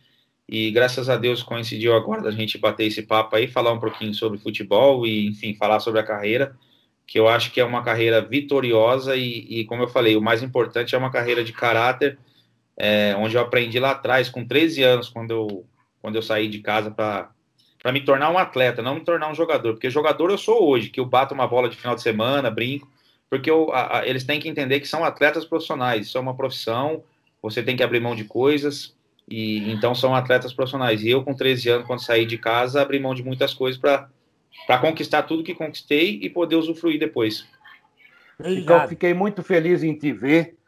E 0.47 0.71
graças 0.71 1.09
a 1.09 1.17
Deus 1.17 1.43
coincidiu 1.43 1.95
agora 1.95 2.21
da 2.21 2.31
gente 2.31 2.57
bater 2.57 2.85
esse 2.85 3.03
papo 3.03 3.35
aí, 3.35 3.47
falar 3.47 3.71
um 3.71 3.79
pouquinho 3.79 4.13
sobre 4.13 4.39
futebol 4.39 5.05
e, 5.05 5.27
enfim, 5.27 5.53
falar 5.55 5.79
sobre 5.79 5.99
a 5.99 6.03
carreira 6.03 6.55
que 7.09 7.19
eu 7.19 7.27
acho 7.27 7.51
que 7.51 7.59
é 7.59 7.65
uma 7.65 7.83
carreira 7.83 8.21
vitoriosa 8.21 9.15
e, 9.15 9.39
e 9.49 9.65
como 9.65 9.81
eu 9.81 9.87
falei, 9.87 10.15
o 10.15 10.21
mais 10.21 10.43
importante 10.43 10.93
é 10.93 10.97
uma 10.97 11.11
carreira 11.11 11.43
de 11.43 11.51
caráter, 11.51 12.19
é, 12.79 13.13
onde 13.17 13.35
eu 13.35 13.41
aprendi 13.41 13.77
lá 13.79 13.91
atrás, 13.91 14.29
com 14.29 14.47
13 14.47 14.81
anos, 14.81 15.09
quando 15.09 15.31
eu, 15.31 15.65
quando 16.01 16.15
eu 16.15 16.21
saí 16.21 16.47
de 16.47 16.59
casa 16.59 16.89
para 16.89 17.29
para 17.81 17.93
me 17.93 18.01
tornar 18.01 18.29
um 18.29 18.37
atleta, 18.37 18.81
não 18.81 18.95
me 18.95 19.05
tornar 19.05 19.31
um 19.31 19.33
jogador, 19.35 19.71
porque 19.71 19.89
jogador 19.89 20.29
eu 20.29 20.37
sou 20.37 20.67
hoje, 20.67 20.89
que 20.89 20.99
eu 20.99 21.05
bato 21.05 21.33
uma 21.33 21.47
bola 21.47 21.69
de 21.69 21.77
final 21.77 21.95
de 21.95 22.01
semana, 22.01 22.51
brinco, 22.51 22.85
porque 23.29 23.49
eu, 23.49 23.71
a, 23.71 23.99
a, 23.99 24.05
eles 24.05 24.25
têm 24.25 24.37
que 24.37 24.49
entender 24.49 24.81
que 24.81 24.87
são 24.87 25.05
atletas 25.05 25.45
profissionais, 25.45 26.07
isso 26.07 26.17
é 26.17 26.21
uma 26.21 26.35
profissão, 26.35 27.01
você 27.41 27.63
tem 27.63 27.77
que 27.77 27.83
abrir 27.83 28.01
mão 28.01 28.15
de 28.15 28.25
coisas, 28.25 28.93
e 29.29 29.71
então 29.71 29.95
são 29.95 30.13
atletas 30.13 30.51
profissionais. 30.51 31.03
E 31.03 31.09
eu, 31.09 31.23
com 31.23 31.33
13 31.33 31.69
anos, 31.69 31.87
quando 31.87 32.03
saí 32.03 32.25
de 32.25 32.37
casa, 32.37 32.81
abri 32.81 32.99
mão 32.99 33.15
de 33.15 33.23
muitas 33.23 33.53
coisas 33.53 33.79
para 33.79 34.09
para 34.67 34.77
conquistar 34.79 35.23
tudo 35.23 35.43
que 35.43 35.55
conquistei 35.55 36.19
e 36.21 36.29
poder 36.29 36.55
usufruir 36.55 36.99
depois. 36.99 37.47
Então, 38.43 38.87
fiquei 38.87 39.13
muito 39.13 39.41
feliz 39.41 39.83
em 39.83 39.95
te 39.95 40.11
ver. 40.11 40.58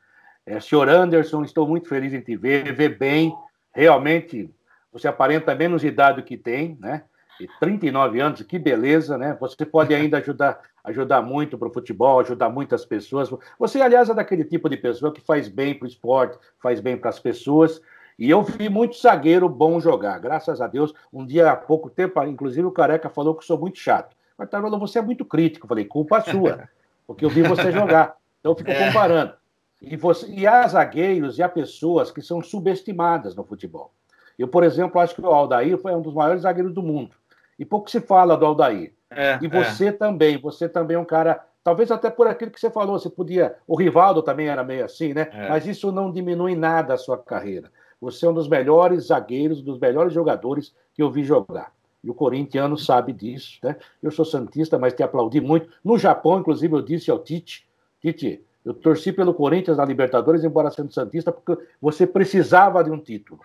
É, 0.46 0.60
senhor 0.60 0.90
Anderson, 0.90 1.44
estou 1.44 1.68
muito 1.68 1.88
feliz 1.88 2.14
em 2.14 2.22
te 2.22 2.36
ver, 2.36 2.74
ver 2.74 2.98
bem. 2.98 3.36
Realmente, 3.74 4.50
você 4.92 5.08
aparenta 5.08 5.56
menos 5.56 5.84
idade 5.84 6.22
do 6.22 6.26
que 6.26 6.38
tem, 6.38 6.78
né? 6.80 7.04
E 7.40 7.48
39 7.60 8.20
anos, 8.20 8.42
que 8.44 8.60
beleza, 8.60 9.18
né? 9.18 9.36
Você 9.40 9.66
pode 9.66 9.96
ainda 9.96 10.18
ajudar, 10.18 10.60
ajudar 10.84 11.22
muito 11.22 11.58
para 11.58 11.68
o 11.68 11.74
futebol, 11.74 12.20
ajudar 12.20 12.50
muitas 12.50 12.86
pessoas. 12.86 13.32
Você, 13.58 13.82
aliás, 13.82 14.10
é 14.10 14.14
daquele 14.14 14.44
tipo 14.44 14.70
de 14.70 14.78
pessoa 14.78 15.14
que 15.14 15.22
faz 15.22 15.48
bem 15.48 15.74
para 15.74 15.86
o 15.86 15.88
esporte, 15.88 16.38
faz 16.60 16.80
bem 16.80 16.98
para 16.98 17.10
as 17.10 17.20
pessoas. 17.20 17.82
E 18.20 18.30
eu 18.30 18.44
vi 18.44 18.70
muito 18.70 19.00
zagueiro 19.00 19.50
bom 19.50 19.80
jogar, 19.80 20.20
graças 20.20 20.62
a 20.62 20.68
Deus. 20.68 20.94
Um 21.12 21.26
dia, 21.26 21.52
há 21.52 21.56
pouco 21.56 21.90
tempo, 21.90 22.22
inclusive 22.24 22.68
o 22.68 22.72
Careca 22.72 23.10
falou 23.10 23.34
que 23.34 23.42
eu 23.42 23.48
sou 23.48 23.58
muito 23.58 23.80
chato. 23.80 24.16
Mas, 24.38 24.50
Tarola, 24.50 24.78
você 24.78 25.00
é 25.00 25.02
muito 25.02 25.26
crítico. 25.26 25.66
Eu 25.66 25.70
falei, 25.70 25.86
culpa 25.86 26.22
sua, 26.22 26.70
porque 27.08 27.26
eu 27.26 27.30
vi 27.30 27.42
você 27.42 27.72
jogar. 27.72 28.16
Então, 28.40 28.52
eu 28.52 28.56
fico 28.56 28.70
é. 28.70 28.88
comparando. 28.88 29.34
E, 29.82 29.98
você, 29.98 30.28
e 30.28 30.46
há 30.46 30.68
zagueiros 30.68 31.40
e 31.40 31.44
há 31.44 31.50
pessoas 31.50 32.12
que 32.12 32.22
são 32.22 32.42
subestimadas 32.42 33.36
no 33.36 33.44
futebol. 33.44 33.92
Eu, 34.38 34.48
por 34.48 34.64
exemplo, 34.64 35.02
acho 35.02 35.16
que 35.16 35.22
o 35.22 35.28
Aldair 35.28 35.78
foi 35.78 35.94
um 35.96 36.02
dos 36.02 36.14
maiores 36.14 36.44
zagueiros 36.44 36.74
do 36.74 36.84
mundo. 36.84 37.16
E 37.58 37.66
pouco 37.66 37.90
se 37.90 38.00
fala 38.00 38.38
do 38.38 38.46
Aldair. 38.46 38.94
É, 39.10 39.40
e 39.42 39.48
você 39.48 39.88
é. 39.88 39.92
também, 39.92 40.38
você 40.38 40.70
também 40.70 40.96
é 40.96 41.00
um 41.00 41.06
cara, 41.06 41.44
talvez 41.64 41.92
até 41.92 42.10
por 42.10 42.28
aquilo 42.28 42.52
que 42.52 42.60
você 42.60 42.70
falou, 42.70 42.98
você 42.98 43.10
podia. 43.10 43.56
O 43.68 43.76
Rivaldo 43.76 44.22
também 44.22 44.48
era 44.48 44.64
meio 44.64 44.86
assim, 44.86 45.14
né? 45.14 45.30
É. 45.34 45.50
Mas 45.50 45.66
isso 45.66 45.92
não 45.92 46.12
diminui 46.12 46.56
nada 46.56 46.94
a 46.94 46.98
sua 46.98 47.18
carreira. 47.18 47.72
Você 48.00 48.26
é 48.26 48.30
um 48.30 48.34
dos 48.34 48.48
melhores 48.48 49.08
zagueiros, 49.08 49.62
dos 49.62 49.80
melhores 49.80 50.14
jogadores 50.14 50.74
que 50.94 51.04
eu 51.04 51.12
vi 51.12 51.24
jogar. 51.24 51.72
E 52.04 52.10
o 52.10 52.16
corintiano 52.16 52.78
sabe 52.78 53.14
disso, 53.14 53.60
né? 53.62 53.76
Eu 54.02 54.10
sou 54.10 54.26
santista, 54.26 54.80
mas 54.80 54.94
te 54.94 55.04
aplaudi 55.04 55.40
muito. 55.40 55.70
No 55.84 55.98
Japão, 56.00 56.40
inclusive, 56.40 56.74
eu 56.74 56.82
disse 56.82 57.12
ao 57.12 57.20
Tite, 57.20 57.68
Tite, 58.02 58.44
eu 58.64 58.74
torci 58.74 59.12
pelo 59.12 59.34
Corinthians 59.34 59.78
na 59.78 59.86
Libertadores, 59.86 60.44
embora 60.44 60.70
sendo 60.70 60.94
santista, 60.94 61.32
porque 61.32 61.62
você 61.82 62.06
precisava 62.06 62.84
de 62.84 62.92
um 62.92 63.00
título. 63.00 63.42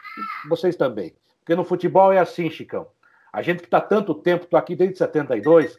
Vocês 0.48 0.76
também. 0.76 1.14
Porque 1.40 1.54
no 1.54 1.64
futebol 1.64 2.12
é 2.12 2.18
assim, 2.18 2.50
Chicão. 2.50 2.86
A 3.32 3.40
gente 3.40 3.60
que 3.60 3.66
está 3.66 3.80
tanto 3.80 4.14
tempo, 4.14 4.44
estou 4.44 4.58
aqui 4.58 4.76
desde 4.76 4.98
72, 4.98 5.78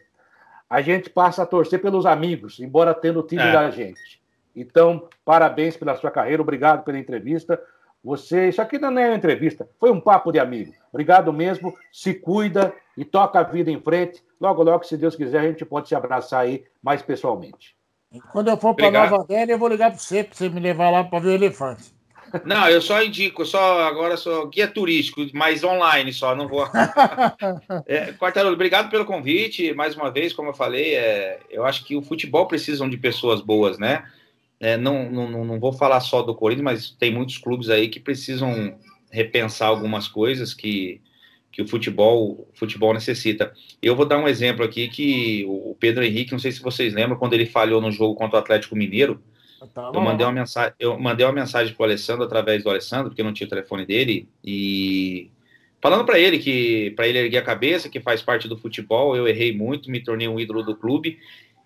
a 0.70 0.82
gente 0.82 1.10
passa 1.10 1.44
a 1.44 1.46
torcer 1.46 1.82
pelos 1.82 2.06
amigos, 2.06 2.60
embora 2.60 2.94
tendo 2.94 3.20
o 3.20 3.24
time 3.24 3.44
é. 3.44 3.52
da 3.52 3.70
gente. 3.70 4.22
Então, 4.56 5.08
parabéns 5.24 5.78
pela 5.78 5.96
sua 5.96 6.10
carreira, 6.10 6.42
obrigado 6.42 6.84
pela 6.84 6.98
entrevista. 6.98 7.62
Você, 8.04 8.50
isso 8.50 8.62
aqui 8.62 8.80
não 8.80 8.98
é 8.98 9.10
uma 9.10 9.16
entrevista, 9.16 9.70
foi 9.80 9.92
um 9.92 10.02
papo 10.02 10.32
de 10.32 10.40
amigo. 10.40 10.74
Obrigado 10.92 11.32
mesmo, 11.32 11.74
se 11.92 12.14
cuida 12.14 12.74
e 12.96 13.06
toca 13.06 13.40
a 13.40 13.44
vida 13.44 13.70
em 13.70 13.80
frente. 13.80 14.24
Logo, 14.42 14.64
logo, 14.64 14.84
se 14.84 14.98
Deus 14.98 15.16
quiser, 15.16 15.40
a 15.40 15.48
gente 15.48 15.64
pode 15.66 15.88
se 15.88 15.96
abraçar 15.96 16.42
aí 16.42 16.66
mais 16.82 17.02
pessoalmente. 17.02 17.77
Quando 18.32 18.50
eu 18.50 18.58
for 18.58 18.74
para 18.74 18.92
Nova 18.92 19.26
Delhi, 19.28 19.52
eu 19.52 19.60
vou 19.60 19.70
ligar 19.70 19.92
para 19.92 20.00
você, 20.00 20.24
para 20.24 20.36
você 20.36 20.50
me 20.50 20.60
levar 20.60 20.90
lá 20.90 21.04
para 21.04 21.20
ver 21.20 21.30
o 21.30 21.34
elefante. 21.34 21.98
Não, 22.46 22.68
eu 22.70 22.82
só 22.82 23.02
indico, 23.02 23.46
só 23.46 23.82
agora 23.84 24.18
sou 24.18 24.48
guia 24.48 24.68
turístico, 24.68 25.26
mas 25.34 25.64
online 25.64 26.12
só, 26.12 26.36
não 26.36 26.48
vou. 26.48 26.68
é, 27.86 28.12
Quartarolo, 28.14 28.54
obrigado 28.54 28.90
pelo 28.90 29.06
convite. 29.06 29.74
Mais 29.74 29.96
uma 29.96 30.12
vez, 30.12 30.34
como 30.34 30.50
eu 30.50 30.54
falei, 30.54 30.96
é, 30.96 31.40
eu 31.50 31.66
acho 31.66 31.86
que 31.86 31.96
o 31.96 32.02
futebol 32.02 32.46
precisa 32.46 32.88
de 32.88 32.98
pessoas 32.98 33.42
boas, 33.42 33.78
né? 33.78 34.04
É, 34.60 34.76
não, 34.76 35.10
não, 35.10 35.46
não 35.46 35.60
vou 35.60 35.72
falar 35.72 36.00
só 36.00 36.22
do 36.22 36.36
Corinthians, 36.36 36.64
mas 36.64 36.90
tem 36.92 37.14
muitos 37.14 37.38
clubes 37.38 37.70
aí 37.70 37.90
que 37.90 38.00
precisam 38.00 38.76
repensar 39.12 39.68
algumas 39.68 40.08
coisas 40.08 40.54
que, 40.54 41.00
que 41.52 41.62
o 41.62 41.68
futebol, 41.68 42.48
o 42.54 42.58
futebol 42.58 42.94
necessita. 42.94 43.52
Eu 43.82 43.96
vou 43.96 44.06
dar 44.06 44.18
um 44.20 44.28
exemplo 44.28 44.64
aqui 44.64 44.88
que 44.88 45.44
o 45.48 45.76
Pedro 45.80 46.04
Henrique, 46.04 46.32
não 46.32 46.40
sei 46.40 46.52
se 46.52 46.62
vocês 46.62 46.94
lembram, 46.94 47.18
quando 47.18 47.34
ele 47.34 47.46
falhou 47.46 47.82
no 47.82 47.92
jogo 47.92 48.16
contra 48.16 48.38
o 48.38 48.40
Atlético 48.40 48.76
Mineiro, 48.76 49.22
eu 49.94 50.02
mandei 50.02 50.26
uma 50.26 50.34
mensagem, 50.34 50.74
eu 50.80 51.00
mandei 51.00 51.26
uma 51.26 51.34
mensagem 51.34 51.74
para 51.74 51.82
o 51.82 51.86
Alessandro 51.86 52.24
através 52.24 52.64
do 52.64 52.70
Alessandro, 52.70 53.10
porque 53.10 53.24
não 53.24 53.34
tinha 53.34 53.48
o 53.48 53.50
telefone 53.50 53.86
dele, 53.86 54.30
e 54.44 55.32
falando 55.82 56.06
para 56.06 56.20
ele 56.20 56.38
que 56.38 56.92
para 56.92 57.08
ele 57.08 57.20
erguer 57.20 57.40
a 57.40 57.44
cabeça, 57.44 57.90
que 57.90 58.00
faz 58.00 58.22
parte 58.22 58.48
do 58.48 58.58
futebol, 58.58 59.16
eu 59.16 59.28
errei 59.28 59.56
muito, 59.56 59.90
me 59.90 60.00
tornei 60.00 60.28
um 60.28 60.40
ídolo 60.40 60.64
do 60.64 60.76
clube 60.76 61.18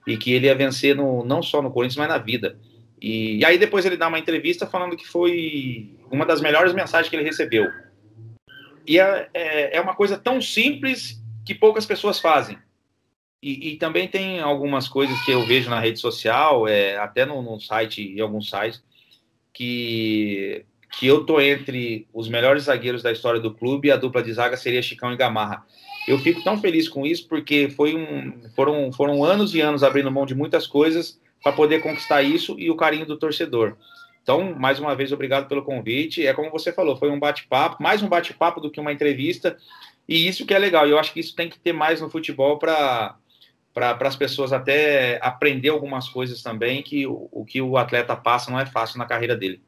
e 0.08 0.18
que 0.18 0.32
ele 0.32 0.48
ia 0.48 0.56
vencer 0.56 0.96
no, 0.96 1.24
não 1.26 1.44
só 1.44 1.62
no 1.62 1.72
Corinthians, 1.72 1.98
mas 1.98 2.08
na 2.08 2.18
vida. 2.18 2.58
E, 3.02 3.38
e 3.40 3.46
aí 3.46 3.58
depois 3.58 3.86
ele 3.86 3.98
dá 3.98 4.08
uma 4.08 4.20
entrevista 4.20 4.66
falando 4.66 4.96
que 4.96 5.08
foi 5.08 5.92
uma 6.10 6.26
das 6.26 6.42
melhores 6.42 6.74
mensagens 6.74 7.10
que 7.10 7.16
ele 7.16 7.24
recebeu. 7.24 7.70
E 8.88 9.00
é, 9.00 9.30
é, 9.34 9.78
é 9.78 9.82
uma 9.82 9.96
coisa 9.96 10.18
tão 10.18 10.42
simples 10.42 11.22
que 11.46 11.56
poucas 11.56 11.86
pessoas 11.86 12.20
fazem. 12.20 12.58
E, 13.42 13.72
e, 13.72 13.78
também 13.78 14.08
tem 14.08 14.40
algumas 14.40 14.88
coisas 14.88 15.20
que 15.26 15.32
eu 15.32 15.44
vejo 15.48 15.70
na 15.70 15.80
rede 15.80 16.00
social, 16.00 16.68
é, 16.68 16.98
até 16.98 17.26
no, 17.26 17.42
no 17.42 17.60
site, 17.60 18.04
em 18.04 18.20
alguns 18.20 18.48
sites, 18.48 18.84
que, 19.52 20.64
que 20.92 21.08
eu 21.08 21.26
tô 21.26 21.42
entre 21.42 22.08
os 22.14 22.30
melhores 22.30 22.64
zagueiros 22.64 23.02
da 23.02 23.12
história 23.12 23.40
do 23.40 23.52
clube 23.52 23.88
e 23.88 23.92
a 23.92 23.98
dupla 23.98 24.22
de 24.22 24.32
zaga 24.32 24.56
seria 24.56 24.82
Chicão 24.84 25.12
e 25.12 25.18
Gamarra. 25.18 25.66
Eu 26.08 26.20
fico 26.20 26.44
tão 26.44 26.60
feliz 26.60 26.88
com 26.88 27.06
isso 27.06 27.28
porque 27.28 27.70
foi 27.70 27.96
um, 27.96 28.48
foram, 28.56 28.92
foram 28.92 29.24
anos 29.24 29.56
e 29.56 29.62
anos 29.62 29.84
abrindo 29.84 30.12
mão 30.12 30.26
de 30.26 30.36
muitas 30.36 30.68
coisas 30.68 31.20
para 31.44 31.52
poder 31.52 31.82
conquistar 31.82 32.22
isso 32.22 32.56
e 32.60 32.70
o 32.70 32.76
carinho 32.76 33.08
do 33.08 33.18
torcedor. 33.18 33.76
Então, 34.24 34.54
mais 34.56 34.80
uma 34.80 34.96
vez, 34.96 35.12
obrigado 35.12 35.48
pelo 35.48 35.64
convite. 35.64 36.26
É 36.26 36.34
como 36.34 36.52
você 36.52 36.72
falou, 36.72 36.96
foi 36.96 37.10
um 37.10 37.20
bate-papo, 37.20 37.82
mais 37.82 38.04
um 38.04 38.08
bate-papo 38.08 38.62
do 38.62 38.70
que 38.70 38.80
uma 38.80 38.94
entrevista, 38.94 39.58
e 40.08 40.28
isso 40.28 40.46
que 40.46 40.54
é 40.54 40.60
legal. 40.60 40.88
Eu 40.88 41.00
acho 41.00 41.14
que 41.14 41.20
isso 41.20 41.36
tem 41.36 41.50
que 41.50 41.60
ter 41.60 41.74
mais 41.74 42.02
no 42.02 42.10
futebol 42.10 42.58
para 42.58 43.16
para 43.74 43.96
as 44.02 44.18
pessoas 44.18 44.52
até 44.52 45.18
aprender 45.22 45.70
algumas 45.70 46.10
coisas 46.10 46.44
também, 46.44 46.84
que 46.84 47.08
o, 47.08 47.30
o, 47.32 47.46
que 47.46 47.62
o 47.62 47.78
atleta 47.78 48.16
passa 48.18 48.52
não 48.52 48.60
é 48.60 48.66
fácil 48.66 49.00
na 49.00 49.06
carreira 49.06 49.34
dele. 49.34 49.62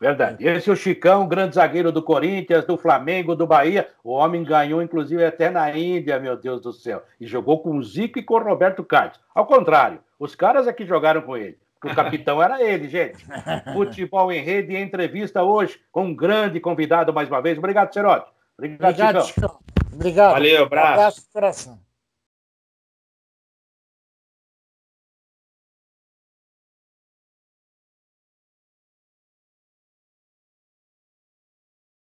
Verdade. 0.00 0.46
Esse 0.46 0.68
é 0.68 0.72
o 0.72 0.76
Chicão, 0.76 1.26
grande 1.28 1.54
zagueiro 1.54 1.92
do 1.92 2.02
Corinthians, 2.02 2.64
do 2.64 2.76
Flamengo, 2.76 3.34
do 3.34 3.46
Bahia. 3.46 3.88
O 4.02 4.12
homem 4.12 4.42
ganhou, 4.42 4.82
inclusive, 4.82 5.24
até 5.24 5.50
na 5.50 5.76
Índia, 5.76 6.18
meu 6.18 6.36
Deus 6.36 6.60
do 6.60 6.72
céu. 6.72 7.02
E 7.20 7.26
jogou 7.26 7.60
com 7.60 7.76
o 7.76 7.82
Zico 7.82 8.18
e 8.18 8.22
com 8.22 8.34
o 8.34 8.42
Roberto 8.42 8.84
Carlos. 8.84 9.20
Ao 9.34 9.46
contrário, 9.46 10.00
os 10.18 10.34
caras 10.34 10.66
é 10.66 10.72
que 10.72 10.84
jogaram 10.84 11.22
com 11.22 11.36
ele. 11.36 11.58
O 11.84 11.94
capitão 11.94 12.42
era 12.42 12.62
ele, 12.62 12.88
gente. 12.88 13.24
Futebol 13.72 14.32
em 14.32 14.42
rede 14.42 14.72
e 14.72 14.80
entrevista 14.80 15.42
hoje 15.42 15.78
com 15.92 16.06
um 16.06 16.14
grande 16.14 16.60
convidado 16.60 17.12
mais 17.12 17.28
uma 17.28 17.40
vez. 17.40 17.58
Obrigado, 17.58 17.92
Cerote. 17.92 18.30
Obrigado, 18.56 18.90
Obrigado. 18.90 19.26
Chicão. 19.26 19.58
Obrigado. 19.92 20.32
Valeu, 20.32 20.64
abraço. 20.64 20.88
Um 20.88 20.92
abraço, 20.92 21.28
coração. 21.32 21.83